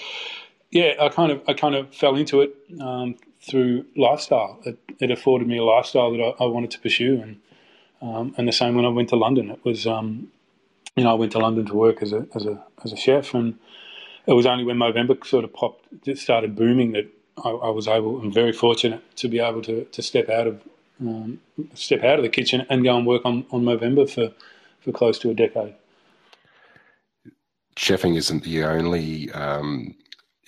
yeah, 0.70 0.94
I 1.00 1.10
kind 1.10 1.32
of 1.32 1.42
I 1.46 1.52
kind 1.52 1.74
of 1.74 1.94
fell 1.94 2.16
into 2.16 2.40
it 2.40 2.56
um, 2.80 3.16
through 3.42 3.84
lifestyle. 3.96 4.58
It, 4.64 4.78
it, 5.00 5.10
afforded 5.10 5.48
me 5.48 5.58
a 5.58 5.64
lifestyle 5.64 6.12
that 6.12 6.20
I, 6.20 6.44
I 6.44 6.46
wanted 6.46 6.70
to 6.72 6.80
pursue, 6.80 7.20
and 7.20 7.40
um, 8.00 8.34
and 8.38 8.48
the 8.48 8.52
same 8.52 8.74
when 8.74 8.86
I 8.86 8.88
went 8.88 9.10
to 9.10 9.16
London. 9.16 9.50
It 9.50 9.64
was 9.64 9.86
um, 9.86 10.32
you 11.00 11.04
know, 11.04 11.12
I 11.12 11.14
went 11.14 11.32
to 11.32 11.38
London 11.38 11.64
to 11.64 11.74
work 11.74 12.02
as 12.02 12.12
a 12.12 12.26
as 12.34 12.44
a 12.44 12.62
as 12.84 12.92
a 12.92 12.96
chef, 12.96 13.32
and 13.32 13.58
it 14.26 14.34
was 14.34 14.44
only 14.44 14.64
when 14.64 14.76
Movember 14.76 15.26
sort 15.26 15.44
of 15.44 15.54
popped, 15.54 15.88
started 16.18 16.54
booming 16.54 16.92
that 16.92 17.10
I, 17.42 17.48
I 17.48 17.70
was 17.70 17.88
able. 17.88 18.20
I'm 18.20 18.30
very 18.30 18.52
fortunate 18.52 19.00
to 19.16 19.26
be 19.26 19.38
able 19.38 19.62
to 19.62 19.84
to 19.86 20.02
step 20.02 20.28
out 20.28 20.46
of 20.46 20.62
um, 21.00 21.40
step 21.72 22.04
out 22.04 22.18
of 22.18 22.22
the 22.22 22.28
kitchen 22.28 22.66
and 22.68 22.84
go 22.84 22.98
and 22.98 23.06
work 23.06 23.22
on 23.24 23.46
on 23.50 23.62
Movember 23.62 24.10
for 24.10 24.30
for 24.80 24.92
close 24.92 25.18
to 25.20 25.30
a 25.30 25.34
decade. 25.34 25.74
Chefing 27.76 28.18
isn't 28.18 28.44
the 28.44 28.64
only 28.64 29.32
um, 29.32 29.94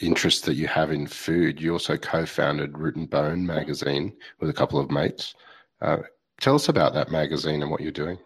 interest 0.00 0.44
that 0.44 0.56
you 0.56 0.66
have 0.66 0.90
in 0.92 1.06
food. 1.06 1.62
You 1.62 1.72
also 1.72 1.96
co-founded 1.96 2.76
Root 2.76 2.96
and 2.96 3.08
Bone 3.08 3.46
magazine 3.46 4.12
with 4.38 4.50
a 4.50 4.52
couple 4.52 4.78
of 4.78 4.90
mates. 4.90 5.34
Uh, 5.80 6.02
tell 6.42 6.56
us 6.56 6.68
about 6.68 6.92
that 6.92 7.10
magazine 7.10 7.62
and 7.62 7.70
what 7.70 7.80
you're 7.80 7.90
doing. 7.90 8.18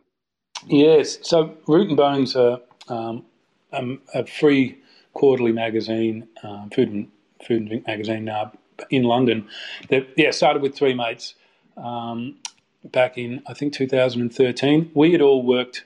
Yes, 0.69 1.19
so 1.23 1.57
Root 1.69 1.89
and 1.89 1.97
Bones 1.97 2.35
are 2.35 2.61
um, 2.89 3.25
um, 3.73 4.01
a 4.15 4.27
free 4.27 4.79
quarterly 5.15 5.53
magazine, 5.53 6.29
um, 6.43 6.71
food 6.71 6.89
and 6.91 7.09
food 7.47 7.61
and 7.61 7.69
drink 7.69 7.87
magazine 7.87 8.29
uh, 8.29 8.51
in 8.91 9.05
London. 9.05 9.47
That 9.91 10.09
yeah 10.17 10.33
started 10.33 10.63
with 10.63 10.75
three 10.77 10.95
mates 10.95 11.35
um, 11.77 12.37
back 12.85 13.17
in 13.17 13.43
I 13.47 13.55
think 13.55 13.75
2013. 13.75 14.91
We 14.95 15.13
had 15.13 15.21
all 15.21 15.43
worked 15.45 15.85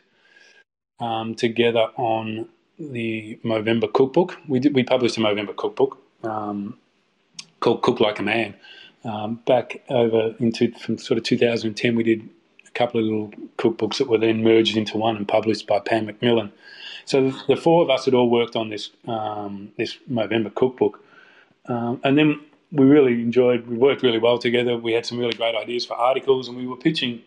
um, 0.99 1.35
together 1.35 1.91
on 1.97 2.49
the 2.79 3.39
Movember 3.45 3.93
cookbook. 3.93 4.39
We 4.49 4.61
did 4.61 4.75
we 4.75 4.83
published 4.83 5.19
a 5.19 5.21
Movember 5.21 5.55
cookbook 5.57 5.99
called 7.61 7.83
Cook 7.83 8.01
Like 8.01 8.19
a 8.19 8.23
Man. 8.23 8.55
back 9.47 9.83
over 9.91 10.35
into 10.39 10.73
from 10.73 10.97
sort 10.97 11.19
of 11.19 11.25
2010, 11.25 11.97
we 11.97 12.03
did 12.03 12.31
a 12.75 12.79
couple 12.79 13.01
of 13.01 13.07
little 13.07 13.31
cookbooks 13.59 13.99
that 13.99 14.09
were 14.09 14.19
then 14.19 14.43
merged 14.43 14.77
into 14.77 14.97
one 14.97 15.17
and 15.17 15.27
published 15.27 15.67
by 15.67 15.81
Pan 15.81 16.07
Macmillan. 16.07 16.53
So 17.05 17.33
the 17.49 17.57
four 17.57 17.83
of 17.83 17.91
us 17.91 18.05
had 18.05 18.15
all 18.15 18.31
worked 18.31 18.57
on 18.57 18.71
this 18.71 18.91
um, 19.07 19.73
this 19.77 19.99
Movember 20.11 20.55
cookbook, 20.55 21.03
um, 21.67 22.01
and 22.05 22.17
then 22.17 22.41
we 22.73 22.87
really 22.87 23.15
enjoyed. 23.15 23.67
We 23.67 23.77
worked 23.77 24.03
really 24.03 24.19
well 24.19 24.39
together. 24.39 24.77
We 24.77 24.93
had 24.93 25.07
some 25.07 25.19
really 25.19 25.33
great 25.33 25.55
ideas 25.55 25.85
for 25.85 25.95
articles, 25.95 26.49
and 26.49 26.57
we 26.57 26.67
were 26.67 26.77
pitching 26.77 27.23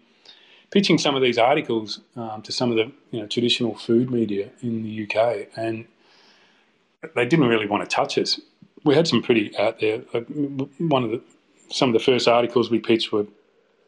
pitching 0.71 0.97
some 0.97 1.15
of 1.15 1.21
these 1.21 1.37
articles 1.37 1.99
um, 2.15 2.41
to 2.41 2.51
some 2.51 2.71
of 2.71 2.77
the 2.77 2.91
you 3.11 3.21
know 3.21 3.27
traditional 3.27 3.75
food 3.75 4.09
media 4.09 4.49
in 4.61 4.83
the 4.83 5.03
UK, 5.03 5.47
and 5.57 5.85
they 7.15 7.25
didn't 7.25 7.47
really 7.47 7.67
want 7.67 7.87
to 7.87 7.93
touch 7.93 8.17
us. 8.17 8.39
We 8.85 8.95
had 8.95 9.07
some 9.07 9.21
pretty 9.21 9.57
out 9.57 9.79
there. 9.79 9.99
one 10.79 11.03
of 11.03 11.11
the 11.11 11.21
some 11.69 11.89
of 11.89 11.93
the 11.93 11.99
first 11.99 12.27
articles 12.27 12.69
we 12.69 12.79
pitched 12.79 13.11
were, 13.11 13.25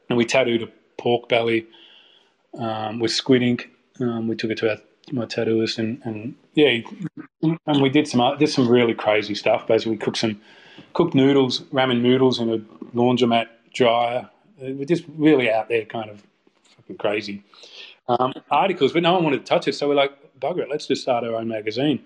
and 0.10 0.18
we 0.18 0.26
tattooed 0.26 0.64
a 0.64 0.70
pork 0.98 1.30
belly 1.30 1.68
um, 2.60 3.00
with 3.00 3.12
squid 3.12 3.42
ink. 3.42 3.70
Um, 4.00 4.28
we 4.28 4.36
took 4.36 4.52
it 4.52 4.58
to 4.60 4.72
our, 4.72 4.78
my 5.12 5.26
tattooist, 5.26 5.78
and, 5.78 6.02
and 6.04 6.36
yeah, 6.54 6.82
and 7.42 7.82
we 7.82 7.90
did 7.90 8.08
some 8.08 8.38
did 8.38 8.50
some 8.50 8.68
really 8.68 8.94
crazy 8.94 9.36
stuff. 9.36 9.68
Basically, 9.68 9.92
we 9.94 9.98
cooked 9.98 10.18
some 10.18 10.42
cooked 10.94 11.16
noodles, 11.16 11.62
ramen 11.74 12.02
noodles 12.02 12.40
in 12.40 12.50
a 12.52 12.58
laundromat 12.96 13.48
dryer. 13.74 14.30
We're 14.60 14.86
just 14.86 15.04
really 15.18 15.52
out 15.52 15.70
there, 15.70 15.86
kind 15.86 16.10
of 16.10 16.24
fucking 16.78 16.98
crazy 16.98 17.44
um, 18.08 18.34
articles, 18.52 18.94
but 18.94 19.04
no 19.04 19.14
one 19.14 19.24
wanted 19.24 19.40
to 19.40 19.46
touch 19.46 19.68
it. 19.68 19.74
So 19.74 19.88
we're 19.88 19.96
like, 19.96 20.40
bugger 20.40 20.60
it, 20.60 20.70
let's 20.70 20.88
just 20.88 21.02
start 21.02 21.24
our 21.24 21.36
own 21.36 21.48
magazine. 21.48 22.04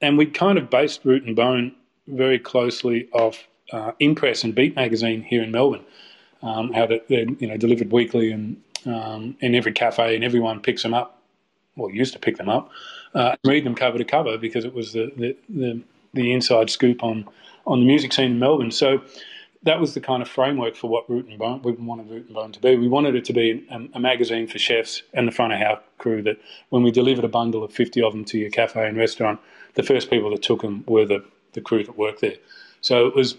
And 0.00 0.16
we 0.16 0.26
kind 0.26 0.58
of 0.58 0.70
based 0.70 1.04
Root 1.04 1.24
and 1.24 1.34
Bone 1.34 1.74
very 2.06 2.38
closely 2.38 3.08
off 3.12 3.48
uh, 3.72 3.92
Inpress 3.98 4.44
and 4.44 4.54
Beat 4.54 4.76
magazine 4.76 5.22
here 5.22 5.42
in 5.42 5.50
Melbourne 5.50 5.84
um, 6.42 6.72
how 6.72 6.86
they're 6.86 7.00
you 7.08 7.46
know 7.46 7.56
delivered 7.56 7.90
weekly 7.90 8.30
and 8.32 8.60
um, 8.86 9.36
in 9.40 9.54
every 9.54 9.72
cafe 9.72 10.14
and 10.14 10.24
everyone 10.24 10.60
picks 10.60 10.82
them 10.82 10.94
up. 10.94 11.20
Well, 11.76 11.90
used 11.90 12.12
to 12.14 12.18
pick 12.18 12.38
them 12.38 12.48
up, 12.48 12.70
uh, 13.14 13.36
read 13.44 13.64
them 13.64 13.76
cover 13.76 13.98
to 13.98 14.04
cover 14.04 14.36
because 14.36 14.64
it 14.64 14.74
was 14.74 14.92
the, 14.92 15.12
the, 15.16 15.36
the 15.48 15.80
the 16.14 16.32
inside 16.32 16.70
scoop 16.70 17.02
on 17.02 17.28
on 17.66 17.80
the 17.80 17.86
music 17.86 18.12
scene 18.12 18.32
in 18.32 18.38
Melbourne. 18.38 18.70
So 18.70 19.00
that 19.62 19.80
was 19.80 19.94
the 19.94 20.00
kind 20.00 20.22
of 20.22 20.28
framework 20.28 20.76
for 20.76 20.88
what 20.88 21.08
Root 21.10 21.26
and 21.26 21.38
Bone 21.38 21.62
we 21.62 21.72
wanted 21.72 22.10
Root 22.10 22.26
and 22.26 22.34
Bone 22.34 22.52
to 22.52 22.60
be. 22.60 22.76
We 22.76 22.88
wanted 22.88 23.14
it 23.14 23.24
to 23.26 23.32
be 23.32 23.66
a, 23.70 23.88
a, 23.94 24.00
magazine 24.00 24.46
for 24.46 24.58
chefs 24.58 25.02
and 25.12 25.26
the 25.26 25.32
front 25.32 25.52
of 25.52 25.58
house 25.58 25.82
crew. 25.98 26.22
That 26.22 26.38
when 26.70 26.82
we 26.82 26.90
delivered 26.90 27.24
a 27.24 27.28
bundle 27.28 27.62
of 27.62 27.72
fifty 27.72 28.02
of 28.02 28.12
them 28.12 28.24
to 28.26 28.38
your 28.38 28.50
cafe 28.50 28.86
and 28.86 28.96
restaurant, 28.96 29.40
the 29.74 29.82
first 29.82 30.10
people 30.10 30.30
that 30.30 30.42
took 30.42 30.62
them 30.62 30.84
were 30.86 31.04
the 31.04 31.24
the 31.52 31.60
crew 31.60 31.84
that 31.84 31.96
worked 31.96 32.20
there. 32.20 32.36
So 32.80 33.06
it 33.06 33.14
was 33.14 33.36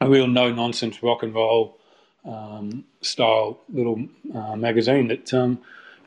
a 0.00 0.08
real 0.08 0.26
no 0.26 0.52
nonsense 0.52 1.02
rock 1.02 1.22
and 1.22 1.34
roll 1.34 1.78
um, 2.24 2.84
style 3.02 3.60
little 3.72 4.06
uh, 4.34 4.56
magazine 4.56 5.08
that 5.08 5.32
um, 5.34 5.58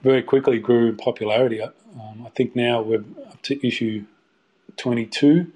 very 0.03 0.23
quickly 0.23 0.59
grew 0.59 0.89
in 0.89 0.97
popularity. 0.97 1.61
Um, 1.61 2.23
I 2.25 2.29
think 2.29 2.55
now 2.55 2.81
we're 2.81 3.03
up 3.27 3.41
to 3.43 3.67
issue 3.67 4.05
22 4.77 5.51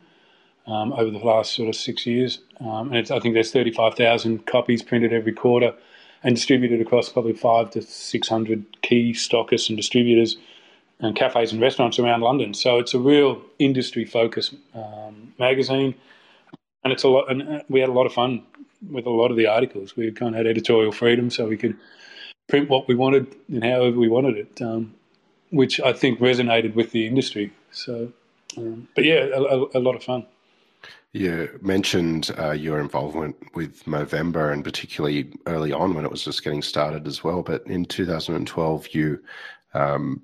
um, 0.68 0.94
over 0.94 1.12
the 1.12 1.20
last 1.20 1.54
sort 1.54 1.70
of 1.70 1.76
six 1.76 2.06
years. 2.06 2.40
Um, 2.60 2.94
and 2.94 3.12
I 3.12 3.20
think 3.20 3.34
there's 3.34 3.52
35,000 3.52 4.46
copies 4.46 4.84
printed 4.84 5.14
every 5.14 5.34
quarter 5.34 5.74
and 6.24 6.36
distributed 6.36 6.82
across 6.82 7.10
probably 7.10 7.34
five 7.34 7.72
to 7.72 7.82
600 7.82 8.82
key 8.82 9.14
stockists 9.14 9.70
and 9.70 9.78
distributors 9.78 10.38
and 11.00 11.16
cafes 11.16 11.52
and 11.52 11.60
restaurants 11.60 11.98
around 11.98 12.22
London. 12.22 12.54
So 12.54 12.78
it's 12.78 12.94
a 12.94 13.00
real 13.00 13.42
industry 13.58 14.06
focused 14.06 14.54
um, 14.76 15.34
magazine. 15.40 15.96
And 16.84 16.94
it's 16.94 17.04
a 17.04 17.10
lot, 17.10 17.30
and 17.30 17.42
uh, 17.42 17.62
we 17.70 17.80
had 17.80 17.90
a 17.90 17.94
lot 17.94 18.06
of 18.06 18.14
fun 18.14 18.44
with 18.90 19.06
a 19.06 19.10
lot 19.10 19.32
of 19.32 19.38
the 19.38 19.48
articles. 19.48 19.96
We 19.96 20.12
kind 20.12 20.36
of 20.36 20.38
had 20.38 20.48
editorial 20.48 20.92
freedom, 20.92 21.30
so 21.30 21.48
we 21.48 21.58
could 21.58 21.78
print 22.48 22.70
what 22.70 22.88
we 22.88 22.96
wanted 22.96 23.36
and 23.48 23.64
however 23.64 23.98
we 23.98 24.10
wanted 24.10 24.38
it, 24.38 24.62
um, 24.62 24.94
which 25.52 25.80
I 25.80 25.94
think 25.94 26.20
resonated 26.20 26.76
with 26.76 26.92
the 26.92 27.08
industry. 27.08 27.52
So, 27.72 28.12
um, 28.58 28.88
but 28.96 29.06
yeah, 29.06 29.28
a, 29.34 29.78
a, 29.78 29.80
lot 29.80 29.96
of 29.96 30.04
fun. 30.04 30.26
You 31.14 31.60
mentioned 31.62 32.32
uh, 32.38 32.52
your 32.52 32.80
involvement 32.80 33.36
with 33.56 33.84
Movember 33.86 34.52
and 34.52 34.64
particularly 34.64 35.32
early 35.46 35.72
on 35.72 35.94
when 35.94 36.06
it 36.06 36.12
was 36.12 36.24
just 36.24 36.44
getting 36.44 36.62
started 36.62 37.08
as 37.08 37.24
well. 37.24 37.42
But 37.42 37.66
in 37.68 37.86
2012, 37.86 38.88
you 38.92 39.22
um, 39.74 40.22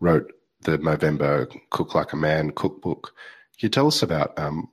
wrote 0.00 0.32
the 0.62 0.78
Movember 0.78 1.54
Cook 1.70 1.94
Like 1.94 2.12
a 2.12 2.16
Man 2.16 2.50
cookbook. 2.50 3.14
Can 3.58 3.66
you 3.66 3.70
tell 3.70 3.86
us 3.86 4.02
about 4.02 4.38
um, 4.38 4.68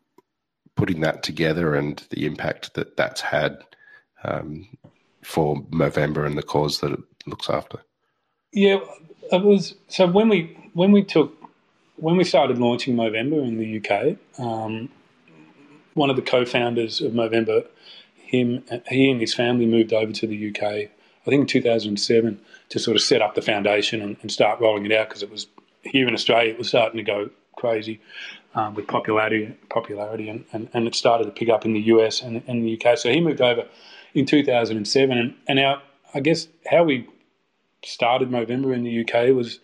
putting 0.76 1.02
that 1.02 1.24
together 1.24 1.76
and 1.76 2.04
the 2.10 2.26
impact 2.26 2.74
that 2.76 2.98
that's 2.98 3.22
had 3.22 3.58
um, 4.24 4.68
for 5.24 5.62
Movember 5.66 6.26
and 6.26 6.38
the 6.38 6.44
cause 6.44 6.80
that 6.80 6.92
it 6.92 7.00
looks 7.26 7.50
after? 7.50 7.80
Yeah, 8.54 8.80
it 9.32 9.44
was 9.44 9.76
so 9.88 10.08
when 10.08 10.30
we 10.30 10.58
when 10.74 10.92
we 10.92 11.04
took 11.04 11.36
when 11.98 12.18
we 12.18 12.24
started 12.24 12.58
launching 12.58 12.96
Movember 12.96 13.48
in 13.48 13.58
the 13.58 13.78
UK. 13.80 14.18
Um, 14.40 14.90
one 15.94 16.10
of 16.10 16.16
the 16.16 16.22
co-founders 16.22 17.02
of 17.02 17.12
Movember, 17.12 17.68
him 18.16 18.64
he 18.88 19.12
and 19.12 19.22
his 19.22 19.34
family 19.34 19.66
moved 19.66 19.94
over 19.94 20.12
to 20.12 20.28
the 20.28 20.50
UK. 20.50 20.64
I 20.64 21.30
think 21.30 21.42
in 21.42 21.48
2007 21.48 22.40
to 22.70 22.80
sort 22.80 22.96
of 22.96 23.04
set 23.04 23.22
up 23.22 23.36
the 23.36 23.42
foundation 23.42 24.02
and, 24.02 24.18
and 24.22 24.32
start 24.32 24.60
rolling 24.60 24.86
it 24.86 24.92
out 24.92 25.10
because 25.10 25.22
it 25.22 25.30
was 25.30 25.48
here 25.84 26.08
in 26.08 26.14
Australia 26.14 26.52
it 26.52 26.58
was 26.58 26.70
starting 26.70 26.98
to 26.98 27.04
go 27.04 27.30
crazy 27.56 28.00
um, 28.56 28.76
with 28.76 28.88
popularity, 28.88 29.56
popularity, 29.70 30.30
and, 30.30 30.46
and, 30.52 30.70
and 30.74 30.88
it 30.88 30.96
started 30.96 31.26
to 31.26 31.32
pick 31.32 31.50
up 31.50 31.66
in 31.66 31.74
the 31.74 31.80
US 31.82 32.22
and, 32.22 32.44
and 32.48 32.64
the 32.64 32.80
UK. 32.80 32.98
So 32.98 33.10
he 33.10 33.22
moved 33.22 33.42
over 33.42 33.66
in 34.14 34.26
2007, 34.26 35.18
and, 35.18 35.34
and 35.48 35.60
our, 35.60 35.82
I 36.14 36.20
guess 36.20 36.48
how 36.70 36.84
we 36.84 37.08
started 37.84 38.30
Movember 38.30 38.76
in 38.76 38.84
the 38.84 39.02
UK 39.02 39.36
was 39.36 39.60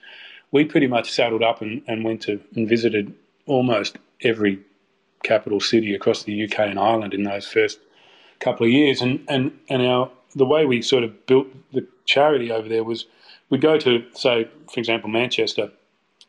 we 0.52 0.66
pretty 0.66 0.88
much 0.88 1.12
saddled 1.12 1.44
up 1.44 1.62
and, 1.62 1.82
and 1.88 2.04
went 2.04 2.22
to 2.24 2.40
and 2.56 2.68
visited 2.68 3.14
almost 3.46 3.98
every 4.24 4.60
capital 5.24 5.60
city 5.60 5.94
across 5.94 6.24
the 6.24 6.46
UK 6.46 6.60
and 6.60 6.80
Ireland 6.80 7.14
in 7.14 7.24
those 7.24 7.46
first 7.46 7.80
couple 8.40 8.66
of 8.66 8.72
years, 8.72 9.02
and 9.02 9.24
and 9.28 9.52
and 9.70 9.86
our 9.86 10.10
the 10.36 10.46
way 10.46 10.66
we 10.66 10.82
sort 10.82 11.04
of 11.04 11.26
built 11.26 11.48
the 11.74 11.86
charity 12.06 12.52
over 12.52 12.70
there 12.70 12.84
was 12.84 13.06
we'd 13.50 13.62
go 13.62 13.78
to 13.78 14.06
say 14.14 14.50
for 14.72 14.80
example 14.80 15.10
Manchester, 15.10 15.72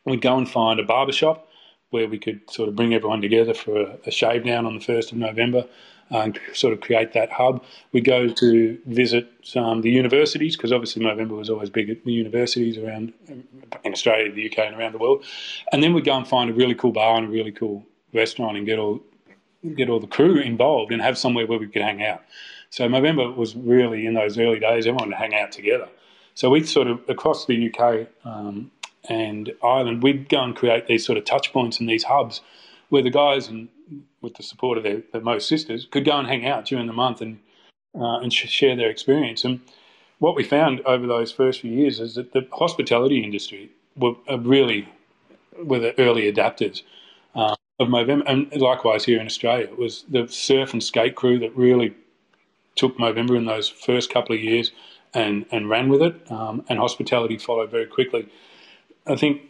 we'd 0.04 0.22
go 0.22 0.36
and 0.36 0.48
find 0.48 0.80
a 0.80 0.84
barber 0.84 1.12
shop 1.12 1.47
where 1.90 2.08
we 2.08 2.18
could 2.18 2.40
sort 2.50 2.68
of 2.68 2.76
bring 2.76 2.94
everyone 2.94 3.20
together 3.20 3.54
for 3.54 3.80
a, 3.80 3.98
a 4.06 4.10
shave 4.10 4.44
down 4.44 4.66
on 4.66 4.74
the 4.74 4.84
1st 4.84 5.12
of 5.12 5.18
November 5.18 5.64
uh, 6.10 6.18
and 6.18 6.38
sort 6.52 6.72
of 6.72 6.80
create 6.80 7.12
that 7.12 7.30
hub. 7.30 7.62
We 7.92 8.00
go 8.00 8.28
to 8.28 8.78
visit 8.86 9.30
the 9.52 9.80
universities 9.84 10.56
because 10.56 10.72
obviously 10.72 11.02
November 11.02 11.34
was 11.34 11.50
always 11.50 11.70
big 11.70 11.90
at 11.90 12.04
the 12.04 12.12
universities 12.12 12.78
around 12.78 13.12
in 13.28 13.92
Australia, 13.92 14.32
the 14.32 14.50
UK, 14.50 14.58
and 14.58 14.76
around 14.76 14.92
the 14.92 14.98
world. 14.98 15.24
And 15.72 15.82
then 15.82 15.94
we 15.94 16.02
go 16.02 16.16
and 16.16 16.26
find 16.26 16.50
a 16.50 16.52
really 16.52 16.74
cool 16.74 16.92
bar 16.92 17.16
and 17.16 17.26
a 17.26 17.30
really 17.30 17.52
cool 17.52 17.84
restaurant 18.12 18.56
and 18.56 18.66
get 18.66 18.78
all 18.78 19.00
get 19.74 19.90
all 19.90 19.98
the 19.98 20.06
crew 20.06 20.38
involved 20.38 20.92
and 20.92 21.02
have 21.02 21.18
somewhere 21.18 21.46
where 21.46 21.58
we 21.58 21.66
could 21.66 21.82
hang 21.82 22.04
out. 22.04 22.22
So 22.70 22.86
November 22.86 23.30
was 23.30 23.56
really 23.56 24.06
in 24.06 24.14
those 24.14 24.38
early 24.38 24.60
days, 24.60 24.86
everyone 24.86 25.10
to 25.10 25.16
hang 25.16 25.34
out 25.34 25.52
together. 25.52 25.88
So 26.34 26.50
we 26.50 26.62
sort 26.62 26.86
of 26.86 27.00
across 27.08 27.46
the 27.46 27.72
UK 27.72 28.06
um, 28.24 28.70
and 29.08 29.52
Ireland, 29.62 30.02
we'd 30.02 30.28
go 30.28 30.42
and 30.42 30.56
create 30.56 30.86
these 30.86 31.04
sort 31.04 31.18
of 31.18 31.24
touch 31.24 31.52
points 31.52 31.80
and 31.80 31.88
these 31.88 32.04
hubs 32.04 32.40
where 32.88 33.02
the 33.02 33.10
guys 33.10 33.48
and 33.48 33.68
with 34.20 34.34
the 34.34 34.42
support 34.42 34.78
of 34.78 34.84
their, 34.84 35.02
their 35.12 35.20
Mo 35.20 35.38
Sisters 35.38 35.86
could 35.90 36.04
go 36.04 36.18
and 36.18 36.26
hang 36.26 36.46
out 36.46 36.64
during 36.64 36.86
the 36.86 36.92
month 36.92 37.20
and 37.20 37.38
uh, 37.94 38.18
and 38.18 38.32
sh- 38.32 38.48
share 38.48 38.76
their 38.76 38.90
experience. 38.90 39.44
And 39.44 39.60
what 40.18 40.36
we 40.36 40.44
found 40.44 40.80
over 40.82 41.06
those 41.06 41.32
first 41.32 41.60
few 41.60 41.72
years 41.72 42.00
is 42.00 42.14
that 42.14 42.32
the 42.32 42.46
hospitality 42.52 43.22
industry 43.22 43.70
were 43.96 44.14
really 44.38 44.88
were 45.62 45.78
the 45.78 45.98
early 45.98 46.30
adapters 46.30 46.82
uh, 47.34 47.54
of 47.80 47.88
Movember, 47.88 48.24
and 48.26 48.52
likewise 48.60 49.04
here 49.04 49.20
in 49.20 49.26
Australia, 49.26 49.64
it 49.64 49.78
was 49.78 50.04
the 50.08 50.26
surf 50.28 50.72
and 50.72 50.82
skate 50.82 51.14
crew 51.14 51.38
that 51.38 51.56
really 51.56 51.94
took 52.76 52.96
Movember 52.98 53.36
in 53.36 53.46
those 53.46 53.68
first 53.68 54.10
couple 54.12 54.34
of 54.34 54.42
years 54.42 54.70
and 55.14 55.46
and 55.50 55.68
ran 55.68 55.88
with 55.88 56.02
it, 56.02 56.30
um, 56.30 56.64
and 56.68 56.78
hospitality 56.78 57.38
followed 57.38 57.70
very 57.70 57.86
quickly. 57.86 58.28
I 59.08 59.16
think 59.16 59.42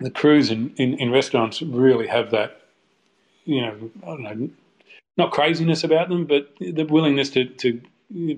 the 0.00 0.10
crews 0.10 0.50
in, 0.50 0.74
in, 0.76 0.94
in, 0.94 1.10
restaurants 1.10 1.62
really 1.62 2.06
have 2.08 2.30
that, 2.32 2.62
you 3.44 3.60
know, 3.60 3.90
I 4.02 4.06
don't 4.06 4.22
know, 4.22 4.50
not 5.16 5.30
craziness 5.32 5.84
about 5.84 6.08
them, 6.08 6.26
but 6.26 6.52
the 6.60 6.84
willingness 6.84 7.30
to, 7.30 7.44
to 7.44 7.80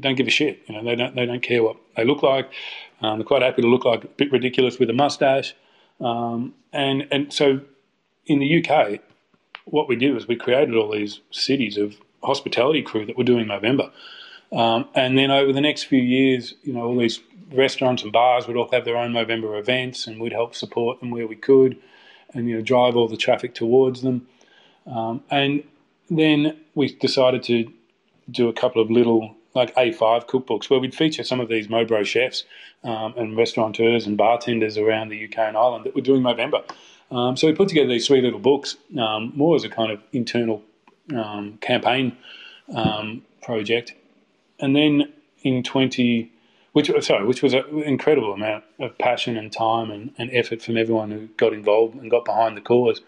don't 0.01 0.15
give 0.15 0.27
a 0.27 0.31
shit. 0.31 0.63
You 0.67 0.77
know, 0.77 0.85
they 0.85 0.95
don't 0.95 1.15
they 1.15 1.27
don't 1.27 1.43
care 1.43 1.63
what 1.63 1.77
they 1.97 2.05
look 2.05 2.23
like. 2.23 2.51
Um, 3.01 3.19
they're 3.19 3.27
quite 3.27 3.43
happy 3.43 3.63
to 3.63 3.69
look 3.69 3.85
like 3.85 4.05
a 4.05 4.09
bit 4.09 4.33
ridiculous 4.33 4.79
with 4.79 4.91
a 4.91 4.93
mustache. 4.93 5.55
Um, 6.01 6.55
and 6.73 7.07
and 7.11 7.33
so 7.33 7.61
in 8.27 8.39
the 8.39 8.65
UK, 8.65 9.01
what 9.65 9.89
we 9.89 9.97
did 9.97 10.15
was 10.15 10.29
we 10.29 10.37
created 10.37 10.75
all 10.75 10.91
these 10.91 11.21
cities 11.31 11.77
of 11.77 11.97
hospitality 12.23 12.83
crew 12.83 13.05
that 13.07 13.17
were 13.17 13.25
doing 13.25 13.47
Movember. 13.47 13.91
Um, 14.53 14.89
and 14.95 15.19
then 15.19 15.31
over 15.31 15.53
the 15.53 15.61
next 15.61 15.85
few 15.85 16.01
years, 16.01 16.55
you 16.63 16.73
know, 16.73 16.85
all 16.85 16.97
these 16.97 17.21
restaurants 17.53 18.03
and 18.03 18.13
bars 18.13 18.47
would 18.47 18.57
all 18.57 18.69
have 18.73 18.85
their 18.85 18.97
own 18.97 19.13
Movember 19.13 19.59
events, 19.59 20.07
and 20.07 20.21
we'd 20.21 20.33
help 20.33 20.55
support 20.55 21.01
them 21.01 21.11
where 21.11 21.27
we 21.27 21.37
could, 21.37 21.77
and 22.33 22.49
you 22.49 22.57
know, 22.57 22.63
drive 22.63 22.97
all 22.97 23.09
the 23.09 23.17
traffic 23.17 23.55
towards 23.55 24.03
them. 24.03 24.27
Um, 24.87 25.23
and 25.31 25.65
then 26.11 26.59
we 26.75 26.95
decided 26.95 27.43
to 27.45 27.73
do 28.31 28.49
a 28.49 28.53
couple 28.53 28.81
of 28.83 28.91
little 28.91 29.37
like 29.55 29.75
A5 29.77 30.27
cookbooks 30.27 30.69
where 30.69 30.81
we'd 30.81 30.95
feature 30.95 31.23
some 31.23 31.41
of 31.41 31.49
these 31.49 31.69
Mobro 31.69 32.05
chefs 32.05 32.45
um, 32.83 33.15
and 33.17 33.37
restaurateurs 33.37 34.07
and 34.07 34.17
bartenders 34.17 34.77
around 34.77 35.09
the 35.09 35.25
UK 35.25 35.39
and 35.39 35.57
Ireland 35.57 35.85
that 35.85 35.95
were 35.95 36.01
doing 36.01 36.23
Movember. 36.23 36.65
Um, 37.11 37.37
so 37.37 37.47
we 37.47 37.55
put 37.55 37.69
together 37.69 37.89
these 37.89 38.07
three 38.07 38.21
little 38.21 38.41
books, 38.41 38.77
um, 38.99 39.33
more 39.37 39.55
as 39.55 39.63
a 39.63 39.69
kind 39.69 39.93
of 39.93 40.03
internal 40.13 40.63
um, 41.15 41.59
campaign 41.61 42.17
um, 42.75 43.23
project. 43.43 43.95
And 44.59 44.75
then 44.75 45.13
in 45.43 45.63
20, 45.63 46.33
which 46.73 46.91
sorry, 47.01 47.27
which 47.27 47.43
was 47.43 47.55
an 47.55 47.83
incredible 47.83 48.33
amount 48.33 48.65
of 48.79 48.97
passion 48.99 49.37
and 49.37 49.53
time 49.53 49.91
and, 49.91 50.13
and 50.19 50.31
effort 50.33 50.63
from 50.63 50.77
everyone 50.77 51.11
who 51.11 51.29
got 51.37 51.53
involved 51.53 51.95
and 51.95 52.11
got 52.11 52.25
behind 52.25 52.57
the 52.57 52.61
cause. 52.61 53.01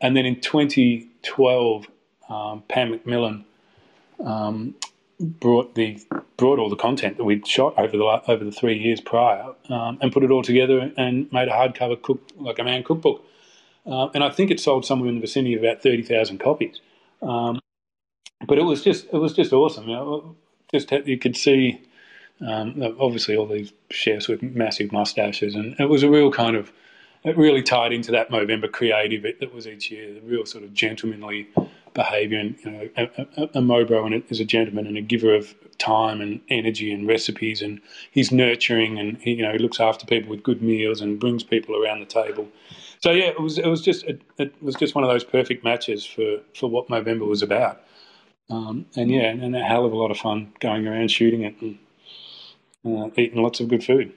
And 0.00 0.16
then 0.16 0.26
in 0.26 0.40
2012, 0.40 1.86
um, 2.28 2.62
Pan 2.68 2.90
Macmillan 2.90 3.44
um, 4.24 4.74
brought 5.20 5.74
the 5.74 6.00
brought 6.36 6.58
all 6.58 6.68
the 6.68 6.76
content 6.76 7.16
that 7.16 7.24
we'd 7.24 7.46
shot 7.46 7.74
over 7.78 7.96
the 7.96 8.04
over 8.04 8.44
the 8.44 8.52
three 8.52 8.78
years 8.78 9.00
prior 9.00 9.54
um, 9.68 9.98
and 10.00 10.12
put 10.12 10.24
it 10.24 10.30
all 10.30 10.42
together 10.42 10.92
and 10.96 11.32
made 11.32 11.48
a 11.48 11.52
hardcover 11.52 12.00
cook 12.00 12.20
like 12.36 12.58
a 12.58 12.64
man 12.64 12.82
cookbook. 12.82 13.24
Uh, 13.86 14.08
and 14.14 14.24
I 14.24 14.30
think 14.30 14.50
it 14.50 14.60
sold 14.60 14.84
somewhere 14.84 15.08
in 15.08 15.16
the 15.16 15.20
vicinity 15.20 15.54
of 15.54 15.62
about 15.62 15.82
thirty 15.82 16.02
thousand 16.02 16.38
copies. 16.38 16.80
Um, 17.22 17.60
but 18.46 18.58
it 18.58 18.64
was 18.64 18.82
just 18.82 19.06
it 19.06 19.16
was 19.16 19.32
just 19.32 19.52
awesome. 19.52 19.88
You 19.88 19.94
know, 19.94 20.36
just 20.72 20.90
you 21.06 21.18
could 21.18 21.36
see 21.36 21.80
um, 22.40 22.96
obviously, 22.98 23.36
all 23.36 23.46
these 23.46 23.72
chefs 23.90 24.28
with 24.28 24.42
massive 24.42 24.92
mustaches, 24.92 25.54
and 25.54 25.76
it 25.78 25.88
was 25.88 26.02
a 26.02 26.10
real 26.10 26.30
kind 26.30 26.56
of 26.56 26.72
it 27.22 27.38
really 27.38 27.62
tied 27.62 27.92
into 27.92 28.10
that 28.12 28.28
Movember 28.30 28.70
creative 28.70 29.22
that 29.22 29.54
was 29.54 29.66
each 29.66 29.90
year, 29.90 30.12
the 30.12 30.20
real 30.20 30.44
sort 30.44 30.62
of 30.62 30.74
gentlemanly 30.74 31.48
behaviour. 31.94 32.38
And 32.38 32.56
you 32.62 32.70
know, 32.70 32.88
a, 32.96 33.02
a, 33.02 33.42
a 33.44 33.62
Mobro 33.62 34.04
and 34.04 34.22
is 34.28 34.40
a 34.40 34.44
gentleman 34.44 34.86
and 34.86 34.98
a 34.98 35.00
giver 35.00 35.34
of 35.34 35.54
time 35.78 36.20
and 36.20 36.40
energy 36.48 36.92
and 36.92 37.06
recipes, 37.06 37.62
and 37.62 37.80
he's 38.10 38.30
nurturing 38.30 38.98
and 38.98 39.16
he, 39.18 39.34
you 39.34 39.42
know 39.42 39.52
he 39.52 39.58
looks 39.58 39.80
after 39.80 40.04
people 40.04 40.28
with 40.28 40.42
good 40.42 40.60
meals 40.60 41.00
and 41.00 41.20
brings 41.20 41.44
people 41.44 41.82
around 41.82 42.00
the 42.00 42.06
table. 42.06 42.48
So 43.00 43.12
yeah, 43.12 43.26
it 43.26 43.40
was 43.40 43.58
it 43.58 43.66
was 43.66 43.80
just 43.80 44.04
it, 44.04 44.20
it 44.38 44.54
was 44.60 44.74
just 44.74 44.94
one 44.94 45.04
of 45.04 45.10
those 45.10 45.24
perfect 45.24 45.64
matches 45.64 46.04
for 46.04 46.40
for 46.54 46.68
what 46.68 46.88
Movember 46.88 47.26
was 47.26 47.42
about. 47.42 47.80
Um, 48.50 48.86
and 48.96 49.10
yeah, 49.10 49.30
and 49.30 49.56
a 49.56 49.64
hell 49.64 49.84
of 49.84 49.92
a 49.92 49.96
lot 49.96 50.10
of 50.10 50.18
fun 50.18 50.52
going 50.60 50.86
around 50.86 51.10
shooting 51.10 51.42
it 51.42 51.56
and 51.60 51.78
uh, 52.84 53.10
eating 53.16 53.42
lots 53.42 53.60
of 53.60 53.68
good 53.68 53.82
food. 53.82 54.12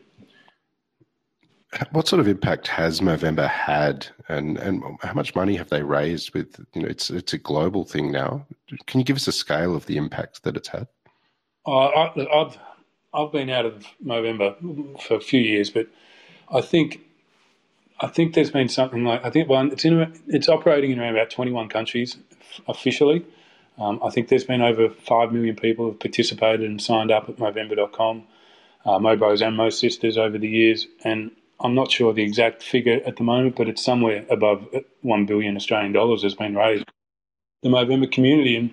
What 1.91 2.07
sort 2.07 2.19
of 2.19 2.27
impact 2.27 2.67
has 2.69 3.01
Movember 3.01 3.47
had, 3.47 4.07
and, 4.29 4.57
and 4.57 4.81
how 5.01 5.13
much 5.13 5.35
money 5.35 5.55
have 5.57 5.69
they 5.69 5.83
raised? 5.83 6.33
With 6.33 6.59
you 6.73 6.81
know, 6.81 6.87
it's 6.87 7.09
it's 7.09 7.33
a 7.33 7.37
global 7.37 7.83
thing 7.83 8.11
now. 8.11 8.45
Can 8.85 8.99
you 8.99 9.05
give 9.05 9.17
us 9.17 9.27
a 9.27 9.31
scale 9.31 9.75
of 9.75 9.85
the 9.85 9.97
impact 9.97 10.43
that 10.43 10.55
it's 10.55 10.69
had? 10.69 10.87
Uh, 11.65 11.87
I, 11.87 12.41
I've 12.41 12.57
I've 13.13 13.31
been 13.31 13.49
out 13.49 13.65
of 13.65 13.85
Movember 14.03 15.01
for 15.01 15.15
a 15.15 15.21
few 15.21 15.41
years, 15.41 15.69
but 15.69 15.87
I 16.49 16.61
think 16.61 17.01
I 17.99 18.07
think 18.07 18.33
there's 18.33 18.51
been 18.51 18.69
something 18.69 19.03
like 19.03 19.23
I 19.25 19.29
think 19.29 19.49
one 19.49 19.71
it's 19.71 19.83
in 19.83 20.13
it's 20.27 20.49
operating 20.49 20.91
in 20.91 20.99
around 20.99 21.15
about 21.15 21.29
21 21.29 21.69
countries 21.69 22.17
officially. 22.67 23.25
Um, 23.77 23.99
I 24.03 24.09
think 24.09 24.29
there's 24.29 24.43
been 24.43 24.61
over 24.61 24.89
five 24.89 25.31
million 25.31 25.55
people 25.55 25.87
have 25.87 25.99
participated 25.99 26.67
and 26.67 26.81
signed 26.81 27.11
up 27.11 27.29
at 27.29 27.37
Movember.com, 27.37 28.23
uh, 28.85 28.97
and 28.97 29.57
Mo 29.57 29.69
Sisters 29.69 30.17
over 30.17 30.37
the 30.37 30.47
years, 30.47 30.87
and 31.03 31.31
I'm 31.59 31.75
not 31.75 31.91
sure 31.91 32.13
the 32.13 32.23
exact 32.23 32.63
figure 32.63 33.01
at 33.05 33.17
the 33.17 33.23
moment, 33.23 33.55
but 33.55 33.67
it's 33.67 33.83
somewhere 33.83 34.25
above 34.29 34.67
one 35.01 35.25
billion 35.25 35.55
Australian 35.55 35.91
dollars 35.91 36.23
has 36.23 36.35
been 36.35 36.55
raised. 36.55 36.85
The 37.63 37.69
Movember 37.69 38.11
community, 38.11 38.55
and 38.55 38.71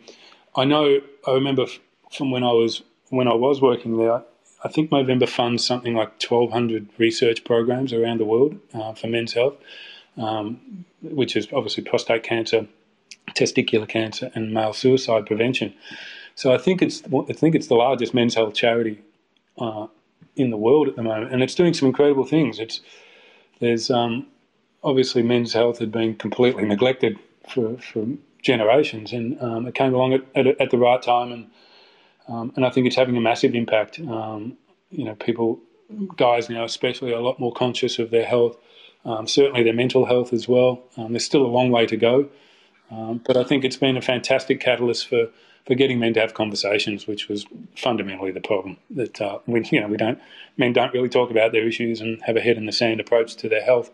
I 0.54 0.64
know 0.64 1.00
I 1.26 1.32
remember 1.32 1.66
from 2.12 2.30
when 2.30 2.44
I 2.44 2.52
was 2.52 2.82
when 3.08 3.28
I 3.28 3.34
was 3.34 3.60
working 3.60 3.96
there, 3.96 4.22
I 4.62 4.68
think 4.68 4.90
Movember 4.90 5.28
funds 5.28 5.66
something 5.66 5.94
like 5.94 6.22
1,200 6.22 6.88
research 6.98 7.44
programs 7.44 7.92
around 7.92 8.18
the 8.18 8.24
world 8.24 8.58
uh, 8.72 8.92
for 8.92 9.06
men's 9.06 9.32
health, 9.32 9.56
um, 10.16 10.84
which 11.02 11.36
is 11.36 11.48
obviously 11.52 11.84
prostate 11.84 12.22
cancer, 12.22 12.66
testicular 13.30 13.88
cancer, 13.88 14.30
and 14.34 14.52
male 14.52 14.72
suicide 14.72 15.26
prevention. 15.26 15.74
So 16.34 16.52
I 16.52 16.58
think 16.58 16.82
it's 16.82 17.02
I 17.28 17.32
think 17.32 17.54
it's 17.54 17.68
the 17.68 17.74
largest 17.74 18.14
men's 18.14 18.34
health 18.34 18.54
charity 18.54 19.00
uh, 19.58 19.86
in 20.36 20.50
the 20.50 20.56
world 20.56 20.88
at 20.88 20.96
the 20.96 21.02
moment, 21.02 21.32
and 21.32 21.42
it's 21.42 21.54
doing 21.54 21.74
some 21.74 21.88
incredible 21.88 22.24
things. 22.24 22.58
It's 22.58 22.80
there's 23.60 23.90
um, 23.90 24.26
obviously 24.82 25.22
men's 25.22 25.52
health 25.52 25.78
had 25.78 25.92
been 25.92 26.16
completely 26.16 26.64
neglected 26.64 27.18
for, 27.48 27.76
for 27.78 28.06
generations, 28.42 29.12
and 29.12 29.40
um, 29.40 29.66
it 29.66 29.74
came 29.74 29.94
along 29.94 30.12
at, 30.12 30.22
at, 30.34 30.60
at 30.60 30.70
the 30.70 30.78
right 30.78 31.02
time 31.02 31.32
and 31.32 31.50
um, 32.28 32.52
and 32.56 32.64
I 32.64 32.70
think 32.70 32.86
it's 32.86 32.96
having 32.96 33.16
a 33.16 33.20
massive 33.20 33.54
impact. 33.54 34.00
Um, 34.00 34.56
you 34.90 35.04
know, 35.04 35.14
people, 35.14 35.60
guys 36.16 36.48
now 36.48 36.64
especially, 36.64 37.12
are 37.12 37.18
a 37.18 37.22
lot 37.22 37.38
more 37.38 37.52
conscious 37.52 37.98
of 37.98 38.10
their 38.10 38.24
health, 38.24 38.56
um, 39.04 39.26
certainly 39.26 39.62
their 39.62 39.74
mental 39.74 40.06
health 40.06 40.32
as 40.32 40.48
well. 40.48 40.82
Um, 40.96 41.12
there's 41.12 41.24
still 41.24 41.44
a 41.44 41.48
long 41.48 41.70
way 41.70 41.86
to 41.86 41.96
go, 41.96 42.28
um, 42.94 43.20
but 43.26 43.36
I 43.36 43.44
think 43.44 43.64
it's 43.64 43.76
been 43.76 43.96
a 43.96 44.02
fantastic 44.02 44.60
catalyst 44.60 45.08
for, 45.08 45.28
for 45.66 45.74
getting 45.74 45.98
men 45.98 46.14
to 46.14 46.20
have 46.20 46.34
conversations, 46.34 47.06
which 47.06 47.28
was 47.28 47.44
fundamentally 47.76 48.30
the 48.30 48.40
problem. 48.40 48.76
That 48.90 49.20
uh, 49.20 49.38
we, 49.46 49.64
you 49.70 49.80
know, 49.80 49.88
we 49.88 49.96
don't 49.96 50.18
men 50.56 50.72
don't 50.72 50.92
really 50.92 51.08
talk 51.08 51.30
about 51.30 51.52
their 51.52 51.66
issues 51.66 52.00
and 52.00 52.22
have 52.22 52.36
a 52.36 52.40
head 52.40 52.56
in 52.56 52.66
the 52.66 52.72
sand 52.72 53.00
approach 53.00 53.34
to 53.36 53.48
their 53.48 53.62
health, 53.62 53.90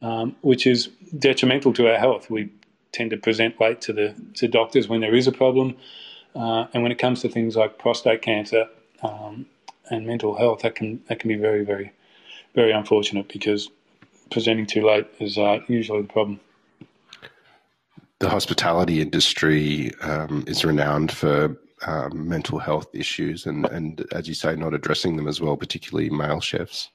um, 0.00 0.36
which 0.40 0.66
is 0.66 0.88
detrimental 1.18 1.72
to 1.74 1.90
our 1.90 1.98
health. 1.98 2.30
We 2.30 2.50
tend 2.92 3.10
to 3.10 3.16
present 3.16 3.60
late 3.60 3.80
to 3.82 3.92
the 3.92 4.14
to 4.34 4.48
doctors 4.48 4.88
when 4.88 5.00
there 5.00 5.14
is 5.14 5.26
a 5.26 5.32
problem. 5.32 5.76
Uh, 6.34 6.66
and 6.72 6.82
when 6.82 6.90
it 6.90 6.98
comes 6.98 7.20
to 7.20 7.28
things 7.28 7.56
like 7.56 7.78
prostate 7.78 8.22
cancer 8.22 8.66
um, 9.02 9.44
and 9.90 10.06
mental 10.06 10.36
health, 10.36 10.60
that 10.60 10.74
can 10.74 11.02
that 11.08 11.18
can 11.18 11.28
be 11.28 11.36
very, 11.36 11.64
very, 11.64 11.92
very 12.54 12.72
unfortunate 12.72 13.28
because 13.28 13.68
presenting 14.30 14.64
too 14.64 14.86
late 14.86 15.06
is 15.20 15.36
uh, 15.36 15.58
usually 15.68 16.00
the 16.00 16.08
problem. 16.08 16.40
The 18.22 18.30
hospitality 18.30 19.00
industry 19.00 19.92
um, 20.00 20.44
is 20.46 20.64
renowned 20.64 21.10
for 21.10 21.56
um, 21.88 22.28
mental 22.28 22.60
health 22.60 22.86
issues, 22.94 23.46
and, 23.46 23.66
and 23.66 24.06
as 24.12 24.28
you 24.28 24.34
say, 24.34 24.54
not 24.54 24.74
addressing 24.74 25.16
them 25.16 25.26
as 25.26 25.40
well, 25.40 25.56
particularly 25.56 26.08
male 26.08 26.38
chefs. 26.40 26.90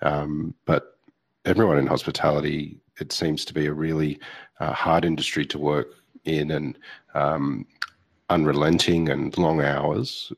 Um, 0.00 0.54
but 0.66 0.96
everyone 1.44 1.76
in 1.78 1.88
hospitality, 1.88 2.78
it 3.00 3.10
seems 3.10 3.44
to 3.46 3.52
be 3.52 3.66
a 3.66 3.72
really 3.72 4.20
uh, 4.60 4.72
hard 4.72 5.04
industry 5.04 5.44
to 5.46 5.58
work 5.58 5.88
in, 6.24 6.52
and 6.52 6.78
um, 7.14 7.66
unrelenting 8.28 9.08
and 9.08 9.36
long 9.36 9.60
hours. 9.60 10.32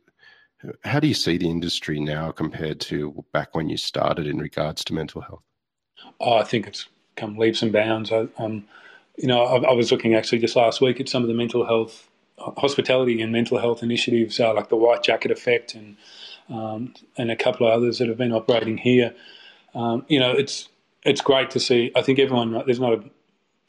How 0.83 0.99
do 0.99 1.09
you 1.09 1.15
see 1.15 1.37
the 1.37 1.51
industry 1.51 2.01
now 2.01 2.31
compared 2.33 2.81
to 2.81 3.23
back 3.35 3.55
when 3.55 3.69
you 3.69 3.77
started 3.77 4.27
in 4.27 4.39
regards 4.39 4.83
to 4.85 4.95
mental 4.95 5.21
health? 5.21 5.43
Oh, 6.21 6.37
I 6.37 6.45
think 6.45 6.67
it's 6.69 6.89
come 7.17 7.37
leaps 7.37 7.61
and 7.61 7.71
bounds. 7.71 8.11
I, 8.11 8.29
um, 8.39 8.65
you 9.17 9.29
know, 9.29 9.43
I, 9.43 9.71
I, 9.71 9.73
was 9.73 9.93
looking 9.93 10.15
actually 10.15 10.39
just 10.39 10.57
last 10.57 10.81
week 10.81 11.01
at 11.01 11.09
some 11.09 11.23
of 11.23 11.29
the 11.29 11.35
mental 11.35 11.67
health, 11.67 12.09
hospitality 12.39 13.21
and 13.21 13.33
mental 13.33 13.59
health 13.59 13.83
initiatives, 13.83 14.41
uh, 14.41 14.53
like 14.55 14.69
the 14.69 14.77
White 14.77 15.03
Jacket 15.03 15.31
Effect, 15.31 15.75
and 15.75 15.97
um, 16.49 16.95
and 17.17 17.31
a 17.31 17.37
couple 17.37 17.67
of 17.67 17.73
others 17.73 17.99
that 17.99 18.09
have 18.09 18.19
been 18.19 18.33
operating 18.33 18.79
here. 18.79 19.15
Um, 19.75 20.05
you 20.09 20.19
know, 20.19 20.33
it's 20.33 20.69
it's 21.03 21.21
great 21.21 21.51
to 21.51 21.61
see. 21.61 21.93
I 21.95 22.03
think 22.03 22.19
everyone 22.19 22.53
there's 22.67 22.81
not 22.81 22.95
a 22.95 23.05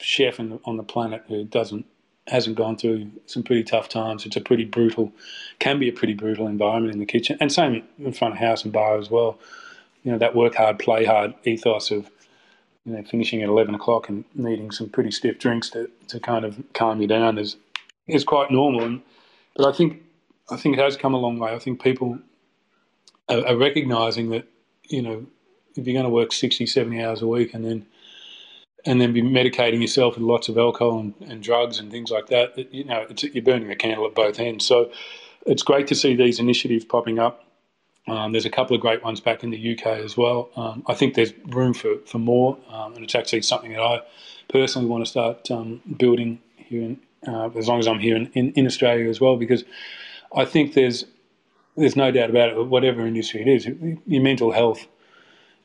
chef 0.00 0.36
the, 0.36 0.60
on 0.64 0.76
the 0.76 0.82
planet 0.82 1.24
who 1.28 1.44
doesn't 1.44 1.86
hasn't 2.26 2.56
gone 2.56 2.76
through 2.76 3.10
some 3.26 3.42
pretty 3.42 3.62
tough 3.62 3.88
times. 3.88 4.24
It's 4.24 4.36
a 4.36 4.40
pretty 4.40 4.64
brutal, 4.64 5.12
can 5.58 5.78
be 5.78 5.88
a 5.88 5.92
pretty 5.92 6.14
brutal 6.14 6.46
environment 6.46 6.94
in 6.94 7.00
the 7.00 7.06
kitchen, 7.06 7.36
and 7.40 7.52
same 7.52 7.84
in 7.98 8.12
front 8.12 8.34
of 8.34 8.40
house 8.40 8.64
and 8.64 8.72
bar 8.72 8.98
as 8.98 9.10
well. 9.10 9.38
You 10.02 10.12
know 10.12 10.18
that 10.18 10.34
work 10.34 10.54
hard, 10.54 10.78
play 10.78 11.04
hard 11.04 11.34
ethos 11.44 11.90
of 11.90 12.10
you 12.84 12.92
know 12.92 13.02
finishing 13.02 13.42
at 13.42 13.48
eleven 13.48 13.74
o'clock 13.74 14.08
and 14.08 14.24
needing 14.34 14.70
some 14.70 14.88
pretty 14.88 15.10
stiff 15.10 15.38
drinks 15.38 15.70
to, 15.70 15.90
to 16.08 16.20
kind 16.20 16.44
of 16.44 16.62
calm 16.72 17.00
you 17.00 17.08
down 17.08 17.38
is 17.38 17.56
is 18.06 18.24
quite 18.24 18.50
normal. 18.50 18.84
And 18.84 19.02
but 19.56 19.66
I 19.66 19.76
think 19.76 20.02
I 20.50 20.56
think 20.56 20.76
it 20.76 20.82
has 20.82 20.96
come 20.96 21.14
a 21.14 21.18
long 21.18 21.38
way. 21.38 21.52
I 21.54 21.58
think 21.58 21.82
people 21.82 22.18
are, 23.28 23.46
are 23.46 23.56
recognizing 23.56 24.30
that 24.30 24.46
you 24.84 25.02
know 25.02 25.26
if 25.76 25.86
you're 25.86 25.94
going 25.94 26.04
to 26.04 26.10
work 26.10 26.32
60, 26.32 26.66
70 26.66 27.02
hours 27.02 27.22
a 27.22 27.26
week 27.26 27.54
and 27.54 27.64
then 27.64 27.86
and 28.86 29.00
then 29.00 29.12
be 29.12 29.22
medicating 29.22 29.80
yourself 29.80 30.14
with 30.14 30.22
lots 30.22 30.48
of 30.48 30.58
alcohol 30.58 30.98
and, 31.00 31.14
and 31.26 31.42
drugs 31.42 31.78
and 31.78 31.90
things 31.90 32.10
like 32.10 32.26
that, 32.26 32.72
you 32.72 32.84
know, 32.84 33.06
you're 33.18 33.42
burning 33.42 33.68
the 33.68 33.74
candle 33.74 34.06
at 34.06 34.14
both 34.14 34.38
ends. 34.38 34.66
So 34.66 34.92
it's 35.46 35.62
great 35.62 35.86
to 35.86 35.94
see 35.94 36.14
these 36.14 36.38
initiatives 36.38 36.84
popping 36.84 37.18
up. 37.18 37.43
Um, 38.06 38.32
there's 38.32 38.44
a 38.44 38.50
couple 38.50 38.74
of 38.76 38.82
great 38.82 39.02
ones 39.02 39.20
back 39.20 39.42
in 39.42 39.50
the 39.50 39.72
UK 39.78 39.86
as 39.86 40.16
well. 40.16 40.50
Um, 40.56 40.82
I 40.86 40.94
think 40.94 41.14
there's 41.14 41.32
room 41.46 41.72
for, 41.72 41.96
for 42.06 42.18
more, 42.18 42.58
um, 42.68 42.94
and 42.94 43.04
it's 43.04 43.14
actually 43.14 43.42
something 43.42 43.72
that 43.72 43.80
I 43.80 44.02
personally 44.48 44.88
want 44.88 45.04
to 45.04 45.10
start 45.10 45.50
um, 45.50 45.80
building 45.96 46.40
here, 46.56 46.82
in, 46.82 47.00
uh, 47.26 47.48
as 47.56 47.66
long 47.66 47.78
as 47.78 47.88
I'm 47.88 47.98
here 47.98 48.16
in, 48.16 48.26
in, 48.34 48.52
in, 48.52 48.66
Australia 48.66 49.08
as 49.08 49.20
well, 49.20 49.36
because 49.36 49.64
I 50.34 50.44
think 50.44 50.74
there's 50.74 51.06
there's 51.76 51.96
no 51.96 52.10
doubt 52.10 52.30
about 52.30 52.50
it. 52.50 52.66
Whatever 52.66 53.06
industry 53.06 53.40
it 53.40 53.48
is, 53.48 53.66
your 54.06 54.22
mental 54.22 54.52
health 54.52 54.86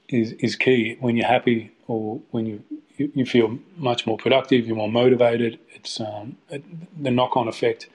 is 0.08 0.32
is 0.34 0.56
key. 0.56 0.96
When 1.02 1.18
you're 1.18 1.28
happy 1.28 1.72
or 1.88 2.22
when 2.32 2.46
you 2.46 2.64
you, 2.96 3.12
you 3.14 3.26
feel 3.26 3.60
much 3.76 4.08
more 4.08 4.18
productive, 4.18 4.66
you're 4.66 4.78
more 4.78 4.92
motivated. 4.92 5.60
It's 5.74 6.00
um, 6.00 6.38
the 6.50 7.12
knock-on 7.12 7.50
effect 7.50 7.90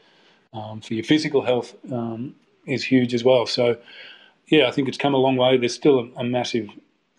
um, 0.53 0.83
for 0.83 0.95
your 0.95 1.05
physical 1.05 1.43
health 1.43 1.75
is 2.67 2.85
huge 2.85 3.15
as 3.15 3.25
well. 3.25 3.47
So, 3.47 3.77
yeah, 4.49 4.67
I 4.67 4.71
think 4.71 4.89
it's 4.89 4.99
come 4.99 5.15
a 5.15 5.19
long 5.19 5.37
way. 5.37 5.57
There's 5.57 5.75
still 5.75 6.01
a, 6.01 6.21
a 6.21 6.25
massive, 6.25 6.69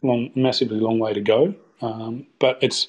long, 0.01 0.31
massively 0.35 0.79
long 0.79 0.99
way 0.99 1.13
to 1.13 1.21
go, 1.21 1.55
um, 1.81 2.27
but 2.39 2.57
it's 2.61 2.88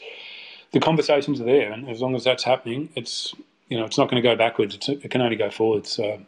the 0.72 0.81
conversations 0.81 1.40
are 1.40 1.44
there, 1.44 1.72
and 1.72 1.88
as 1.88 2.01
long 2.01 2.14
as 2.14 2.25
that's 2.25 2.44
happening, 2.44 2.90
it's 2.96 3.35
you 3.68 3.79
know 3.79 3.85
it's 3.85 3.99
not 3.99 4.11
going 4.11 4.22
to 4.22 4.29
go 4.29 4.37
backwards. 4.37 4.75
It's, 4.75 4.88
it 4.88 5.11
can 5.11 5.22
only 5.22 5.37
go 5.37 5.51
forwards. 5.51 5.90
So, 5.90 6.20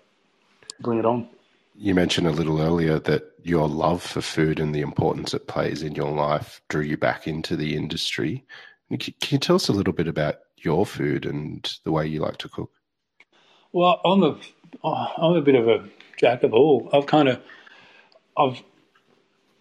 bring 0.80 0.98
it 0.98 1.04
on. 1.04 1.28
You 1.76 1.94
mentioned 1.94 2.26
a 2.26 2.32
little 2.32 2.60
earlier 2.60 2.98
that 3.00 3.32
your 3.44 3.68
love 3.68 4.02
for 4.02 4.20
food 4.20 4.58
and 4.58 4.74
the 4.74 4.80
importance 4.80 5.32
it 5.32 5.46
plays 5.46 5.82
in 5.82 5.94
your 5.94 6.10
life 6.10 6.60
drew 6.68 6.82
you 6.82 6.96
back 6.96 7.28
into 7.28 7.56
the 7.56 7.76
industry. 7.76 8.44
Can 8.88 9.12
you 9.28 9.38
tell 9.38 9.56
us 9.56 9.68
a 9.68 9.72
little 9.72 9.92
bit 9.92 10.08
about 10.08 10.40
your 10.56 10.84
food 10.84 11.24
and 11.24 11.78
the 11.84 11.92
way 11.92 12.06
you 12.06 12.20
like 12.20 12.38
to 12.38 12.48
cook? 12.48 12.72
Well, 13.72 14.00
I'm 14.04 14.22
a 14.22 14.38
I'm 14.82 15.36
a 15.36 15.40
bit 15.40 15.54
of 15.54 15.68
a 15.68 15.88
jack 16.16 16.42
of 16.42 16.52
all. 16.52 16.88
I've 16.92 17.06
kind 17.06 17.28
of 17.28 17.40
I've 18.38 18.62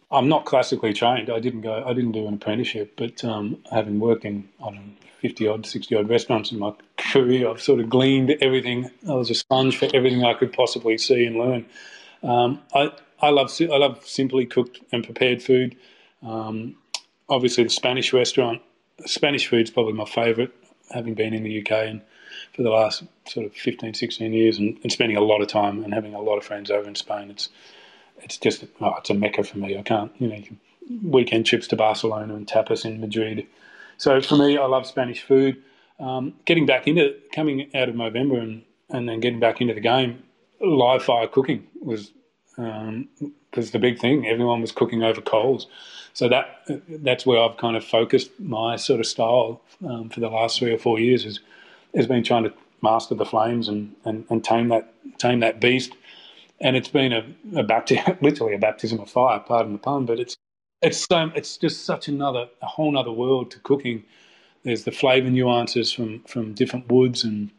I'm 0.09 0.29
not 0.29 0.45
classically 0.45 0.93
trained. 0.93 1.29
I 1.29 1.39
didn't 1.39 1.61
go. 1.61 1.83
I 1.85 1.93
didn't 1.93 2.13
do 2.13 2.27
an 2.27 2.35
apprenticeship, 2.35 2.93
but 2.95 3.23
um, 3.25 3.57
having 3.71 3.99
worked 3.99 4.23
in 4.23 4.47
know, 4.59 4.79
fifty 5.21 5.47
odd, 5.47 5.65
sixty 5.65 5.95
odd 5.95 6.09
restaurants 6.09 6.51
in 6.51 6.59
my 6.59 6.73
career, 6.97 7.49
I've 7.49 7.61
sort 7.61 7.81
of 7.81 7.89
gleaned 7.89 8.31
everything. 8.41 8.89
I 9.07 9.13
was 9.13 9.29
a 9.29 9.35
sponge 9.35 9.77
for 9.77 9.89
everything 9.93 10.23
I 10.23 10.33
could 10.33 10.53
possibly 10.53 10.97
see 10.97 11.25
and 11.25 11.37
learn. 11.37 11.65
Um, 12.23 12.61
I 12.73 12.91
I 13.21 13.29
love 13.29 13.51
I 13.59 13.77
love 13.77 14.05
simply 14.05 14.45
cooked 14.45 14.79
and 14.91 15.03
prepared 15.03 15.41
food. 15.43 15.75
Um, 16.23 16.75
obviously, 17.27 17.65
the 17.65 17.69
Spanish 17.69 18.13
restaurant, 18.13 18.61
Spanish 19.05 19.47
food 19.47 19.63
is 19.63 19.71
probably 19.71 19.93
my 19.93 20.05
favourite. 20.05 20.51
Having 20.91 21.15
been 21.15 21.33
in 21.33 21.43
the 21.43 21.61
UK 21.61 21.71
and 21.71 22.01
for 22.53 22.61
the 22.61 22.69
last 22.69 23.03
sort 23.25 23.45
of 23.45 23.53
15, 23.53 23.93
16 23.93 24.31
years, 24.31 24.57
and, 24.57 24.79
and, 24.83 24.91
spending 24.91 25.17
a 25.17 25.21
lot 25.21 25.41
of 25.41 25.49
time 25.49 25.83
and 25.83 25.93
having 25.93 26.13
a 26.13 26.21
lot 26.21 26.37
of 26.37 26.45
friends 26.45 26.71
over 26.71 26.87
in 26.87 26.95
Spain, 26.95 27.29
it's 27.29 27.49
it's 28.19 28.37
just 28.37 28.65
oh, 28.81 28.95
it's 28.97 29.09
a 29.09 29.13
mecca 29.13 29.43
for 29.43 29.57
me. 29.57 29.77
I 29.77 29.81
can't 29.81 30.11
you 30.19 30.27
know 30.27 30.41
weekend 31.03 31.45
trips 31.45 31.67
to 31.67 31.75
Barcelona 31.75 32.35
and 32.35 32.47
tapas 32.47 32.85
in 32.85 32.99
Madrid. 33.01 33.47
So 33.97 34.21
for 34.21 34.37
me, 34.37 34.57
I 34.57 34.65
love 34.65 34.85
Spanish 34.85 35.21
food. 35.21 35.61
Um, 35.99 36.33
getting 36.45 36.65
back 36.65 36.87
into 36.87 37.15
coming 37.33 37.69
out 37.75 37.89
of 37.89 37.95
Movember 37.95 38.41
and 38.41 38.63
and 38.89 39.07
then 39.09 39.19
getting 39.19 39.39
back 39.39 39.59
into 39.59 39.73
the 39.73 39.81
game, 39.81 40.23
live 40.61 41.03
fire 41.03 41.27
cooking 41.27 41.67
was 41.81 42.11
um, 42.57 43.09
was 43.55 43.71
the 43.71 43.79
big 43.79 43.99
thing. 43.99 44.27
Everyone 44.27 44.61
was 44.61 44.71
cooking 44.71 45.03
over 45.03 45.21
coals, 45.21 45.67
so 46.13 46.29
that 46.29 46.61
that's 46.89 47.25
where 47.25 47.41
I've 47.41 47.57
kind 47.57 47.75
of 47.75 47.83
focused 47.83 48.31
my 48.39 48.75
sort 48.75 48.99
of 48.99 49.05
style 49.05 49.61
um, 49.87 50.09
for 50.09 50.19
the 50.19 50.29
last 50.29 50.59
three 50.59 50.73
or 50.73 50.77
four 50.77 50.99
years. 50.99 51.25
Is 51.25 51.39
has 51.95 52.07
been 52.07 52.23
trying 52.23 52.43
to 52.43 52.53
master 52.81 53.15
the 53.15 53.25
flames 53.25 53.67
and, 53.67 53.95
and, 54.05 54.25
and 54.29 54.43
tame 54.43 54.69
that 54.69 54.93
tame 55.17 55.39
that 55.41 55.59
beast. 55.59 55.93
And 56.59 56.75
it's 56.75 56.87
been 56.89 57.13
a, 57.13 57.25
a 57.55 57.63
baptism, 57.63 58.17
literally 58.21 58.55
a 58.55 58.59
baptism 58.59 58.99
of 58.99 59.09
fire. 59.09 59.39
Pardon 59.39 59.73
the 59.73 59.79
pun, 59.79 60.05
but 60.05 60.19
it's 60.19 60.37
it's 60.81 61.05
so 61.05 61.31
it's 61.35 61.57
just 61.57 61.85
such 61.85 62.07
another 62.07 62.47
a 62.61 62.67
whole 62.67 62.97
other 62.97 63.11
world 63.11 63.51
to 63.51 63.59
cooking. 63.59 64.03
There's 64.63 64.83
the 64.83 64.91
flavour 64.91 65.29
nuances 65.29 65.91
from 65.93 66.21
from 66.23 66.53
different 66.53 66.91
woods 66.91 67.23
and 67.23 67.51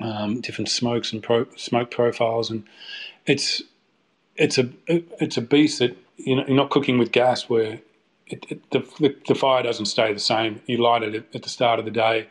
um, 0.00 0.40
different 0.40 0.68
smokes 0.68 1.12
and 1.12 1.22
pro, 1.22 1.46
smoke 1.56 1.90
profiles, 1.90 2.50
and 2.50 2.64
it's 3.26 3.62
it's 4.36 4.58
a 4.58 4.70
it's 4.86 5.36
a 5.36 5.42
beast 5.42 5.80
that 5.80 5.96
you're 6.16 6.48
not 6.48 6.70
cooking 6.70 6.98
with 6.98 7.12
gas 7.12 7.48
where 7.48 7.80
it, 8.26 8.44
it, 8.48 8.70
the, 8.70 8.80
the, 9.00 9.16
the 9.28 9.34
fire 9.34 9.62
doesn't 9.62 9.86
stay 9.86 10.12
the 10.12 10.20
same. 10.20 10.60
You 10.66 10.78
light 10.78 11.02
it 11.02 11.26
at 11.34 11.42
the 11.42 11.48
start 11.48 11.78
of 11.78 11.84
the 11.84 11.90
day, 11.90 12.28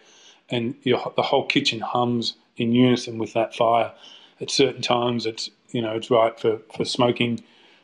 and 0.49 0.75
your, 0.83 1.11
the 1.15 1.23
whole 1.23 1.45
kitchen 1.45 1.79
hums 1.79 2.35
in 2.57 2.73
unison 2.73 3.17
with 3.17 3.33
that 3.33 3.55
fire. 3.55 3.93
At 4.39 4.51
certain 4.51 4.81
times, 4.83 5.25
it's 5.25 5.49
you 5.71 5.81
know 5.81 5.95
it's 5.95 6.09
right 6.09 6.39
for 6.39 6.59
for 6.75 6.85
smoking 6.85 7.43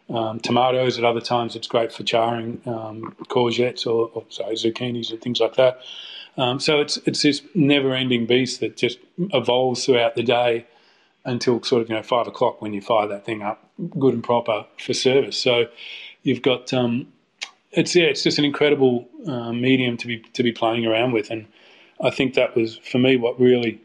um, 0.09 0.39
tomatoes. 0.39 0.97
At 0.97 1.03
other 1.03 1.21
times, 1.21 1.55
it's 1.55 1.67
great 1.67 1.91
for 1.91 2.03
charring 2.03 2.61
um, 2.65 3.15
courgettes 3.29 3.85
or, 3.85 4.09
or, 4.13 4.25
sorry 4.29 4.55
zucchinis 4.55 5.11
and 5.11 5.21
things 5.21 5.39
like 5.39 5.55
that. 5.55 5.79
Um, 6.37 6.59
so 6.59 6.79
it's 6.79 6.97
it's 7.05 7.21
this 7.21 7.41
never-ending 7.53 8.25
beast 8.25 8.59
that 8.59 8.77
just 8.77 8.99
evolves 9.17 9.85
throughout 9.85 10.15
the 10.15 10.23
day 10.23 10.65
until 11.25 11.61
sort 11.63 11.83
of 11.83 11.89
you 11.89 11.95
know 11.95 12.03
five 12.03 12.27
o'clock 12.27 12.61
when 12.61 12.73
you 12.73 12.81
fire 12.81 13.07
that 13.07 13.25
thing 13.25 13.41
up 13.41 13.69
good 13.99 14.13
and 14.13 14.23
proper 14.23 14.65
for 14.77 14.93
service. 14.93 15.37
So 15.37 15.65
you've 16.23 16.41
got 16.41 16.73
um, 16.73 17.07
it's 17.71 17.95
yeah, 17.95 18.05
it's 18.05 18.23
just 18.23 18.39
an 18.39 18.45
incredible 18.45 19.07
uh, 19.27 19.51
medium 19.53 19.97
to 19.97 20.07
be 20.07 20.19
to 20.19 20.43
be 20.43 20.51
playing 20.51 20.85
around 20.85 21.11
with, 21.11 21.29
and 21.29 21.47
I 22.01 22.09
think 22.09 22.33
that 22.35 22.55
was 22.55 22.77
for 22.77 22.99
me 22.99 23.17
what 23.17 23.39
really 23.39 23.81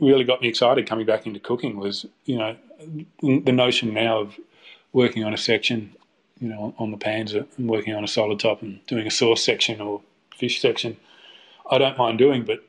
really 0.00 0.24
got 0.24 0.42
me 0.42 0.48
excited 0.48 0.86
coming 0.86 1.06
back 1.06 1.26
into 1.26 1.40
cooking 1.40 1.76
was 1.76 2.06
you 2.24 2.36
know 2.36 2.56
the 3.20 3.52
notion 3.52 3.94
now 3.94 4.20
of 4.20 4.38
working 4.92 5.24
on 5.24 5.34
a 5.34 5.38
section, 5.38 5.94
you 6.40 6.48
know, 6.48 6.74
on 6.78 6.90
the 6.90 6.96
pans 6.96 7.34
and 7.34 7.48
working 7.58 7.94
on 7.94 8.04
a 8.04 8.08
solid 8.08 8.40
top 8.40 8.62
and 8.62 8.84
doing 8.86 9.06
a 9.06 9.10
sauce 9.10 9.42
section 9.42 9.80
or 9.80 10.00
fish 10.36 10.60
section. 10.60 10.96
I 11.70 11.78
don't 11.78 11.98
mind 11.98 12.18
doing, 12.18 12.44
but 12.44 12.64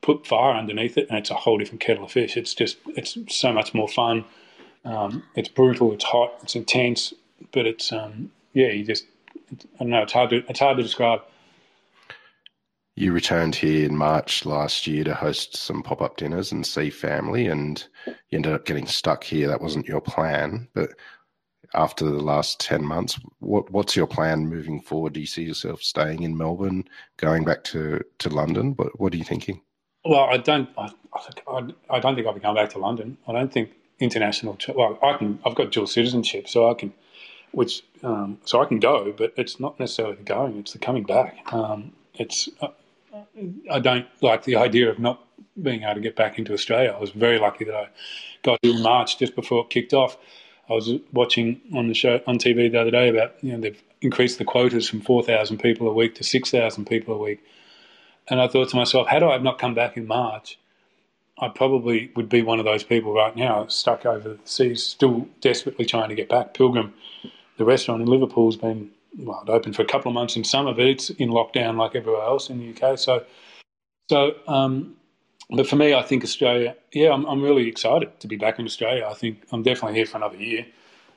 put 0.00 0.26
fire 0.26 0.54
underneath 0.54 0.96
it 0.96 1.08
and 1.08 1.18
it's 1.18 1.30
a 1.30 1.34
whole 1.34 1.58
different 1.58 1.80
kettle 1.80 2.04
of 2.04 2.12
fish. 2.12 2.36
It's 2.36 2.54
just 2.54 2.78
it's 2.88 3.18
so 3.28 3.52
much 3.52 3.74
more 3.74 3.88
fun. 3.88 4.24
Um, 4.84 5.24
it's 5.34 5.48
brutal. 5.48 5.92
It's 5.92 6.04
hot. 6.04 6.34
It's 6.42 6.56
intense. 6.56 7.12
But 7.52 7.66
it's 7.66 7.92
um, 7.92 8.30
yeah. 8.54 8.68
You 8.68 8.84
just 8.84 9.04
I 9.52 9.78
don't 9.80 9.90
know. 9.90 10.02
It's 10.02 10.12
hard 10.12 10.30
to 10.30 10.44
it's 10.48 10.60
hard 10.60 10.76
to 10.76 10.82
describe. 10.82 11.22
You 13.00 13.12
returned 13.14 13.54
here 13.54 13.86
in 13.86 13.96
March 13.96 14.44
last 14.44 14.86
year 14.86 15.04
to 15.04 15.14
host 15.14 15.56
some 15.56 15.82
pop 15.82 16.02
up 16.02 16.18
dinners 16.18 16.52
and 16.52 16.66
see 16.66 16.90
family, 16.90 17.46
and 17.46 17.82
you 18.06 18.14
ended 18.30 18.52
up 18.52 18.66
getting 18.66 18.86
stuck 18.86 19.24
here. 19.24 19.48
That 19.48 19.62
wasn't 19.62 19.88
your 19.88 20.02
plan, 20.02 20.68
but 20.74 20.90
after 21.72 22.04
the 22.04 22.22
last 22.22 22.60
10 22.60 22.84
months, 22.84 23.18
what, 23.38 23.70
what's 23.70 23.96
your 23.96 24.06
plan 24.06 24.50
moving 24.50 24.82
forward? 24.82 25.14
Do 25.14 25.20
you 25.20 25.26
see 25.26 25.44
yourself 25.44 25.82
staying 25.82 26.24
in 26.24 26.36
Melbourne, 26.36 26.84
going 27.16 27.42
back 27.42 27.64
to, 27.64 28.04
to 28.18 28.28
London? 28.28 28.72
What, 28.72 29.00
what 29.00 29.14
are 29.14 29.16
you 29.16 29.24
thinking? 29.24 29.62
Well, 30.04 30.24
I 30.24 30.36
don't. 30.36 30.68
I, 30.76 30.90
I, 31.88 32.00
don't 32.00 32.14
think 32.14 32.26
I'll 32.26 32.34
be 32.34 32.40
going 32.40 32.54
back 32.54 32.68
to 32.70 32.78
London. 32.78 33.16
I 33.26 33.32
don't 33.32 33.50
think 33.50 33.70
international. 33.98 34.58
Well, 34.74 34.98
I 35.02 35.16
can. 35.16 35.38
I've 35.46 35.54
got 35.54 35.72
dual 35.72 35.86
citizenship, 35.86 36.50
so 36.50 36.70
I 36.70 36.74
can, 36.74 36.92
which 37.52 37.82
um, 38.02 38.40
so 38.44 38.60
I 38.60 38.66
can 38.66 38.78
go, 38.78 39.14
but 39.16 39.32
it's 39.38 39.58
not 39.58 39.80
necessarily 39.80 40.16
the 40.16 40.22
going; 40.22 40.58
it's 40.58 40.74
the 40.74 40.78
coming 40.78 41.04
back. 41.04 41.50
Um, 41.50 41.94
it's. 42.12 42.50
I 43.70 43.78
don't 43.78 44.06
like 44.20 44.44
the 44.44 44.56
idea 44.56 44.90
of 44.90 44.98
not 44.98 45.24
being 45.60 45.82
able 45.82 45.94
to 45.94 46.00
get 46.00 46.16
back 46.16 46.38
into 46.38 46.52
Australia. 46.52 46.94
I 46.96 47.00
was 47.00 47.10
very 47.10 47.38
lucky 47.38 47.64
that 47.64 47.74
I 47.74 47.88
got 48.42 48.58
in 48.62 48.82
March 48.82 49.18
just 49.18 49.34
before 49.34 49.64
it 49.64 49.70
kicked 49.70 49.92
off. 49.92 50.16
I 50.68 50.74
was 50.74 50.92
watching 51.12 51.60
on 51.74 51.88
the 51.88 51.94
show 51.94 52.20
on 52.26 52.38
TV 52.38 52.70
the 52.70 52.80
other 52.80 52.90
day 52.90 53.08
about 53.08 53.42
you 53.42 53.52
know 53.52 53.60
they've 53.60 53.82
increased 54.00 54.38
the 54.38 54.44
quotas 54.44 54.88
from 54.88 55.00
four 55.00 55.22
thousand 55.22 55.58
people 55.58 55.88
a 55.88 55.92
week 55.92 56.14
to 56.16 56.24
six 56.24 56.50
thousand 56.50 56.86
people 56.86 57.14
a 57.14 57.18
week 57.18 57.40
and 58.30 58.40
I 58.40 58.46
thought 58.46 58.68
to 58.70 58.76
myself, 58.76 59.08
had 59.08 59.22
I 59.22 59.36
not 59.38 59.58
come 59.58 59.74
back 59.74 59.96
in 59.96 60.06
March, 60.06 60.58
I 61.38 61.48
probably 61.48 62.12
would 62.14 62.28
be 62.28 62.42
one 62.42 62.60
of 62.60 62.64
those 62.64 62.84
people 62.84 63.12
right 63.12 63.34
now 63.34 63.66
stuck 63.66 64.06
over 64.06 64.30
the 64.30 64.38
seas, 64.44 64.86
still 64.86 65.28
desperately 65.40 65.84
trying 65.84 66.10
to 66.10 66.14
get 66.14 66.28
back. 66.28 66.54
Pilgrim, 66.54 66.94
the 67.56 67.64
restaurant 67.64 68.02
in 68.02 68.08
Liverpool, 68.08 68.46
has 68.46 68.56
been 68.56 68.90
well, 69.18 69.42
it 69.46 69.50
opened 69.50 69.76
for 69.76 69.82
a 69.82 69.86
couple 69.86 70.10
of 70.10 70.14
months 70.14 70.36
in 70.36 70.44
summer, 70.44 70.72
but 70.72 70.86
it's 70.86 71.10
in 71.10 71.30
lockdown 71.30 71.76
like 71.76 71.94
everywhere 71.94 72.22
else 72.22 72.50
in 72.50 72.58
the 72.58 72.74
UK. 72.74 72.98
So, 72.98 73.24
so, 74.08 74.34
um, 74.46 74.96
but 75.50 75.66
for 75.66 75.76
me, 75.76 75.94
I 75.94 76.02
think 76.02 76.22
Australia. 76.22 76.76
Yeah, 76.92 77.10
I'm, 77.10 77.24
I'm 77.26 77.42
really 77.42 77.68
excited 77.68 78.18
to 78.20 78.28
be 78.28 78.36
back 78.36 78.58
in 78.58 78.64
Australia. 78.64 79.06
I 79.08 79.14
think 79.14 79.42
I'm 79.52 79.62
definitely 79.62 79.96
here 79.96 80.06
for 80.06 80.18
another 80.18 80.36
year. 80.36 80.66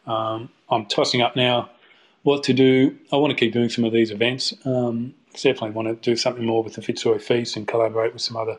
Um, 0.07 0.49
I'm 0.69 0.85
tossing 0.85 1.21
up 1.21 1.35
now 1.35 1.69
what 2.23 2.43
to 2.43 2.53
do. 2.53 2.97
I 3.11 3.17
want 3.17 3.31
to 3.31 3.37
keep 3.37 3.53
doing 3.53 3.69
some 3.69 3.83
of 3.83 3.93
these 3.93 4.11
events. 4.11 4.53
Um, 4.65 5.13
definitely 5.33 5.71
want 5.71 5.87
to 5.87 5.95
do 5.95 6.15
something 6.15 6.45
more 6.45 6.63
with 6.63 6.73
the 6.73 6.81
Fitzroy 6.81 7.19
Feast 7.19 7.55
and 7.55 7.67
collaborate 7.67 8.13
with 8.13 8.21
some 8.21 8.37
other 8.37 8.57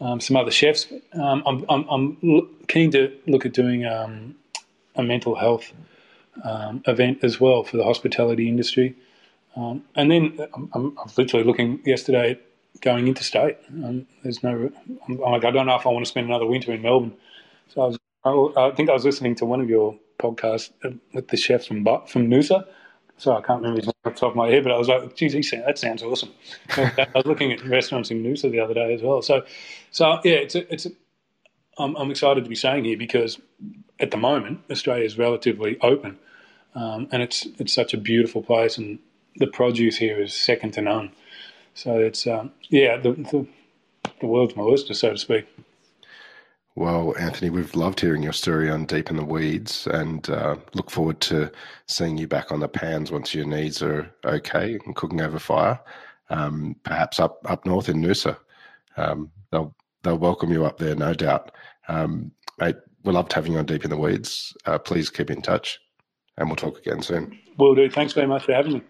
um, 0.00 0.20
some 0.20 0.36
other 0.36 0.52
chefs. 0.52 0.86
Um, 1.12 1.42
I'm, 1.44 1.64
I'm, 1.68 1.88
I'm, 1.88 2.48
keen 2.68 2.92
to 2.92 3.12
look 3.26 3.44
at 3.44 3.52
doing 3.52 3.84
um, 3.84 4.36
a 4.94 5.02
mental 5.02 5.34
health 5.34 5.72
um, 6.44 6.82
event 6.86 7.18
as 7.22 7.40
well 7.40 7.64
for 7.64 7.76
the 7.76 7.84
hospitality 7.84 8.48
industry. 8.48 8.96
Um, 9.56 9.84
and 9.94 10.10
then 10.10 10.38
I'm, 10.54 10.70
I'm, 10.74 10.96
literally 11.16 11.44
looking 11.44 11.80
yesterday 11.84 12.32
at 12.32 12.80
going 12.80 13.08
interstate. 13.08 13.58
Um, 13.68 14.06
there's 14.22 14.42
no, 14.42 14.70
I'm, 15.08 15.18
like, 15.18 15.44
I 15.44 15.50
don't 15.50 15.66
know 15.66 15.76
if 15.76 15.86
I 15.86 15.90
want 15.90 16.04
to 16.04 16.08
spend 16.08 16.28
another 16.28 16.46
winter 16.46 16.72
in 16.72 16.82
Melbourne. 16.82 17.14
So 17.74 17.82
I, 18.24 18.30
was, 18.30 18.52
I, 18.56 18.70
think 18.70 18.88
I 18.88 18.92
was 18.92 19.04
listening 19.04 19.34
to 19.36 19.46
one 19.46 19.60
of 19.60 19.68
your 19.68 19.96
podcasts 20.18 20.70
uh, 20.84 20.90
with 21.12 21.28
the 21.28 21.36
chef 21.36 21.64
from 21.66 21.84
from 22.06 22.28
Noosa 22.28 22.64
so 23.18 23.36
I 23.36 23.40
can't 23.40 23.60
remember 23.60 23.80
his 23.80 23.86
name 23.86 23.94
off 24.04 24.14
the 24.14 24.20
top 24.20 24.30
of 24.30 24.36
my 24.36 24.48
head, 24.48 24.62
but 24.62 24.72
I 24.72 24.78
was 24.78 24.88
like, 24.88 25.16
geez, 25.16 25.32
that 25.50 25.78
sounds 25.78 26.02
awesome. 26.02 26.30
I 26.70 27.06
was 27.14 27.26
looking 27.26 27.52
at 27.52 27.64
restaurants 27.64 28.10
in 28.12 28.22
Noosa 28.22 28.50
the 28.50 28.60
other 28.60 28.74
day 28.74 28.94
as 28.94 29.02
well. 29.02 29.22
So, 29.22 29.42
so 29.90 30.20
yeah, 30.24 30.34
it's 30.34 30.54
a, 30.54 30.72
it's 30.72 30.86
a, 30.86 30.90
I'm, 31.78 31.96
I'm 31.96 32.10
excited 32.10 32.44
to 32.44 32.48
be 32.48 32.56
saying 32.56 32.84
here 32.84 32.96
because 32.96 33.40
at 33.98 34.12
the 34.12 34.16
moment 34.16 34.60
Australia 34.70 35.04
is 35.04 35.18
relatively 35.18 35.78
open, 35.80 36.18
um, 36.78 37.08
and 37.10 37.22
it's 37.22 37.46
it's 37.58 37.72
such 37.72 37.92
a 37.92 37.98
beautiful 37.98 38.40
place, 38.40 38.78
and 38.78 39.00
the 39.36 39.48
produce 39.48 39.96
here 39.96 40.20
is 40.20 40.32
second 40.32 40.72
to 40.74 40.80
none. 40.80 41.10
So 41.74 41.98
it's 41.98 42.26
um, 42.26 42.52
yeah, 42.70 42.96
the, 42.96 43.12
the 43.12 43.46
the 44.20 44.26
world's 44.26 44.54
my 44.54 44.62
oyster, 44.62 44.94
so 44.94 45.10
to 45.10 45.18
speak. 45.18 45.46
Well, 46.76 47.16
Anthony, 47.18 47.50
we've 47.50 47.74
loved 47.74 47.98
hearing 47.98 48.22
your 48.22 48.32
story 48.32 48.70
on 48.70 48.84
Deep 48.86 49.10
in 49.10 49.16
the 49.16 49.24
Weeds 49.24 49.88
and 49.88 50.30
uh, 50.30 50.54
look 50.74 50.92
forward 50.92 51.20
to 51.22 51.50
seeing 51.88 52.16
you 52.16 52.28
back 52.28 52.52
on 52.52 52.60
the 52.60 52.68
pans 52.68 53.10
once 53.10 53.34
your 53.34 53.46
knees 53.46 53.82
are 53.82 54.08
okay 54.24 54.78
and 54.84 54.94
cooking 54.94 55.20
over 55.20 55.40
fire. 55.40 55.80
Um, 56.30 56.76
perhaps 56.84 57.18
up, 57.18 57.40
up 57.46 57.66
north 57.66 57.88
in 57.88 58.00
Noosa. 58.00 58.36
Um, 58.96 59.32
they'll, 59.50 59.74
they'll 60.04 60.18
welcome 60.18 60.52
you 60.52 60.64
up 60.66 60.78
there, 60.78 60.94
no 60.94 61.14
doubt. 61.14 61.50
Um, 61.88 62.30
mate, 62.60 62.76
we 63.02 63.12
loved 63.12 63.32
having 63.32 63.54
you 63.54 63.58
on 63.58 63.66
Deep 63.66 63.82
in 63.82 63.90
the 63.90 63.98
Weeds. 63.98 64.56
Uh, 64.64 64.78
please 64.78 65.10
keep 65.10 65.32
in 65.32 65.42
touch 65.42 65.80
and 66.38 66.48
we'll 66.48 66.56
talk 66.56 66.78
again 66.78 67.02
soon. 67.02 67.38
Will 67.58 67.74
do. 67.74 67.90
Thanks 67.90 68.14
very 68.14 68.26
much 68.26 68.44
for 68.44 68.54
having 68.54 68.74
me. 68.74 68.82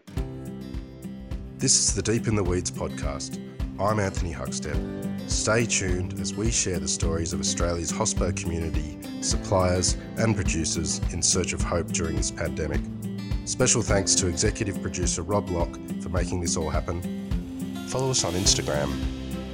This 1.56 1.80
is 1.80 1.94
the 1.94 2.02
Deep 2.02 2.28
in 2.28 2.36
the 2.36 2.44
Weeds 2.44 2.70
podcast. 2.70 3.42
I'm 3.80 3.98
Anthony 3.98 4.32
Huckstep. 4.32 5.30
Stay 5.30 5.66
tuned 5.66 6.20
as 6.20 6.34
we 6.34 6.50
share 6.50 6.78
the 6.78 6.88
stories 6.88 7.32
of 7.32 7.40
Australia's 7.40 7.92
hospo 7.92 8.36
community, 8.36 8.98
suppliers, 9.22 9.96
and 10.18 10.36
producers 10.36 11.00
in 11.12 11.22
search 11.22 11.52
of 11.52 11.62
hope 11.62 11.88
during 11.88 12.16
this 12.16 12.30
pandemic. 12.30 12.80
Special 13.44 13.82
thanks 13.82 14.14
to 14.16 14.28
executive 14.28 14.80
producer 14.82 15.22
Rob 15.22 15.48
Locke 15.48 15.78
for 16.02 16.10
making 16.10 16.40
this 16.40 16.56
all 16.56 16.70
happen. 16.70 17.00
Follow 17.88 18.10
us 18.10 18.24
on 18.24 18.34
Instagram 18.34 18.92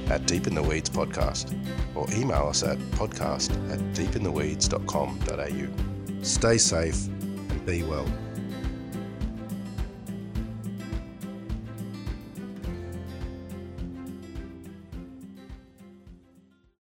at 0.09 0.27
Deep 0.27 0.47
in 0.47 0.55
the 0.55 0.61
Weeds 0.61 0.89
Podcast 0.89 1.55
or 1.95 2.05
email 2.13 2.47
us 2.47 2.61
at 2.61 2.77
podcast 2.91 3.51
at 3.71 3.79
deepintheweeds.com.au. 3.93 6.23
Stay 6.23 6.57
safe 6.57 7.07
and 7.07 7.14
be 7.65 7.81
well. 7.81 8.24